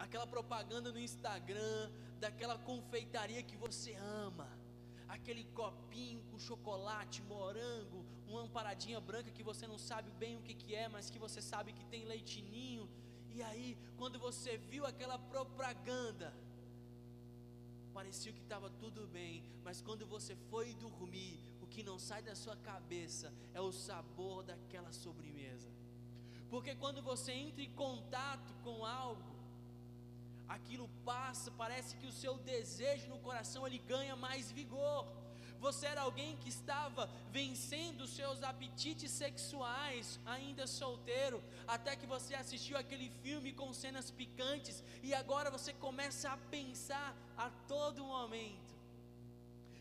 Aquela 0.06 0.28
propaganda 0.28 0.92
no 0.92 1.00
Instagram, 1.00 1.92
daquela 2.20 2.58
confeitaria 2.60 3.42
que 3.42 3.58
você 3.58 3.94
ama 4.26 4.48
aquele 5.08 5.44
copinho 5.60 6.22
com 6.30 6.38
chocolate, 6.38 7.22
morango, 7.24 8.06
uma 8.28 8.48
paradinha 8.48 9.00
branca 9.00 9.32
que 9.32 9.42
você 9.42 9.66
não 9.66 9.78
sabe 9.78 10.12
bem 10.24 10.36
o 10.36 10.42
que, 10.42 10.54
que 10.54 10.76
é, 10.76 10.88
mas 10.90 11.10
que 11.10 11.20
você 11.26 11.42
sabe 11.42 11.74
que 11.74 11.86
tem 11.86 12.04
leitinho. 12.06 12.90
E 13.38 13.44
aí, 13.44 13.78
quando 14.00 14.18
você 14.18 14.58
viu 14.58 14.84
aquela 14.84 15.18
propaganda, 15.34 16.34
parecia 17.94 18.34
que 18.34 18.42
estava 18.42 18.68
tudo 18.84 19.02
bem, 19.18 19.44
mas 19.64 19.80
quando 19.80 20.08
você 20.08 20.36
foi 20.50 20.74
dormir, 20.74 21.40
o 21.62 21.68
que 21.68 21.84
não 21.84 22.00
sai 22.00 22.24
da 22.24 22.36
sua 22.36 22.56
cabeça 22.56 23.32
é 23.54 23.62
o 23.62 23.72
sabor 23.72 24.42
daquela 24.42 24.92
sobremesa. 24.92 25.70
Porque 26.50 26.74
quando 26.74 27.00
você 27.04 27.32
entra 27.32 27.62
em 27.62 27.72
contato 27.74 28.52
com 28.64 28.84
algo, 28.84 29.36
aquilo 30.48 30.90
passa, 31.06 31.52
parece 31.52 31.96
que 31.98 32.08
o 32.08 32.18
seu 32.24 32.40
desejo 32.40 33.08
no 33.08 33.20
coração 33.20 33.68
ele 33.68 33.78
ganha 33.78 34.16
mais 34.16 34.52
vigor. 34.52 35.06
Você 35.60 35.88
era 35.88 36.02
alguém 36.02 36.38
que 36.38 36.50
estava 36.50 37.10
vencendo 37.32 38.08
seus 38.08 38.44
apetites 38.44 39.12
sexuais, 39.12 40.20
ainda 40.26 40.68
solteiro, 40.68 41.44
até 41.68 41.96
que 41.96 42.06
você 42.06 42.36
assistiu 42.36 42.78
aquele 42.78 43.10
filme 43.24 43.52
com 43.54 43.74
cenas 43.74 44.12
picantes 44.12 44.84
e 45.02 45.14
agora 45.14 45.50
você 45.50 45.74
começa 45.74 46.30
a 46.30 46.38
pensar 46.38 47.16
a 47.36 47.50
todo 47.68 48.04
momento. 48.04 48.78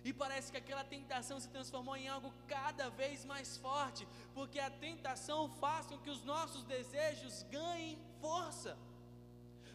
E 0.04 0.12
parece 0.12 0.52
que 0.52 0.58
aquela 0.58 0.84
tentação 0.84 1.38
se 1.40 1.48
transformou 1.48 1.96
em 1.96 2.08
algo 2.08 2.32
cada 2.46 2.88
vez 2.90 3.24
mais 3.24 3.56
forte, 3.56 4.06
porque 4.34 4.60
a 4.60 4.70
tentação 4.70 5.48
faz 5.62 5.86
com 5.86 5.98
que 5.98 6.10
os 6.10 6.22
nossos 6.22 6.62
desejos 6.64 7.42
ganhem 7.50 7.98
força. 8.20 8.78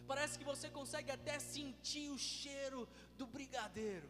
Parece 0.06 0.38
que 0.38 0.44
você 0.44 0.70
consegue 0.70 1.10
até 1.10 1.38
sentir 1.38 2.08
o 2.10 2.18
cheiro 2.18 2.88
do 3.18 3.26
brigadeiro. 3.26 4.08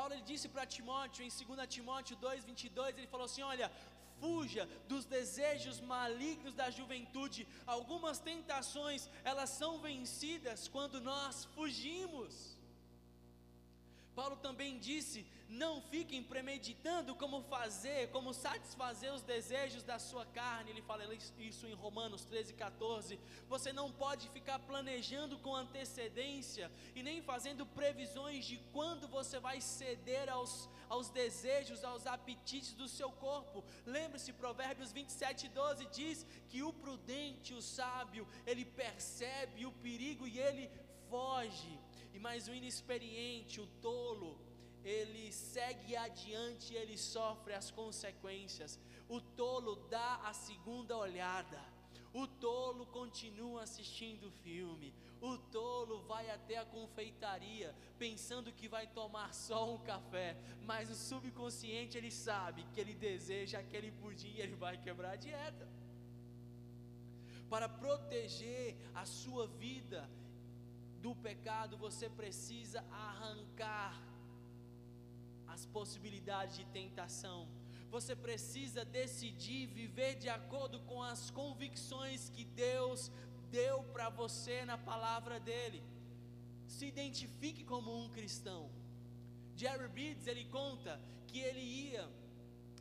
Paulo 0.00 0.14
ele 0.14 0.30
disse 0.32 0.48
para 0.48 0.64
Timóteo, 0.74 1.22
em 1.22 1.28
2 1.28 1.68
Timóteo 1.74 2.16
2,22, 2.16 2.96
ele 2.96 3.06
falou 3.06 3.26
assim: 3.26 3.42
Olha, 3.42 3.70
fuja 4.18 4.64
dos 4.88 5.04
desejos 5.04 5.78
malignos 5.94 6.54
da 6.60 6.68
juventude. 6.70 7.46
Algumas 7.66 8.18
tentações, 8.18 9.10
elas 9.22 9.50
são 9.50 9.72
vencidas 9.78 10.68
quando 10.68 11.02
nós 11.02 11.44
fugimos. 11.56 12.32
Paulo 14.20 14.36
também 14.36 14.78
disse: 14.78 15.26
não 15.48 15.80
fiquem 15.92 16.22
premeditando 16.22 17.14
como 17.14 17.38
fazer, 17.54 18.00
como 18.10 18.34
satisfazer 18.34 19.10
os 19.14 19.22
desejos 19.22 19.82
da 19.82 19.98
sua 19.98 20.26
carne. 20.26 20.70
Ele 20.70 20.82
fala 20.82 21.14
isso 21.38 21.66
em 21.66 21.72
Romanos 21.84 22.26
13, 22.26 22.52
14. 22.52 23.18
Você 23.48 23.72
não 23.72 23.90
pode 23.90 24.28
ficar 24.28 24.58
planejando 24.58 25.38
com 25.38 25.56
antecedência 25.56 26.70
e 26.94 27.02
nem 27.02 27.22
fazendo 27.22 27.64
previsões 27.64 28.44
de 28.44 28.58
quando 28.74 29.08
você 29.08 29.40
vai 29.40 29.58
ceder 29.62 30.28
aos, 30.28 30.68
aos 30.86 31.08
desejos, 31.08 31.82
aos 31.82 32.06
apetites 32.06 32.74
do 32.74 32.86
seu 32.86 33.10
corpo. 33.10 33.64
Lembre-se, 33.86 34.34
Provérbios 34.34 34.92
27, 34.92 35.48
12 35.48 35.86
diz 35.86 36.26
que 36.50 36.62
o 36.62 36.74
prudente, 36.74 37.54
o 37.54 37.62
sábio, 37.62 38.28
ele 38.46 38.66
percebe 38.66 39.64
o 39.64 39.72
perigo 39.72 40.28
e 40.28 40.38
ele 40.38 40.70
foge 41.08 41.79
e 42.12 42.18
mais 42.18 42.48
o 42.48 42.54
inexperiente, 42.54 43.60
o 43.60 43.66
tolo, 43.80 44.38
ele 44.84 45.30
segue 45.32 45.96
adiante 45.96 46.72
e 46.72 46.76
ele 46.76 46.96
sofre 46.96 47.52
as 47.54 47.70
consequências. 47.70 48.78
O 49.08 49.20
tolo 49.20 49.76
dá 49.88 50.16
a 50.24 50.32
segunda 50.32 50.96
olhada. 50.96 51.60
O 52.12 52.26
tolo 52.26 52.86
continua 52.86 53.62
assistindo 53.62 54.28
o 54.28 54.30
filme. 54.42 54.92
O 55.20 55.36
tolo 55.36 56.00
vai 56.02 56.28
até 56.30 56.56
a 56.58 56.64
confeitaria 56.64 57.74
pensando 57.98 58.52
que 58.52 58.66
vai 58.66 58.86
tomar 58.86 59.32
só 59.34 59.72
um 59.72 59.78
café, 59.78 60.36
mas 60.64 60.90
o 60.90 60.94
subconsciente 60.94 61.96
ele 61.96 62.10
sabe 62.10 62.66
que 62.72 62.80
ele 62.80 62.94
deseja 62.94 63.58
aquele 63.60 63.92
pudim 63.92 64.32
e 64.34 64.40
ele 64.40 64.54
vai 64.54 64.76
quebrar 64.78 65.12
a 65.12 65.16
dieta. 65.16 65.68
Para 67.48 67.68
proteger 67.68 68.76
a 68.94 69.04
sua 69.04 69.46
vida 69.46 70.08
do 71.02 71.14
pecado, 71.14 71.76
você 71.76 72.08
precisa 72.08 72.84
arrancar 72.90 73.94
as 75.48 75.64
possibilidades 75.66 76.56
de 76.56 76.64
tentação. 76.66 77.48
Você 77.90 78.14
precisa 78.14 78.84
decidir 78.84 79.66
viver 79.66 80.14
de 80.16 80.28
acordo 80.28 80.80
com 80.80 81.02
as 81.02 81.30
convicções 81.30 82.28
que 82.30 82.44
Deus 82.44 83.10
deu 83.50 83.82
para 83.94 84.08
você 84.08 84.64
na 84.64 84.78
palavra 84.78 85.40
dele. 85.40 85.82
Se 86.66 86.86
identifique 86.86 87.64
como 87.64 87.90
um 88.02 88.08
cristão. 88.10 88.70
Jerry 89.56 89.88
Beads 89.88 90.26
ele 90.26 90.44
conta 90.44 91.00
que 91.26 91.40
ele 91.40 91.60
ia, 91.60 92.08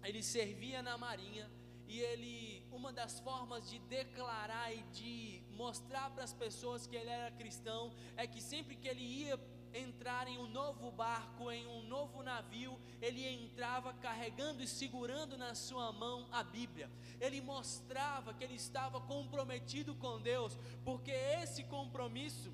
ele 0.03 0.21
servia 0.21 0.81
na 0.83 0.97
marinha 0.97 1.49
e 1.87 1.99
ele, 1.99 2.63
uma 2.71 2.93
das 2.93 3.19
formas 3.19 3.67
de 3.69 3.79
declarar 3.79 4.71
e 4.73 4.83
de 4.99 5.41
mostrar 5.59 6.09
para 6.11 6.23
as 6.23 6.33
pessoas 6.43 6.87
que 6.87 6.95
ele 6.95 7.09
era 7.09 7.31
cristão 7.31 7.91
é 8.15 8.25
que 8.25 8.41
sempre 8.41 8.77
que 8.77 8.87
ele 8.87 9.05
ia 9.23 9.37
entrar 9.73 10.25
em 10.27 10.37
um 10.37 10.47
novo 10.47 10.89
barco, 10.89 11.51
em 11.51 11.67
um 11.67 11.83
novo 11.83 12.23
navio, 12.23 12.79
ele 13.01 13.27
entrava 13.27 13.93
carregando 13.93 14.63
e 14.63 14.67
segurando 14.67 15.37
na 15.37 15.53
sua 15.53 15.91
mão 15.91 16.27
a 16.31 16.41
Bíblia. 16.43 16.89
Ele 17.19 17.41
mostrava 17.41 18.33
que 18.33 18.43
ele 18.43 18.55
estava 18.55 19.01
comprometido 19.01 19.93
com 19.95 20.21
Deus, 20.21 20.57
porque 20.85 21.11
esse 21.11 21.65
compromisso 21.65 22.51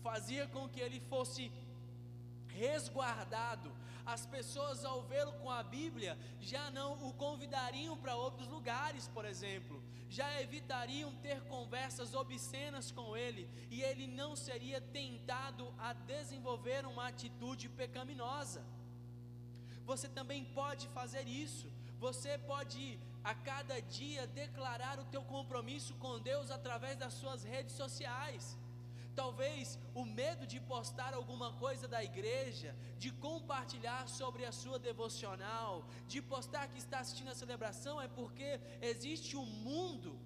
fazia 0.00 0.46
com 0.46 0.68
que 0.68 0.80
ele 0.80 1.00
fosse 1.00 1.50
resguardado 2.46 3.70
as 4.06 4.26
pessoas 4.26 4.84
ao 4.84 5.02
vê-lo 5.02 5.32
com 5.34 5.50
a 5.50 5.62
Bíblia 5.62 6.18
já 6.40 6.70
não 6.70 6.92
o 7.08 7.12
convidariam 7.14 7.96
para 7.96 8.16
outros 8.16 8.48
lugares, 8.48 9.08
por 9.08 9.24
exemplo, 9.24 9.81
já 10.16 10.28
evitariam 10.44 11.10
ter 11.26 11.38
conversas 11.54 12.10
obscenas 12.22 12.90
com 12.90 13.16
ele 13.16 13.44
e 13.70 13.80
ele 13.88 14.06
não 14.20 14.30
seria 14.46 14.80
tentado 14.98 15.64
a 15.78 15.92
desenvolver 16.14 16.84
uma 16.92 17.06
atitude 17.08 17.68
pecaminosa. 17.80 18.62
Você 19.90 20.08
também 20.18 20.44
pode 20.60 20.86
fazer 20.88 21.26
isso. 21.26 21.68
Você 21.98 22.36
pode 22.52 22.98
a 23.24 23.34
cada 23.34 23.80
dia 23.80 24.26
declarar 24.26 24.98
o 24.98 25.04
teu 25.06 25.22
compromisso 25.22 25.94
com 25.94 26.20
Deus 26.30 26.50
através 26.50 26.96
das 26.98 27.14
suas 27.14 27.42
redes 27.44 27.74
sociais. 27.74 28.56
Talvez 29.14 29.78
o 29.94 30.04
medo 30.04 30.46
de 30.46 30.58
postar 30.58 31.12
alguma 31.14 31.52
coisa 31.54 31.86
da 31.86 32.02
igreja, 32.02 32.74
de 32.98 33.10
compartilhar 33.10 34.08
sobre 34.08 34.44
a 34.44 34.52
sua 34.52 34.78
devocional, 34.78 35.86
de 36.08 36.22
postar 36.22 36.68
que 36.68 36.78
está 36.78 37.00
assistindo 37.00 37.30
a 37.30 37.34
celebração, 37.34 38.00
é 38.00 38.08
porque 38.08 38.60
existe 38.80 39.36
um 39.36 39.44
mundo 39.44 40.18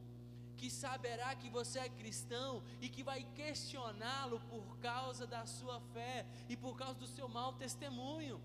que 0.56 0.70
saberá 0.70 1.34
que 1.34 1.50
você 1.50 1.78
é 1.80 1.88
cristão 1.88 2.62
e 2.80 2.88
que 2.88 3.02
vai 3.02 3.22
questioná-lo 3.34 4.40
por 4.52 4.78
causa 4.78 5.26
da 5.26 5.44
sua 5.44 5.80
fé 5.92 6.26
e 6.48 6.56
por 6.56 6.76
causa 6.76 6.94
do 6.94 7.06
seu 7.06 7.28
mau 7.28 7.52
testemunho. 7.52 8.40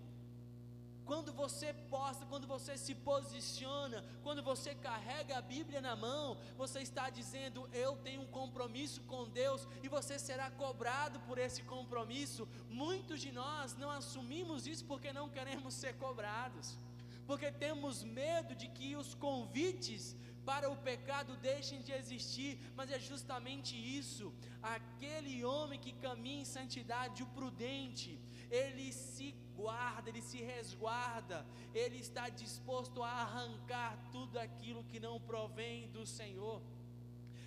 Quando 1.04 1.32
você 1.32 1.72
posta, 1.90 2.24
quando 2.26 2.46
você 2.46 2.76
se 2.78 2.94
posiciona, 2.94 4.04
quando 4.22 4.42
você 4.42 4.74
carrega 4.74 5.36
a 5.36 5.42
Bíblia 5.42 5.80
na 5.80 5.96
mão, 5.96 6.38
você 6.56 6.80
está 6.80 7.10
dizendo: 7.10 7.68
Eu 7.72 7.96
tenho 7.96 8.22
um 8.22 8.26
compromisso 8.26 9.00
com 9.02 9.28
Deus 9.28 9.66
e 9.82 9.88
você 9.88 10.18
será 10.18 10.50
cobrado 10.50 11.20
por 11.20 11.38
esse 11.38 11.62
compromisso. 11.62 12.48
Muitos 12.68 13.20
de 13.20 13.32
nós 13.32 13.76
não 13.76 13.90
assumimos 13.90 14.66
isso 14.66 14.84
porque 14.84 15.12
não 15.12 15.28
queremos 15.28 15.74
ser 15.74 15.94
cobrados, 15.96 16.78
porque 17.26 17.50
temos 17.50 18.02
medo 18.02 18.54
de 18.54 18.68
que 18.68 18.94
os 18.96 19.14
convites 19.14 20.16
para 20.44 20.68
o 20.70 20.76
pecado 20.76 21.36
deixem 21.36 21.80
de 21.82 21.92
existir, 21.92 22.58
mas 22.76 22.90
é 22.90 22.98
justamente 22.98 23.74
isso. 23.76 24.32
Aquele 24.62 25.44
homem 25.44 25.78
que 25.78 25.92
caminha 25.92 26.42
em 26.42 26.44
santidade, 26.44 27.22
o 27.22 27.26
prudente, 27.26 28.18
ele 28.50 28.92
se 28.92 29.34
guarda, 29.62 30.08
ele 30.10 30.22
se 30.30 30.40
resguarda, 30.52 31.38
ele 31.82 31.98
está 32.06 32.24
disposto 32.28 33.02
a 33.02 33.12
arrancar 33.24 33.92
tudo 34.14 34.38
aquilo 34.46 34.84
que 34.90 34.98
não 35.06 35.16
provém 35.32 35.88
do 35.96 36.04
Senhor. 36.18 36.60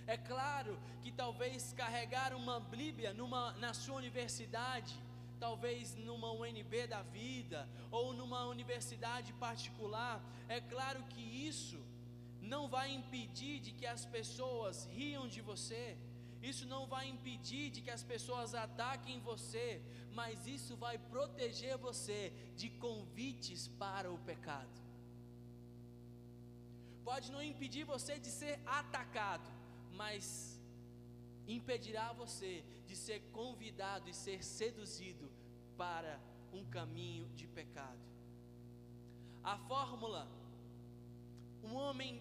É 0.06 0.16
claro 0.16 0.72
que 1.02 1.10
talvez 1.22 1.72
carregar 1.82 2.30
uma 2.42 2.58
Bíblia 2.60 3.12
numa, 3.20 3.42
na 3.64 3.72
sua 3.82 3.96
universidade, 3.96 4.94
talvez 5.46 5.94
numa 6.08 6.30
UNB 6.40 6.86
da 6.94 7.02
vida 7.02 7.68
ou 7.90 8.12
numa 8.20 8.42
universidade 8.54 9.32
particular, 9.46 10.16
é 10.48 10.60
claro 10.60 11.02
que 11.12 11.24
isso 11.50 11.80
não 12.40 12.62
vai 12.68 12.88
impedir 13.00 13.56
de 13.66 13.72
que 13.72 13.86
as 13.86 14.04
pessoas 14.16 14.88
riam 14.98 15.26
de 15.34 15.40
você, 15.40 15.84
isso 16.50 16.66
não 16.66 16.82
vai 16.86 17.04
impedir 17.08 17.70
de 17.70 17.80
que 17.84 17.90
as 17.90 18.02
pessoas 18.12 18.54
ataquem 18.54 19.20
você, 19.20 19.66
mas 20.18 20.46
isso 20.46 20.76
vai 20.84 20.96
proteger 20.98 21.76
você 21.78 22.32
de 22.60 22.68
convites 22.86 23.68
para 23.82 24.10
o 24.10 24.18
pecado. 24.30 24.76
Pode 27.04 27.30
não 27.30 27.42
impedir 27.42 27.84
você 27.84 28.18
de 28.18 28.30
ser 28.40 28.58
atacado, 28.66 29.48
mas 29.92 30.60
impedirá 31.46 32.12
você 32.12 32.64
de 32.86 32.96
ser 32.96 33.20
convidado 33.32 34.08
e 34.10 34.14
ser 34.14 34.42
seduzido 34.42 35.30
para 35.76 36.20
um 36.52 36.64
caminho 36.64 37.28
de 37.36 37.46
pecado. 37.46 38.04
A 39.44 39.56
fórmula: 39.56 40.26
um 41.62 41.74
homem 41.74 42.20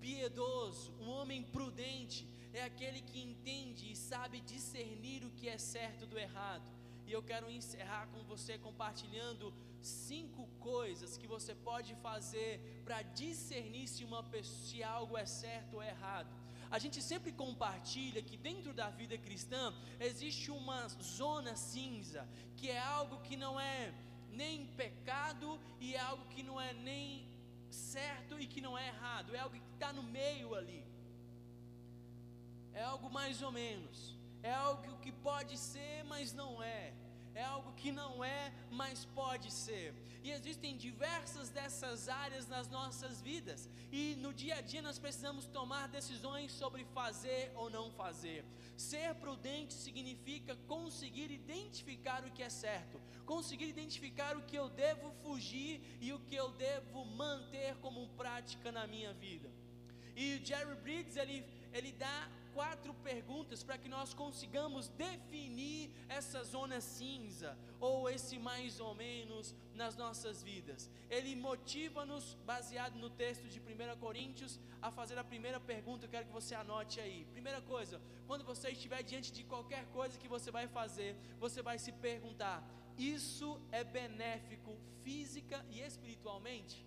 piedoso, 0.00 0.92
um 1.00 1.08
homem 1.10 1.42
prudente, 1.42 2.26
é 2.58 2.64
aquele 2.64 3.00
que 3.00 3.20
entende 3.30 3.92
e 3.92 3.96
sabe 3.96 4.40
discernir 4.40 5.24
o 5.24 5.30
que 5.38 5.48
é 5.48 5.58
certo 5.58 6.06
do 6.06 6.18
errado. 6.18 6.66
E 7.06 7.12
eu 7.12 7.22
quero 7.22 7.50
encerrar 7.50 8.06
com 8.08 8.22
você 8.24 8.58
compartilhando 8.58 9.54
cinco 9.80 10.46
coisas 10.70 11.16
que 11.16 11.26
você 11.26 11.54
pode 11.54 11.94
fazer 12.06 12.82
para 12.84 13.00
discernir 13.22 13.86
se, 13.88 14.04
uma, 14.04 14.22
se 14.42 14.82
algo 14.82 15.16
é 15.16 15.24
certo 15.24 15.74
ou 15.74 15.82
errado. 15.82 16.30
A 16.70 16.78
gente 16.78 17.00
sempre 17.00 17.32
compartilha 17.32 18.22
que 18.22 18.36
dentro 18.36 18.74
da 18.74 18.90
vida 18.90 19.16
cristã 19.16 19.72
existe 19.98 20.50
uma 20.50 20.86
zona 20.88 21.56
cinza, 21.56 22.28
que 22.58 22.68
é 22.70 22.78
algo 22.78 23.22
que 23.22 23.36
não 23.36 23.58
é 23.58 23.94
nem 24.30 24.66
pecado 24.82 25.58
e 25.80 25.94
é 25.94 26.00
algo 26.00 26.26
que 26.26 26.42
não 26.42 26.60
é 26.60 26.74
nem 26.74 27.26
certo 27.70 28.38
e 28.38 28.46
que 28.46 28.60
não 28.60 28.76
é 28.76 28.88
errado, 28.88 29.34
é 29.34 29.38
algo 29.38 29.56
que 29.56 29.74
está 29.74 29.92
no 29.92 30.02
meio 30.02 30.54
ali. 30.54 30.87
É 32.80 32.84
algo 32.92 33.08
mais 33.18 33.36
ou 33.46 33.52
menos, 33.62 33.96
é 34.50 34.52
algo 34.66 34.98
que 35.04 35.12
pode 35.28 35.54
ser, 35.70 35.96
mas 36.12 36.32
não 36.40 36.50
é 36.62 36.84
é 37.38 37.44
algo 37.44 37.72
que 37.80 37.92
não 37.92 38.24
é, 38.24 38.52
mas 38.68 39.04
pode 39.04 39.48
ser. 39.52 39.94
E 40.24 40.30
existem 40.32 40.76
diversas 40.76 41.48
dessas 41.50 42.08
áreas 42.08 42.48
nas 42.48 42.68
nossas 42.68 43.22
vidas, 43.22 43.68
e 43.92 44.16
no 44.16 44.32
dia 44.34 44.56
a 44.56 44.60
dia 44.60 44.82
nós 44.82 44.98
precisamos 44.98 45.46
tomar 45.46 45.86
decisões 45.86 46.50
sobre 46.50 46.84
fazer 46.86 47.52
ou 47.54 47.70
não 47.70 47.92
fazer. 47.92 48.44
Ser 48.76 49.14
prudente 49.14 49.72
significa 49.72 50.56
conseguir 50.66 51.30
identificar 51.30 52.24
o 52.24 52.32
que 52.32 52.42
é 52.42 52.50
certo, 52.50 53.00
conseguir 53.24 53.68
identificar 53.68 54.36
o 54.36 54.42
que 54.42 54.56
eu 54.56 54.68
devo 54.68 55.12
fugir 55.22 55.80
e 56.00 56.12
o 56.12 56.18
que 56.18 56.34
eu 56.34 56.50
devo 56.52 57.04
manter 57.04 57.76
como 57.76 58.08
prática 58.22 58.72
na 58.72 58.84
minha 58.88 59.12
vida. 59.14 59.48
E 60.16 60.44
Jerry 60.44 60.74
Briggs 60.74 61.16
ele, 61.16 61.46
ele 61.72 61.92
dá 61.92 62.28
quatro 62.58 62.92
perguntas 63.10 63.62
para 63.62 63.78
que 63.78 63.88
nós 63.88 64.12
consigamos 64.12 64.88
definir 64.88 65.92
essa 66.08 66.42
zona 66.42 66.80
cinza 66.80 67.50
ou 67.78 68.10
esse 68.10 68.36
mais 68.36 68.80
ou 68.80 68.92
menos 68.96 69.54
nas 69.80 69.94
nossas 69.96 70.42
vidas. 70.42 70.90
Ele 71.08 71.36
motiva-nos, 71.36 72.24
baseado 72.44 72.96
no 72.96 73.10
texto 73.10 73.46
de 73.52 73.60
1 73.60 73.96
Coríntios, 74.00 74.58
a 74.82 74.90
fazer 74.90 75.16
a 75.18 75.22
primeira 75.32 75.60
pergunta. 75.60 76.06
Eu 76.06 76.10
quero 76.14 76.26
que 76.26 76.32
você 76.32 76.52
anote 76.56 76.98
aí. 77.04 77.18
Primeira 77.36 77.60
coisa, 77.62 78.00
quando 78.26 78.44
você 78.44 78.70
estiver 78.70 79.04
diante 79.04 79.30
de 79.30 79.44
qualquer 79.44 79.84
coisa 79.98 80.18
que 80.18 80.26
você 80.26 80.50
vai 80.50 80.66
fazer, 80.66 81.14
você 81.38 81.62
vai 81.62 81.78
se 81.78 81.92
perguntar: 81.92 82.58
isso 82.98 83.50
é 83.70 83.84
benéfico 83.84 84.74
física 85.04 85.64
e 85.70 85.78
espiritualmente? 85.80 86.84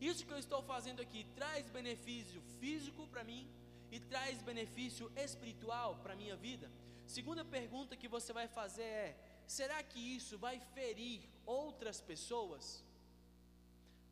Isso 0.00 0.26
que 0.26 0.32
eu 0.32 0.42
estou 0.46 0.60
fazendo 0.72 1.00
aqui 1.06 1.22
traz 1.36 1.70
benefício 1.70 2.42
físico 2.58 3.06
para 3.06 3.22
mim? 3.22 3.46
E 3.90 4.00
traz 4.00 4.42
benefício 4.42 5.10
espiritual 5.16 5.96
para 6.02 6.12
a 6.12 6.16
minha 6.16 6.36
vida? 6.36 6.70
Segunda 7.06 7.44
pergunta 7.44 7.96
que 7.96 8.08
você 8.08 8.32
vai 8.32 8.48
fazer 8.48 8.82
é: 8.82 9.16
será 9.46 9.82
que 9.82 10.00
isso 10.16 10.36
vai 10.38 10.58
ferir 10.74 11.20
outras 11.44 12.00
pessoas? 12.00 12.84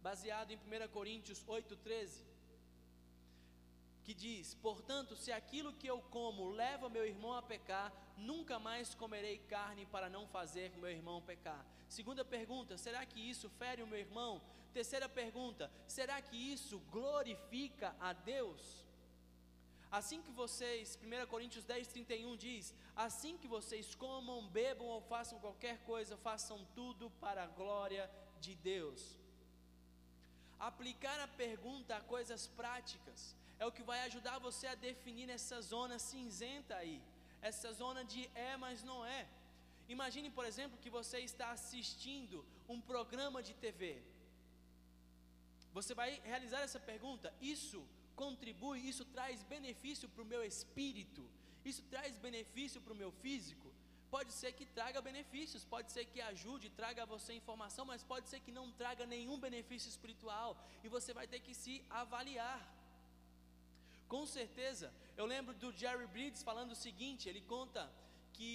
Baseado 0.02 0.50
em 0.52 0.56
1 0.56 0.88
Coríntios 0.92 1.44
8,13, 1.44 2.22
que 4.04 4.14
diz: 4.14 4.54
Portanto, 4.54 5.16
se 5.16 5.32
aquilo 5.32 5.72
que 5.72 5.86
eu 5.86 6.00
como 6.10 6.50
leva 6.50 6.88
meu 6.88 7.06
irmão 7.06 7.32
a 7.32 7.42
pecar, 7.42 7.92
nunca 8.16 8.58
mais 8.58 8.94
comerei 8.94 9.38
carne 9.38 9.86
para 9.86 10.08
não 10.08 10.26
fazer 10.28 10.70
meu 10.76 10.90
irmão 10.90 11.20
pecar. 11.22 11.66
Segunda 11.88 12.24
pergunta: 12.24 12.76
será 12.76 13.04
que 13.04 13.18
isso 13.18 13.48
fere 13.50 13.82
o 13.82 13.86
meu 13.86 13.98
irmão? 13.98 14.40
Terceira 14.72 15.08
pergunta: 15.08 15.70
será 15.86 16.20
que 16.22 16.36
isso 16.36 16.78
glorifica 16.90 17.96
a 17.98 18.12
Deus? 18.12 18.84
Assim 19.98 20.20
que 20.26 20.32
vocês, 20.32 20.98
1 21.00 21.26
Coríntios 21.32 21.64
10, 21.64 21.86
31 21.86 22.36
diz: 22.44 22.74
Assim 22.96 23.34
que 23.40 23.48
vocês 23.56 23.94
comam, 23.94 24.48
bebam 24.48 24.88
ou 24.94 25.00
façam 25.12 25.38
qualquer 25.44 25.76
coisa, 25.90 26.16
façam 26.16 26.58
tudo 26.78 27.10
para 27.20 27.44
a 27.44 27.52
glória 27.60 28.04
de 28.40 28.56
Deus. 28.56 29.00
Aplicar 30.58 31.20
a 31.20 31.28
pergunta 31.44 31.94
a 31.96 32.00
coisas 32.14 32.48
práticas 32.60 33.20
é 33.60 33.64
o 33.64 33.70
que 33.76 33.84
vai 33.84 34.00
ajudar 34.08 34.44
você 34.48 34.66
a 34.66 34.74
definir 34.74 35.30
essa 35.30 35.60
zona 35.62 35.96
cinzenta 36.10 36.74
aí, 36.74 37.00
essa 37.40 37.72
zona 37.72 38.04
de 38.04 38.28
é, 38.34 38.56
mas 38.56 38.82
não 38.82 39.00
é. 39.06 39.28
Imagine, 39.88 40.28
por 40.28 40.44
exemplo, 40.44 40.82
que 40.82 40.90
você 40.98 41.20
está 41.20 41.52
assistindo 41.52 42.44
um 42.68 42.80
programa 42.80 43.40
de 43.48 43.54
TV. 43.54 44.02
Você 45.72 45.94
vai 45.94 46.20
realizar 46.24 46.62
essa 46.62 46.80
pergunta: 46.80 47.32
Isso 47.40 47.80
contribui, 48.22 48.80
isso 48.90 49.04
traz 49.16 49.42
benefício 49.54 50.08
para 50.08 50.22
o 50.22 50.30
meu 50.32 50.42
espírito, 50.52 51.22
isso 51.70 51.82
traz 51.92 52.18
benefício 52.18 52.80
para 52.80 52.94
o 52.94 53.00
meu 53.02 53.10
físico. 53.22 53.68
Pode 54.14 54.32
ser 54.32 54.50
que 54.58 54.66
traga 54.78 55.06
benefícios, 55.10 55.64
pode 55.64 55.90
ser 55.94 56.04
que 56.12 56.20
ajude, 56.20 56.76
traga 56.80 57.02
a 57.02 57.10
você 57.14 57.32
informação, 57.32 57.84
mas 57.84 58.04
pode 58.12 58.28
ser 58.28 58.40
que 58.44 58.52
não 58.58 58.66
traga 58.82 59.04
nenhum 59.14 59.38
benefício 59.46 59.88
espiritual 59.94 60.50
e 60.84 60.88
você 60.96 61.12
vai 61.18 61.26
ter 61.26 61.40
que 61.40 61.54
se 61.62 61.74
avaliar. 62.02 62.60
Com 64.12 64.24
certeza, 64.24 64.92
eu 65.16 65.26
lembro 65.26 65.54
do 65.62 65.72
Jerry 65.72 66.06
Bridges 66.06 66.44
falando 66.50 66.72
o 66.72 66.82
seguinte: 66.86 67.28
ele 67.28 67.40
conta 67.54 67.82
que 68.36 68.54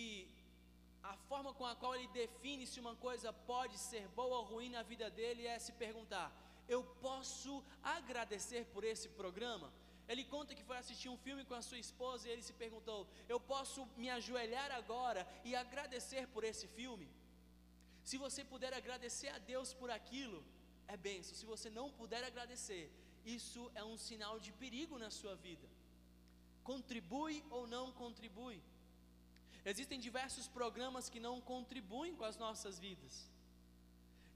a 1.04 1.16
forma 1.30 1.54
com 1.54 1.66
a 1.66 1.76
qual 1.76 1.96
ele 1.96 2.08
define 2.08 2.66
se 2.68 2.80
uma 2.80 2.96
coisa 2.96 3.32
pode 3.54 3.78
ser 3.78 4.08
boa 4.10 4.38
ou 4.40 4.46
ruim 4.46 4.70
na 4.70 4.84
vida 4.84 5.10
dele 5.10 5.46
é 5.46 5.58
se 5.60 5.74
perguntar: 5.74 6.28
eu 6.76 6.82
posso 7.08 7.54
agradecer 7.98 8.64
por 8.74 8.84
esse 8.84 9.10
programa? 9.22 9.70
Ele 10.12 10.24
conta 10.34 10.56
que 10.58 10.68
foi 10.70 10.78
assistir 10.78 11.10
um 11.10 11.20
filme 11.26 11.44
com 11.50 11.56
a 11.58 11.66
sua 11.68 11.80
esposa 11.86 12.28
e 12.28 12.32
ele 12.32 12.46
se 12.50 12.54
perguntou: 12.64 13.00
Eu 13.34 13.40
posso 13.40 13.86
me 14.02 14.10
ajoelhar 14.18 14.72
agora 14.72 15.22
e 15.44 15.56
agradecer 15.64 16.24
por 16.36 16.44
esse 16.52 16.68
filme? 16.78 17.08
Se 18.10 18.18
você 18.18 18.44
puder 18.54 18.74
agradecer 18.74 19.30
a 19.30 19.40
Deus 19.54 19.74
por 19.82 19.92
aquilo, 19.92 20.40
é 20.88 20.98
benção. 20.98 21.36
Se 21.42 21.46
você 21.54 21.70
não 21.70 21.88
puder 22.00 22.24
agradecer, 22.24 22.86
isso 23.38 23.72
é 23.76 23.84
um 23.84 23.98
sinal 23.98 24.40
de 24.46 24.52
perigo 24.64 24.98
na 24.98 25.12
sua 25.20 25.36
vida. 25.36 25.68
Contribui 26.64 27.38
ou 27.50 27.68
não 27.68 27.86
contribui? 28.04 28.60
Existem 29.72 30.00
diversos 30.00 30.48
programas 30.48 31.10
que 31.10 31.20
não 31.20 31.36
contribuem 31.42 32.16
com 32.16 32.24
as 32.32 32.38
nossas 32.38 32.80
vidas. 32.80 33.16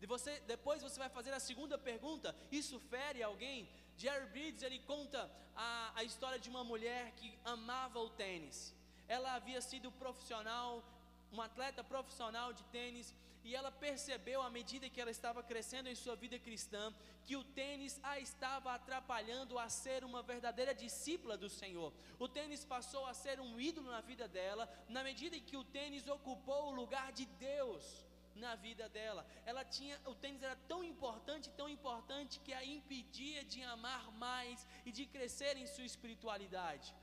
E 0.04 0.06
você, 0.06 0.32
depois 0.54 0.82
você 0.86 1.00
vai 1.00 1.10
fazer 1.18 1.34
a 1.34 1.40
segunda 1.40 1.78
pergunta: 1.90 2.36
isso 2.52 2.78
fere 2.92 3.24
alguém? 3.24 3.70
Jerry 3.96 4.26
Bridges 4.34 4.64
ele 4.68 4.80
conta 4.80 5.32
a, 5.56 5.94
a 5.96 6.04
história 6.04 6.38
de 6.38 6.50
uma 6.50 6.64
mulher 6.72 7.14
que 7.20 7.30
amava 7.46 8.00
o 8.00 8.10
tênis. 8.10 8.76
Ela 9.08 9.34
havia 9.36 9.62
sido 9.62 9.94
profissional, 10.04 10.84
uma 11.32 11.46
atleta 11.46 11.82
profissional 11.86 12.52
de 12.52 12.66
tênis, 12.66 13.16
e 13.46 13.56
ela 13.56 13.72
percebeu 13.72 14.42
à 14.42 14.50
medida 14.50 14.90
que 14.90 15.00
ela 15.00 15.10
estava 15.18 15.42
crescendo 15.42 15.88
em 15.88 15.96
sua 15.96 16.18
vida 16.18 16.38
cristã 16.38 16.94
que 17.26 17.38
o 17.38 17.44
tênis 17.62 17.98
a 18.04 18.20
estava 18.20 18.74
atrapalhando 18.74 19.58
a 19.58 19.70
ser 19.70 20.04
uma 20.04 20.22
verdadeira 20.22 20.76
discípula 20.76 21.38
do 21.38 21.50
Senhor. 21.50 21.94
O 22.20 22.28
tênis 22.28 22.66
passou 22.66 23.06
a 23.06 23.14
ser 23.14 23.40
um 23.40 23.58
ídolo 23.58 23.90
na 23.90 24.02
vida 24.02 24.28
dela, 24.28 24.68
na 24.90 25.02
medida 25.02 25.38
em 25.38 25.48
que 25.50 25.56
o 25.56 25.64
tênis 25.64 26.08
ocupou 26.08 26.64
o 26.68 26.76
lugar 26.82 27.14
de 27.14 27.26
Deus 27.26 28.04
na 28.36 28.56
vida 28.56 28.90
dela. 28.90 29.26
Ela 29.46 29.64
tinha, 29.64 30.00
o 30.06 30.16
tênis 30.16 30.42
era 30.42 30.56
tão 30.68 30.84
importante, 30.84 31.50
tão 31.52 31.70
importante 31.70 32.40
que 32.40 32.54
a 32.54 32.64
impedia 32.64 33.44
de 33.44 33.62
amar 33.64 34.12
mais 34.12 34.66
e 34.86 34.92
de 34.92 35.06
crescer 35.06 35.58
em 35.58 35.68
sua 35.68 35.86
espiritualidade. 35.86 36.94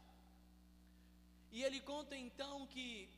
E 1.52 1.62
ele 1.62 1.80
conta 1.80 2.16
então 2.16 2.66
que 2.66 3.08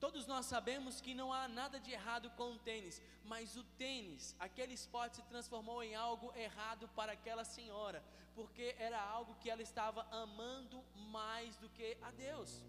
todos 0.00 0.26
nós 0.26 0.46
sabemos 0.46 1.00
que 1.00 1.14
não 1.14 1.32
há 1.32 1.46
nada 1.46 1.78
de 1.78 1.92
errado 1.92 2.30
com 2.30 2.52
o 2.52 2.58
tênis, 2.58 3.00
mas 3.24 3.56
o 3.56 3.62
tênis, 3.62 4.34
aquele 4.38 4.74
esporte 4.74 5.16
se 5.16 5.22
transformou 5.22 5.82
em 5.82 5.94
algo 5.94 6.32
errado 6.36 6.88
para 6.96 7.12
aquela 7.12 7.44
senhora, 7.44 8.02
porque 8.34 8.74
era 8.78 9.00
algo 9.00 9.36
que 9.36 9.50
ela 9.50 9.62
estava 9.62 10.06
amando 10.10 10.82
mais 10.96 11.56
do 11.58 11.68
que 11.68 11.96
a 12.02 12.10
Deus. 12.10 12.64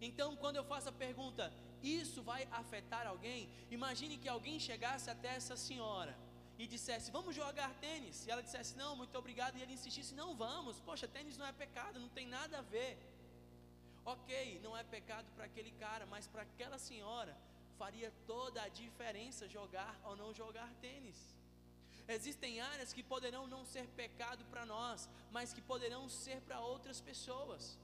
Então, 0.00 0.34
quando 0.36 0.56
eu 0.56 0.64
faço 0.64 0.88
a 0.88 0.92
pergunta, 0.92 1.52
isso 1.82 2.22
vai 2.22 2.46
afetar 2.50 3.06
alguém? 3.06 3.48
Imagine 3.70 4.18
que 4.18 4.28
alguém 4.28 4.58
chegasse 4.58 5.08
até 5.10 5.34
essa 5.34 5.56
senhora 5.56 6.16
e 6.58 6.66
dissesse: 6.66 7.10
Vamos 7.10 7.34
jogar 7.34 7.72
tênis. 7.74 8.26
E 8.26 8.30
ela 8.30 8.42
dissesse: 8.42 8.76
Não, 8.76 8.94
muito 8.94 9.16
obrigado. 9.16 9.56
E 9.56 9.62
ele 9.62 9.72
insistisse: 9.72 10.14
Não, 10.14 10.34
vamos. 10.34 10.80
Poxa, 10.80 11.08
tênis 11.08 11.38
não 11.38 11.46
é 11.46 11.52
pecado, 11.52 11.98
não 11.98 12.08
tem 12.08 12.26
nada 12.26 12.58
a 12.58 12.62
ver. 12.62 12.98
Ok, 14.04 14.60
não 14.62 14.76
é 14.76 14.82
pecado 14.82 15.30
para 15.36 15.44
aquele 15.44 15.72
cara, 15.72 16.06
mas 16.06 16.26
para 16.26 16.42
aquela 16.42 16.78
senhora 16.78 17.36
faria 17.78 18.12
toda 18.26 18.62
a 18.62 18.68
diferença 18.68 19.48
jogar 19.48 19.98
ou 20.04 20.14
não 20.16 20.34
jogar 20.34 20.70
tênis. 20.80 21.18
Existem 22.08 22.60
áreas 22.60 22.92
que 22.92 23.02
poderão 23.02 23.46
não 23.46 23.64
ser 23.64 23.86
pecado 24.02 24.44
para 24.46 24.66
nós, 24.66 25.08
mas 25.30 25.52
que 25.52 25.62
poderão 25.62 26.08
ser 26.08 26.40
para 26.42 26.60
outras 26.60 27.00
pessoas. 27.00 27.78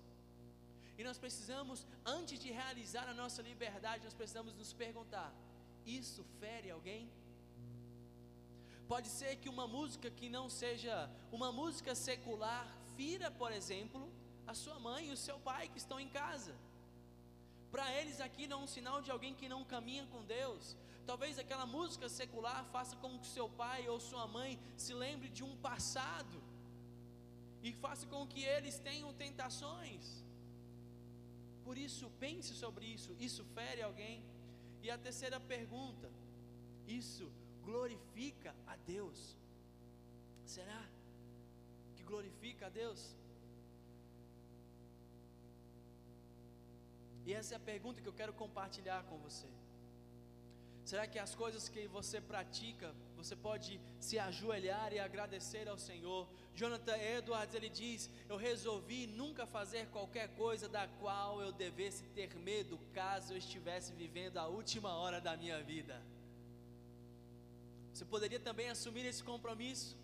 E 0.98 1.04
nós 1.04 1.18
precisamos, 1.18 1.86
antes 2.04 2.38
de 2.38 2.50
realizar 2.50 3.06
a 3.08 3.14
nossa 3.14 3.42
liberdade, 3.42 4.04
nós 4.04 4.14
precisamos 4.14 4.54
nos 4.54 4.72
perguntar: 4.72 5.32
isso 5.84 6.24
fere 6.40 6.70
alguém? 6.70 7.10
Pode 8.88 9.08
ser 9.08 9.36
que 9.36 9.48
uma 9.48 9.66
música 9.66 10.08
que 10.10 10.28
não 10.28 10.48
seja 10.48 11.10
uma 11.32 11.50
música 11.50 11.94
secular 11.94 12.66
fira, 12.96 13.30
por 13.30 13.52
exemplo, 13.52 14.08
a 14.46 14.54
sua 14.54 14.78
mãe 14.78 15.08
e 15.08 15.12
o 15.12 15.16
seu 15.16 15.38
pai 15.40 15.68
que 15.68 15.78
estão 15.78 15.98
em 15.98 16.08
casa. 16.08 16.54
Para 17.70 17.92
eles 18.00 18.20
aquilo 18.20 18.52
é 18.54 18.56
um 18.56 18.66
sinal 18.66 19.02
de 19.02 19.10
alguém 19.10 19.34
que 19.34 19.48
não 19.48 19.64
caminha 19.64 20.06
com 20.06 20.22
Deus. 20.24 20.76
Talvez 21.04 21.38
aquela 21.38 21.66
música 21.66 22.08
secular 22.08 22.64
faça 22.66 22.96
com 22.96 23.18
que 23.18 23.26
seu 23.26 23.48
pai 23.48 23.88
ou 23.88 23.98
sua 24.00 24.26
mãe 24.26 24.58
se 24.76 24.94
lembre 24.94 25.28
de 25.28 25.42
um 25.42 25.56
passado 25.56 26.42
e 27.62 27.72
faça 27.72 28.06
com 28.06 28.26
que 28.26 28.42
eles 28.42 28.78
tenham 28.78 29.12
tentações. 29.12 30.25
Por 31.66 31.76
isso, 31.86 32.08
pense 32.24 32.52
sobre 32.54 32.84
isso. 32.96 33.10
Isso 33.28 33.44
fere 33.56 33.82
alguém? 33.82 34.16
E 34.84 34.90
a 34.94 34.96
terceira 35.06 35.38
pergunta: 35.54 36.08
isso 36.86 37.26
glorifica 37.68 38.54
a 38.72 38.76
Deus? 38.94 39.20
Será 40.54 40.82
que 41.96 42.02
glorifica 42.10 42.66
a 42.66 42.68
Deus? 42.82 43.00
E 47.26 47.32
essa 47.38 47.54
é 47.54 47.56
a 47.56 47.68
pergunta 47.72 48.00
que 48.00 48.10
eu 48.12 48.18
quero 48.20 48.32
compartilhar 48.32 49.02
com 49.10 49.18
você. 49.18 49.48
Será 50.90 51.04
que 51.04 51.18
as 51.18 51.34
coisas 51.34 51.68
que 51.68 51.88
você 51.88 52.20
pratica, 52.20 52.94
você 53.16 53.34
pode 53.34 53.80
se 53.98 54.20
ajoelhar 54.20 54.92
e 54.92 55.00
agradecer 55.00 55.68
ao 55.68 55.76
Senhor? 55.76 56.28
Jonathan 56.54 56.96
Edwards 56.96 57.56
ele 57.56 57.68
diz: 57.68 58.08
Eu 58.28 58.36
resolvi 58.36 59.00
nunca 59.08 59.44
fazer 59.48 59.88
qualquer 59.88 60.28
coisa 60.36 60.68
da 60.68 60.86
qual 61.00 61.42
eu 61.42 61.50
devesse 61.50 62.04
ter 62.18 62.32
medo, 62.36 62.78
caso 62.94 63.32
eu 63.32 63.36
estivesse 63.36 63.92
vivendo 63.94 64.36
a 64.36 64.46
última 64.46 64.94
hora 64.94 65.20
da 65.20 65.36
minha 65.36 65.60
vida. 65.60 66.00
Você 67.92 68.04
poderia 68.04 68.38
também 68.38 68.68
assumir 68.68 69.04
esse 69.06 69.24
compromisso? 69.24 69.96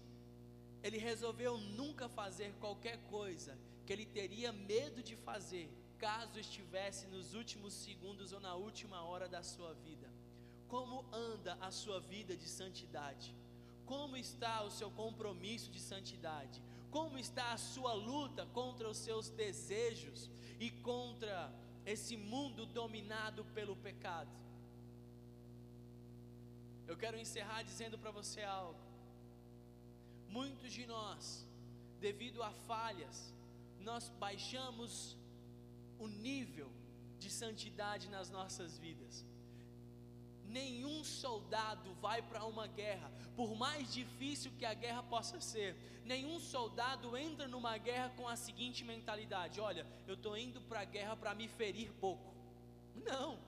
Ele 0.83 0.99
resolveu 0.99 1.59
nunca 1.59 2.09
fazer 2.09 2.53
qualquer 2.59 2.97
coisa 3.05 3.57
que 3.87 3.93
ele 3.93 4.05
teria 4.05 4.53
medo 4.53 5.01
de 5.01 5.14
fazer, 5.14 5.70
caso 5.97 6.41
estivesse 6.41 7.07
nos 7.07 7.35
últimos 7.35 7.72
segundos 7.72 8.33
ou 8.33 8.41
na 8.41 8.57
última 8.57 9.05
hora 9.05 9.28
da 9.28 9.45
sua 9.45 9.72
vida. 9.74 10.12
Como 10.73 11.05
anda 11.12 11.53
a 11.61 11.70
sua 11.70 12.01
vida 12.01 12.35
de 12.35 12.49
santidade? 12.49 13.35
Como 13.85 14.16
está 14.16 14.62
o 14.62 14.70
seu 14.70 14.91
compromisso 14.91 15.70
de 15.70 15.79
santidade? 15.79 16.62
Como 16.91 17.18
está 17.18 17.53
a 17.53 17.59
sua 17.59 17.93
luta 17.93 18.47
contra 18.59 18.89
os 18.89 18.97
seus 18.97 19.29
desejos 19.29 20.31
e 20.59 20.70
contra 20.70 21.53
esse 21.85 22.16
mundo 22.16 22.64
dominado 22.64 23.45
pelo 23.57 23.77
pecado? 23.77 24.35
Eu 26.87 26.97
quero 26.97 27.18
encerrar 27.18 27.62
dizendo 27.64 27.99
para 27.99 28.11
você 28.11 28.43
algo. 28.43 28.81
Muitos 30.31 30.73
de 30.73 30.87
nós, 30.87 31.47
devido 32.01 32.43
a 32.43 32.51
falhas, 32.70 33.35
nós 33.79 34.09
baixamos 34.25 35.18
o 35.99 36.09
nível 36.09 36.73
de 37.18 37.29
santidade 37.29 38.09
nas 38.09 38.31
nossas 38.31 38.79
vidas. 38.79 39.23
Nenhum 40.53 41.03
soldado 41.03 41.94
vai 41.94 42.20
para 42.20 42.44
uma 42.44 42.66
guerra, 42.66 43.11
por 43.34 43.55
mais 43.57 43.90
difícil 43.90 44.53
que 44.59 44.66
a 44.66 44.74
guerra 44.74 45.03
possa 45.03 45.40
ser. 45.40 45.74
Nenhum 46.05 46.38
soldado 46.38 47.16
entra 47.16 47.48
numa 47.48 47.78
guerra 47.78 48.11
com 48.11 48.28
a 48.28 48.36
seguinte 48.36 48.84
mentalidade: 48.84 49.61
olha, 49.61 49.86
eu 50.07 50.12
estou 50.12 50.36
indo 50.36 50.61
para 50.61 50.80
a 50.80 50.84
guerra 50.84 51.16
para 51.16 51.34
me 51.34 51.48
ferir 51.48 51.90
pouco. 51.94 52.34
Não. 52.94 53.38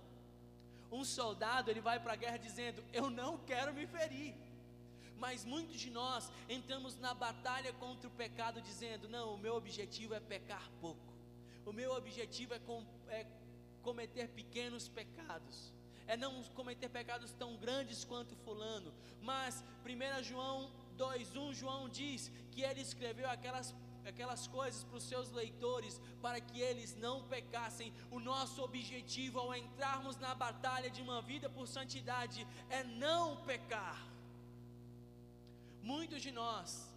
Um 0.90 1.04
soldado 1.04 1.70
ele 1.70 1.82
vai 1.82 2.00
para 2.00 2.14
a 2.14 2.16
guerra 2.16 2.38
dizendo: 2.38 2.82
eu 2.90 3.10
não 3.10 3.36
quero 3.36 3.74
me 3.74 3.86
ferir. 3.86 4.34
Mas 5.18 5.44
muitos 5.44 5.78
de 5.78 5.90
nós 5.90 6.32
entramos 6.48 6.98
na 6.98 7.12
batalha 7.12 7.70
contra 7.74 8.08
o 8.08 8.12
pecado 8.12 8.62
dizendo: 8.62 9.10
não, 9.10 9.34
o 9.34 9.38
meu 9.38 9.56
objetivo 9.56 10.14
é 10.14 10.20
pecar 10.20 10.70
pouco. 10.80 11.12
O 11.66 11.72
meu 11.72 11.92
objetivo 11.92 12.54
é, 12.54 12.58
com, 12.60 12.82
é 13.08 13.26
cometer 13.82 14.28
pequenos 14.28 14.88
pecados 14.88 15.74
é 16.06 16.16
não 16.16 16.42
cometer 16.58 16.88
pecados 16.88 17.32
tão 17.32 17.56
grandes 17.56 18.04
quanto 18.04 18.36
fulano. 18.36 18.92
Mas 19.20 19.64
1 19.84 20.22
João 20.22 20.70
2:1 20.96 21.54
João 21.54 21.88
diz 21.88 22.30
que 22.52 22.62
ele 22.62 22.80
escreveu 22.80 23.28
aquelas 23.28 23.74
aquelas 24.06 24.46
coisas 24.46 24.84
para 24.84 24.98
os 24.98 25.04
seus 25.04 25.30
leitores 25.30 26.00
para 26.20 26.40
que 26.40 26.60
eles 26.60 26.94
não 26.96 27.22
pecassem. 27.24 27.92
O 28.10 28.20
nosso 28.20 28.62
objetivo 28.62 29.38
ao 29.38 29.54
entrarmos 29.54 30.16
na 30.18 30.34
batalha 30.34 30.90
de 30.90 31.00
uma 31.00 31.22
vida 31.22 31.48
por 31.48 31.66
santidade 31.66 32.46
é 32.68 32.84
não 32.84 33.36
pecar. 33.44 33.98
Muitos 35.82 36.22
de 36.22 36.30
nós 36.30 36.88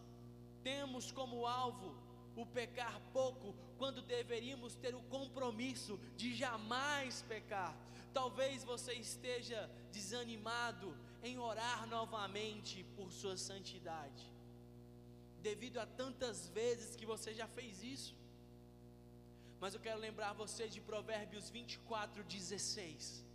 temos 0.63 1.11
como 1.11 1.45
alvo 1.45 1.95
o 2.38 2.45
pecar 2.45 3.01
pouco, 3.11 3.55
quando 3.77 4.01
deveríamos 4.01 4.75
ter 4.75 4.93
o 4.95 5.01
compromisso 5.15 5.99
de 6.15 6.35
jamais 6.35 7.23
pecar. 7.23 7.75
Talvez 8.13 8.63
você 8.63 8.93
esteja 8.93 9.69
desanimado 9.91 10.95
em 11.23 11.38
orar 11.39 11.88
novamente 11.88 12.83
por 12.95 13.11
sua 13.11 13.35
santidade, 13.35 14.31
devido 15.41 15.79
a 15.79 15.85
tantas 15.85 16.47
vezes 16.49 16.95
que 16.95 17.05
você 17.05 17.33
já 17.33 17.47
fez 17.47 17.83
isso. 17.83 18.15
Mas 19.59 19.73
eu 19.73 19.79
quero 19.79 19.99
lembrar 19.99 20.33
você 20.33 20.67
de 20.67 20.79
Provérbios 20.79 21.49
24, 21.49 22.23
16. 22.23 23.26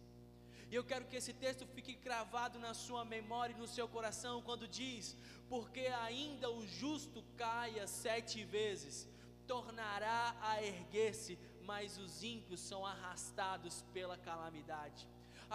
E 0.72 0.74
eu 0.74 0.82
quero 0.82 1.04
que 1.04 1.16
esse 1.16 1.34
texto 1.34 1.66
fique 1.66 1.94
cravado 1.94 2.58
na 2.58 2.72
sua 2.72 3.04
memória 3.04 3.52
e 3.52 3.58
no 3.58 3.68
seu 3.68 3.86
coração, 3.86 4.40
quando 4.40 4.66
diz: 4.66 5.14
Porque 5.46 5.80
ainda 6.06 6.50
o 6.50 6.66
justo 6.66 7.22
caia 7.36 7.86
sete 7.86 8.42
vezes, 8.42 9.06
tornará 9.46 10.34
a 10.40 10.62
erguer-se, 10.62 11.38
mas 11.60 11.98
os 11.98 12.22
ímpios 12.22 12.60
são 12.60 12.86
arrastados 12.86 13.82
pela 13.92 14.16
calamidade. 14.16 15.06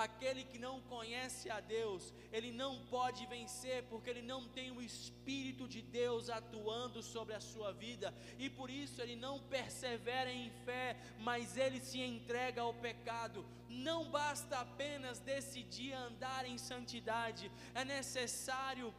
Aquele 0.06 0.44
que 0.44 0.60
não 0.60 0.80
conhece 0.82 1.50
a 1.50 1.60
Deus, 1.60 2.14
ele 2.32 2.52
não 2.52 2.86
pode 2.86 3.26
vencer, 3.26 3.84
porque 3.90 4.12
ele 4.12 4.22
não 4.22 4.48
tem 4.48 4.70
o 4.70 4.80
Espírito 4.80 5.68
de 5.68 5.82
Deus 5.82 6.30
atuando 6.30 7.02
sobre 7.02 7.34
a 7.34 7.40
sua 7.40 7.74
vida, 7.74 8.14
e 8.38 8.48
por 8.48 8.70
isso 8.70 9.02
ele 9.02 9.16
não 9.16 9.40
persevera 9.40 10.32
em 10.32 10.52
fé, 10.66 10.96
mas 11.20 11.58
ele 11.58 11.80
se 11.80 12.00
entrega 12.00 12.62
ao 12.62 12.76
pecado. 12.76 13.44
Não 13.68 14.12
basta 14.12 14.60
apenas 14.60 15.20
decidir 15.20 15.94
andar 15.94 16.46
em 16.46 16.60
santidade, 16.60 17.52
é 17.74 17.84
necessário 17.84 18.94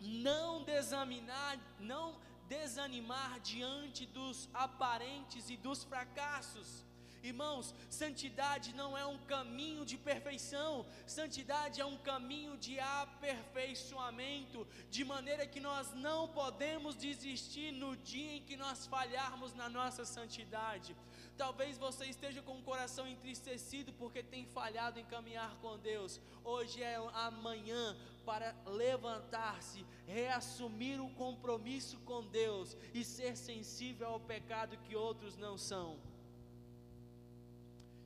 não 0.00 0.64
desaminar, 0.64 1.56
não 1.78 2.18
desanimar 2.48 3.38
diante 3.38 4.06
dos 4.06 4.48
aparentes 4.52 5.50
e 5.50 5.56
dos 5.56 5.84
fracassos. 5.84 6.84
Irmãos, 7.22 7.74
santidade 7.90 8.74
não 8.74 8.96
é 8.96 9.04
um 9.04 9.18
caminho 9.18 9.84
de 9.84 9.98
perfeição, 9.98 10.86
santidade 11.06 11.80
é 11.80 11.84
um 11.84 11.98
caminho 11.98 12.56
de 12.56 12.80
aperfeiçoamento, 12.80 14.66
de 14.88 15.04
maneira 15.04 15.46
que 15.46 15.60
nós 15.60 15.92
não 15.92 16.28
podemos 16.28 16.96
desistir 16.96 17.72
no 17.72 17.94
dia 17.96 18.36
em 18.36 18.42
que 18.42 18.56
nós 18.56 18.86
falharmos 18.86 19.54
na 19.54 19.68
nossa 19.68 20.04
santidade. 20.04 20.96
Talvez 21.36 21.76
você 21.76 22.06
esteja 22.06 22.42
com 22.42 22.58
o 22.58 22.62
coração 22.62 23.06
entristecido 23.06 23.92
porque 23.94 24.22
tem 24.22 24.46
falhado 24.46 24.98
em 24.98 25.04
caminhar 25.04 25.56
com 25.56 25.78
Deus. 25.78 26.20
Hoje 26.44 26.82
é 26.82 26.96
amanhã 27.14 27.96
para 28.24 28.54
levantar-se, 28.66 29.84
reassumir 30.06 31.02
o 31.02 31.10
compromisso 31.10 31.98
com 32.00 32.26
Deus 32.26 32.76
e 32.94 33.04
ser 33.04 33.36
sensível 33.36 34.08
ao 34.08 34.20
pecado 34.20 34.76
que 34.78 34.94
outros 34.94 35.36
não 35.36 35.56
são. 35.56 35.98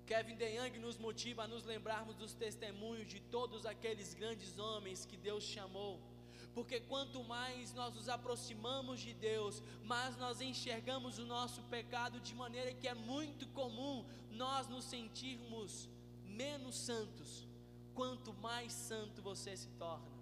Kevin 0.07 0.37
DeYoung 0.37 0.79
nos 0.79 0.99
motiva 0.99 1.45
a 1.45 1.49
nos 1.49 1.65
lembrarmos 1.65 2.17
dos 2.17 2.35
testemunhos 2.35 3.09
de 3.09 3.21
todos 3.21 3.65
aqueles 3.67 4.15
grandes 4.15 4.59
homens 4.59 5.05
que 5.05 5.17
Deus 5.17 5.45
chamou 5.45 6.01
porque 6.55 6.79
quanto 6.81 7.23
mais 7.25 7.75
nós 7.75 7.93
nos 7.95 8.09
aproximamos 8.09 9.01
de 9.01 9.13
Deus, 9.13 9.61
mais 9.83 10.17
nós 10.17 10.41
enxergamos 10.41 11.19
o 11.19 11.27
nosso 11.27 11.61
pecado 11.65 12.21
de 12.21 12.33
maneira 12.33 12.73
que 12.73 12.87
é 12.87 12.95
muito 12.95 13.49
comum 13.49 14.07
nós 14.31 14.69
nos 14.69 14.85
sentirmos 14.85 15.89
menos 16.25 16.77
santos, 16.77 17.47
quanto 17.95 18.33
mais 18.35 18.73
santo 18.73 19.21
você 19.21 19.57
se 19.57 19.69
torna. 19.71 20.15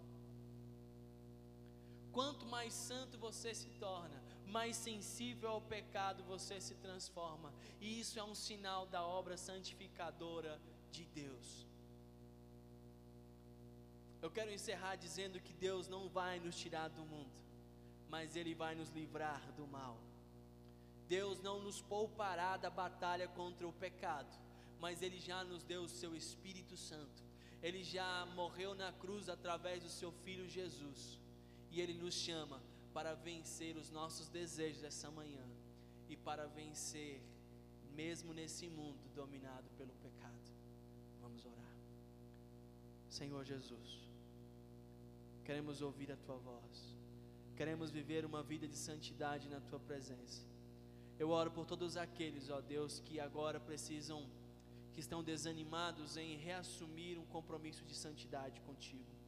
Quanto 2.13 2.47
mais 2.47 2.73
santo 2.73 3.19
você 3.19 3.55
se 3.55 3.69
torna, 3.79 4.22
mais 4.53 4.77
sensível 4.77 5.49
ao 5.51 5.61
pecado 5.61 6.23
você 6.33 6.61
se 6.61 6.75
transforma, 6.87 7.53
e 7.81 7.99
isso 8.01 8.19
é 8.19 8.25
um 8.33 8.35
sinal 8.35 8.87
da 8.95 9.03
obra 9.03 9.37
santificadora 9.37 10.61
de 10.91 11.05
Deus. 11.07 11.67
Eu 14.21 14.31
quero 14.31 14.53
encerrar 14.53 14.97
dizendo 14.97 15.41
que 15.41 15.55
Deus 15.55 15.89
não 15.89 16.09
vai 16.09 16.39
nos 16.39 16.57
tirar 16.63 16.89
do 16.89 17.05
mundo, 17.13 17.37
mas 18.09 18.37
Ele 18.37 18.55
vai 18.55 18.75
nos 18.75 18.91
livrar 18.91 19.41
do 19.53 19.67
mal. 19.67 19.97
Deus 21.09 21.41
não 21.41 21.61
nos 21.61 21.81
poupará 21.81 22.57
da 22.57 22.71
batalha 22.71 23.27
contra 23.29 23.67
o 23.67 23.73
pecado, 23.73 24.33
mas 24.79 25.03
Ele 25.03 25.19
já 25.19 25.43
nos 25.43 25.65
deu 25.65 25.83
o 25.83 25.89
Seu 25.89 26.15
Espírito 26.15 26.77
Santo. 26.77 27.25
Ele 27.63 27.83
já 27.83 28.27
morreu 28.35 28.75
na 28.75 28.93
cruz 28.93 29.29
através 29.29 29.83
do 29.83 29.89
Seu 29.89 30.13
Filho 30.25 30.47
Jesus, 30.49 31.19
e 31.71 31.81
Ele 31.81 31.95
nos 31.95 32.15
chama 32.15 32.63
para 32.93 33.15
vencer 33.15 33.77
os 33.77 33.91
nossos 33.91 34.29
desejos 34.29 34.85
essa 34.85 35.11
manhã 35.11 35.47
e 36.09 36.17
para 36.17 36.47
vencer, 36.47 37.21
mesmo 37.95 38.33
nesse 38.33 38.69
mundo 38.69 39.03
dominado 39.15 39.69
pelo 39.79 39.95
pecado. 39.95 40.51
Vamos 41.21 41.45
orar. 41.45 41.77
Senhor 43.09 43.45
Jesus. 43.45 44.03
Queremos 45.45 45.83
ouvir 45.83 46.11
a 46.13 46.17
tua 46.17 46.37
voz. 46.37 46.97
queremos 47.57 47.91
viver 47.91 48.25
uma 48.25 48.43
vida 48.43 48.67
de 48.67 48.77
santidade 48.77 49.49
na 49.49 49.61
tua 49.61 49.79
presença. 49.79 50.43
Eu 51.19 51.31
oro 51.31 51.51
por 51.51 51.65
todos 51.65 51.97
aqueles, 51.97 52.49
ó 52.51 52.61
Deus, 52.61 52.99
que 53.01 53.21
agora 53.21 53.61
precisam, 53.61 54.29
que 54.93 55.01
estão 55.01 55.23
desanimados 55.23 56.17
em 56.17 56.37
reassumir 56.37 57.19
um 57.19 57.27
compromisso 57.27 57.85
de 57.85 57.95
santidade 57.95 58.61
contigo. 58.63 59.22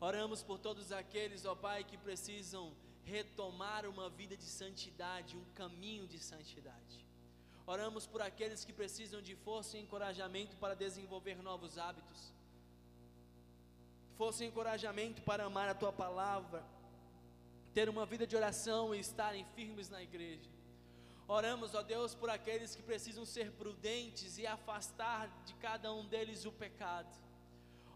Oramos 0.00 0.42
por 0.42 0.58
todos 0.58 0.92
aqueles, 0.92 1.44
ó 1.44 1.54
Pai, 1.54 1.82
que 1.82 1.96
precisam 1.96 2.74
retomar 3.04 3.86
uma 3.86 4.10
vida 4.10 4.36
de 4.36 4.44
santidade, 4.44 5.36
um 5.36 5.44
caminho 5.54 6.06
de 6.06 6.18
santidade. 6.18 7.06
Oramos 7.66 8.06
por 8.06 8.20
aqueles 8.20 8.64
que 8.64 8.72
precisam 8.72 9.22
de 9.22 9.34
força 9.34 9.76
e 9.76 9.82
encorajamento 9.82 10.56
para 10.56 10.74
desenvolver 10.74 11.42
novos 11.42 11.78
hábitos. 11.78 12.32
Força 14.16 14.44
e 14.44 14.48
encorajamento 14.48 15.22
para 15.22 15.44
amar 15.44 15.68
a 15.68 15.74
tua 15.74 15.92
palavra, 15.92 16.64
ter 17.74 17.88
uma 17.88 18.06
vida 18.06 18.26
de 18.26 18.36
oração 18.36 18.94
e 18.94 19.00
estarem 19.00 19.44
firmes 19.56 19.88
na 19.88 20.02
igreja. 20.02 20.50
Oramos, 21.28 21.74
ó 21.74 21.82
Deus, 21.82 22.14
por 22.14 22.30
aqueles 22.30 22.76
que 22.76 22.82
precisam 22.82 23.24
ser 23.24 23.50
prudentes 23.52 24.38
e 24.38 24.46
afastar 24.46 25.28
de 25.44 25.54
cada 25.54 25.92
um 25.92 26.06
deles 26.06 26.44
o 26.44 26.52
pecado. 26.52 27.18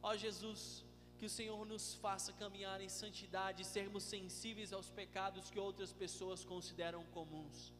Ó 0.02 0.16
Jesus, 0.16 0.84
que 1.20 1.26
o 1.26 1.36
Senhor 1.38 1.66
nos 1.66 1.94
faça 1.96 2.32
caminhar 2.32 2.80
em 2.80 2.88
santidade 2.88 3.62
sermos 3.62 4.04
sensíveis 4.04 4.72
aos 4.72 4.88
pecados 4.88 5.50
que 5.50 5.58
outras 5.58 5.92
pessoas 5.92 6.46
consideram 6.46 7.04
comuns. 7.16 7.74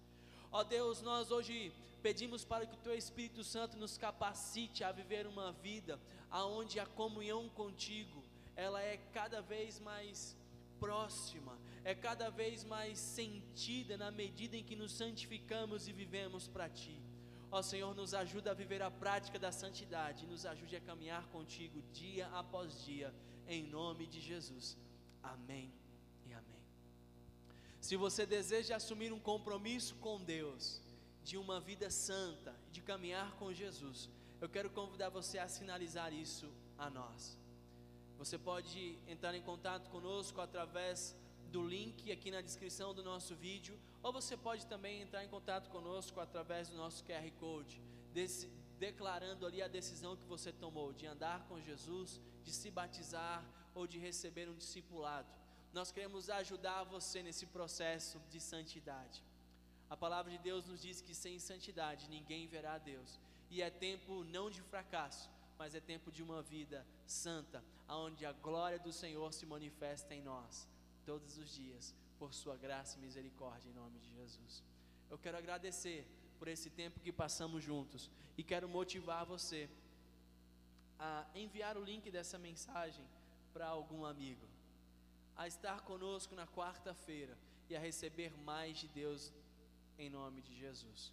Ó 0.53 0.63
Deus, 0.63 1.01
nós 1.01 1.31
hoje 1.31 1.73
pedimos 2.03 2.45
para 2.45 2.67
que 2.67 2.75
o 2.75 2.83
Teu 2.87 2.95
Espírito 2.95 3.43
Santo 3.43 3.79
nos 3.79 3.97
capacite 3.97 4.85
a 4.85 4.93
viver 4.93 5.27
uma 5.27 5.53
vida 5.53 5.99
aonde 6.31 6.79
a 6.79 6.85
comunhão 6.85 7.49
contigo, 7.49 8.23
ela 8.55 8.83
é 8.83 8.99
cada 9.15 9.41
vez 9.41 9.81
mais 9.81 10.37
próxima, 10.79 11.57
é 11.83 11.95
cada 11.95 12.29
vez 12.29 12.63
mais 12.63 12.99
sentida 12.99 13.97
na 13.97 14.11
medida 14.11 14.55
em 14.55 14.63
que 14.63 14.77
nos 14.77 14.93
santificamos 14.93 15.89
e 15.89 15.95
vivemos 15.95 16.47
para 16.47 16.69
Ti. 16.69 17.01
Ó 17.53 17.63
Senhor, 17.63 17.95
nos 17.95 18.15
ajuda 18.15 18.53
a 18.53 18.55
viver 18.55 18.81
a 18.81 18.91
prática 18.91 19.39
da 19.39 19.51
santidade, 19.51 20.27
nos 20.27 20.47
ajude 20.47 20.77
a 20.77 20.81
caminhar 20.81 21.27
contigo 21.29 21.83
dia 21.93 22.29
após 22.29 22.85
dia, 22.85 23.13
em 23.49 23.63
nome 23.65 24.07
de 24.07 24.21
Jesus. 24.21 24.77
Amém 25.23 25.73
e 26.27 26.33
amém. 26.33 26.63
Se 27.81 27.97
você 27.97 28.25
deseja 28.25 28.77
assumir 28.77 29.13
um 29.13 29.19
compromisso 29.19 29.97
com 29.97 30.23
Deus, 30.23 30.81
de 31.25 31.37
uma 31.37 31.61
vida 31.61 31.91
santa, 31.91 32.55
de 32.71 32.81
caminhar 32.81 33.37
com 33.37 33.53
Jesus, 33.53 34.09
eu 34.41 34.49
quero 34.49 34.71
convidar 34.71 35.11
você 35.11 35.39
a 35.39 35.49
sinalizar 35.49 36.13
isso 36.13 36.49
a 36.79 36.89
nós. 36.89 37.39
Você 38.17 38.39
pode 38.39 38.99
entrar 39.07 39.35
em 39.35 39.43
contato 39.43 39.91
conosco 39.91 40.41
através 40.41 41.17
do 41.51 41.67
link 41.67 42.11
aqui 42.13 42.31
na 42.31 42.41
descrição 42.41 42.95
do 42.95 43.03
nosso 43.03 43.35
vídeo, 43.35 43.79
ou 44.03 44.13
você 44.13 44.37
pode 44.37 44.67
também 44.67 45.03
entrar 45.03 45.25
em 45.25 45.29
contato 45.29 45.69
conosco 45.69 46.21
através 46.21 46.69
do 46.69 46.77
nosso 46.77 47.05
QR 47.05 47.29
Code, 47.41 47.83
desse, 48.15 48.49
declarando 48.79 49.45
ali 49.45 49.61
a 49.61 49.69
decisão 49.69 50.17
que 50.17 50.25
você 50.27 50.53
tomou 50.53 50.93
de 50.93 51.07
andar 51.07 51.45
com 51.49 51.61
Jesus, 51.61 52.21
de 52.45 52.53
se 52.53 52.71
batizar 52.71 53.45
ou 53.75 53.87
de 53.87 53.99
receber 53.99 54.49
um 54.49 54.55
discipulado. 54.55 55.29
Nós 55.73 55.91
queremos 55.91 56.31
ajudar 56.31 56.85
você 56.85 57.23
nesse 57.23 57.47
processo 57.47 58.21
de 58.31 58.41
santidade. 58.41 59.23
A 59.89 59.97
palavra 59.97 60.31
de 60.31 60.39
Deus 60.39 60.67
nos 60.67 60.81
diz 60.81 61.01
que 61.01 61.15
sem 61.15 61.39
santidade 61.39 62.09
ninguém 62.09 62.47
verá 62.47 62.75
a 62.75 62.79
Deus, 62.79 63.19
e 63.51 63.61
é 63.61 63.71
tempo 63.71 64.23
não 64.25 64.49
de 64.49 64.63
fracasso, 64.63 65.29
mas 65.59 65.75
é 65.75 65.81
tempo 65.81 66.13
de 66.13 66.23
uma 66.23 66.41
vida 66.43 66.87
santa, 67.07 67.63
onde 67.89 68.25
a 68.25 68.33
glória 68.33 68.79
do 68.79 68.93
Senhor 68.93 69.33
se 69.33 69.45
manifesta 69.45 70.15
em 70.15 70.23
nós 70.23 70.69
todos 71.01 71.39
os 71.39 71.51
dias, 71.55 71.95
por 72.19 72.33
Sua 72.33 72.57
graça 72.57 72.99
e 72.99 73.01
misericórdia, 73.01 73.69
em 73.69 73.75
nome 73.75 73.99
de 73.99 74.11
Jesus. 74.15 74.63
Eu 75.09 75.19
quero 75.19 75.39
agradecer 75.39 76.07
por 76.39 76.49
esse 76.49 76.71
tempo 76.71 77.01
que 77.01 77.13
passamos 77.13 77.63
juntos 77.63 78.11
e 78.39 78.43
quero 78.43 78.69
motivar 78.69 79.25
você 79.27 79.69
a 80.99 81.27
enviar 81.35 81.77
o 81.77 81.85
link 81.85 82.11
dessa 82.11 82.39
mensagem 82.39 83.07
para 83.53 83.67
algum 83.67 84.05
amigo, 84.05 84.47
a 85.37 85.47
estar 85.49 85.81
conosco 85.83 86.35
na 86.35 86.47
quarta-feira 86.47 87.37
e 87.69 87.77
a 87.77 87.81
receber 87.81 88.37
mais 88.51 88.79
de 88.79 88.89
Deus 88.89 89.33
em 89.99 90.11
nome 90.11 90.43
de 90.43 90.55
Jesus. 90.57 91.13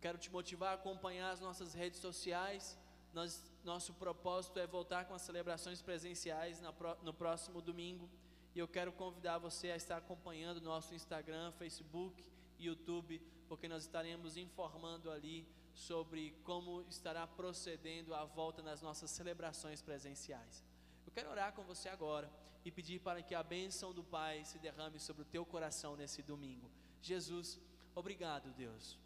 Quero 0.00 0.18
te 0.18 0.30
motivar 0.30 0.70
a 0.72 0.74
acompanhar 0.74 1.30
as 1.30 1.40
nossas 1.40 1.74
redes 1.74 2.00
sociais. 2.00 2.76
Nós, 3.12 3.52
nosso 3.64 3.92
propósito 3.94 4.58
é 4.58 4.66
voltar 4.66 5.04
com 5.04 5.14
as 5.14 5.22
celebrações 5.22 5.82
presenciais 5.82 6.60
no 7.02 7.12
próximo 7.12 7.60
domingo. 7.60 8.08
E 8.54 8.58
eu 8.58 8.66
quero 8.66 8.92
convidar 8.92 9.38
você 9.38 9.70
a 9.70 9.76
estar 9.76 9.96
acompanhando 9.96 10.60
nosso 10.60 10.94
Instagram, 10.94 11.52
Facebook, 11.52 12.24
YouTube, 12.58 13.20
porque 13.48 13.68
nós 13.68 13.82
estaremos 13.84 14.36
informando 14.36 15.10
ali 15.10 15.46
sobre 15.72 16.32
como 16.44 16.82
estará 16.88 17.26
procedendo 17.26 18.14
a 18.14 18.24
volta 18.24 18.62
nas 18.62 18.82
nossas 18.82 19.10
celebrações 19.10 19.80
presenciais. 19.80 20.64
Eu 21.06 21.12
quero 21.12 21.30
orar 21.30 21.52
com 21.52 21.62
você 21.62 21.88
agora 21.88 22.30
e 22.64 22.70
pedir 22.70 23.00
para 23.00 23.22
que 23.22 23.34
a 23.34 23.42
bênção 23.42 23.92
do 23.92 24.04
Pai 24.04 24.44
se 24.44 24.58
derrame 24.58 24.98
sobre 24.98 25.22
o 25.22 25.24
teu 25.24 25.46
coração 25.46 25.96
nesse 25.96 26.22
domingo. 26.22 26.70
Jesus, 27.00 27.58
obrigado, 27.94 28.52
Deus, 28.52 28.98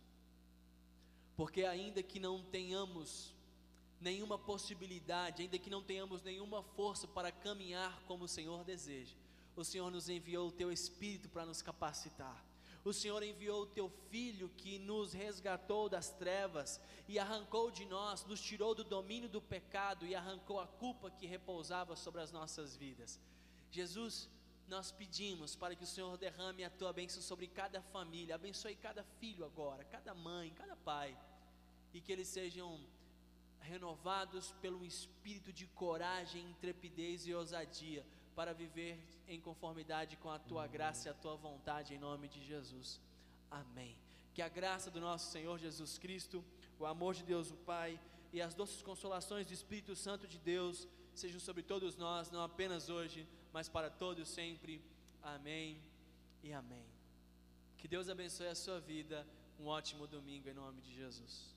porque 1.36 1.64
ainda 1.64 2.02
que 2.02 2.18
não 2.18 2.42
tenhamos 2.42 3.34
nenhuma 4.00 4.38
possibilidade, 4.38 5.42
ainda 5.42 5.58
que 5.58 5.70
não 5.70 5.82
tenhamos 5.82 6.22
nenhuma 6.22 6.62
força 6.62 7.06
para 7.06 7.30
caminhar 7.30 8.02
como 8.06 8.24
o 8.24 8.28
Senhor 8.28 8.64
deseja, 8.64 9.16
o 9.56 9.64
Senhor 9.64 9.90
nos 9.90 10.08
enviou 10.08 10.48
o 10.48 10.52
teu 10.52 10.72
Espírito 10.72 11.28
para 11.28 11.46
nos 11.46 11.62
capacitar. 11.62 12.44
O 12.84 12.92
Senhor 12.92 13.22
enviou 13.22 13.62
o 13.62 13.66
teu 13.66 13.88
Filho 14.10 14.50
que 14.58 14.78
nos 14.78 15.14
resgatou 15.14 15.88
das 15.88 16.10
trevas 16.10 16.78
e 17.08 17.18
arrancou 17.18 17.70
de 17.70 17.86
nós, 17.86 18.24
nos 18.26 18.42
tirou 18.42 18.74
do 18.74 18.84
domínio 18.84 19.28
do 19.28 19.40
pecado 19.40 20.06
e 20.06 20.14
arrancou 20.14 20.60
a 20.60 20.66
culpa 20.66 21.10
que 21.10 21.26
repousava 21.26 21.96
sobre 21.96 22.20
as 22.20 22.30
nossas 22.30 22.76
vidas. 22.76 23.18
Jesus, 23.70 24.28
nós 24.68 24.92
pedimos 24.92 25.56
para 25.56 25.74
que 25.74 25.84
o 25.84 25.86
Senhor 25.86 26.16
derrame 26.18 26.62
a 26.62 26.70
tua 26.70 26.92
bênção 26.92 27.22
sobre 27.22 27.46
cada 27.46 27.80
família, 27.80 28.34
abençoe 28.34 28.76
cada 28.76 29.02
filho 29.18 29.44
agora, 29.46 29.84
cada 29.84 30.14
mãe, 30.14 30.50
cada 30.50 30.76
pai, 30.76 31.16
e 31.94 32.00
que 32.02 32.12
eles 32.12 32.28
sejam 32.28 32.86
renovados 33.60 34.52
pelo 34.60 34.84
espírito 34.84 35.50
de 35.52 35.66
coragem, 35.68 36.50
intrepidez 36.50 37.26
e 37.26 37.34
ousadia 37.34 38.04
para 38.34 38.52
viver 38.52 38.98
em 39.28 39.40
conformidade 39.40 40.16
com 40.16 40.30
a 40.30 40.38
tua 40.38 40.66
graça 40.66 41.08
e 41.08 41.10
a 41.10 41.14
tua 41.14 41.36
vontade, 41.36 41.94
em 41.94 41.98
nome 41.98 42.28
de 42.28 42.42
Jesus. 42.42 43.00
Amém. 43.50 43.96
Que 44.34 44.42
a 44.42 44.48
graça 44.48 44.90
do 44.90 45.00
nosso 45.00 45.30
Senhor 45.30 45.58
Jesus 45.58 45.98
Cristo, 45.98 46.44
o 46.78 46.86
amor 46.86 47.14
de 47.14 47.22
Deus 47.22 47.50
o 47.50 47.56
Pai 47.56 48.00
e 48.32 48.42
as 48.42 48.54
doces 48.54 48.82
consolações 48.82 49.46
do 49.46 49.52
Espírito 49.52 49.94
Santo 49.94 50.26
de 50.26 50.38
Deus 50.38 50.88
sejam 51.14 51.38
sobre 51.38 51.62
todos 51.62 51.96
nós, 51.96 52.30
não 52.30 52.42
apenas 52.42 52.88
hoje, 52.88 53.26
mas 53.52 53.68
para 53.68 53.88
todos 53.88 54.28
sempre. 54.28 54.82
Amém 55.22 55.80
e 56.42 56.52
amém. 56.52 56.84
Que 57.78 57.86
Deus 57.86 58.08
abençoe 58.08 58.48
a 58.48 58.54
sua 58.54 58.80
vida. 58.80 59.26
Um 59.58 59.66
ótimo 59.66 60.06
domingo 60.06 60.48
em 60.48 60.54
nome 60.54 60.80
de 60.82 60.92
Jesus. 60.92 61.53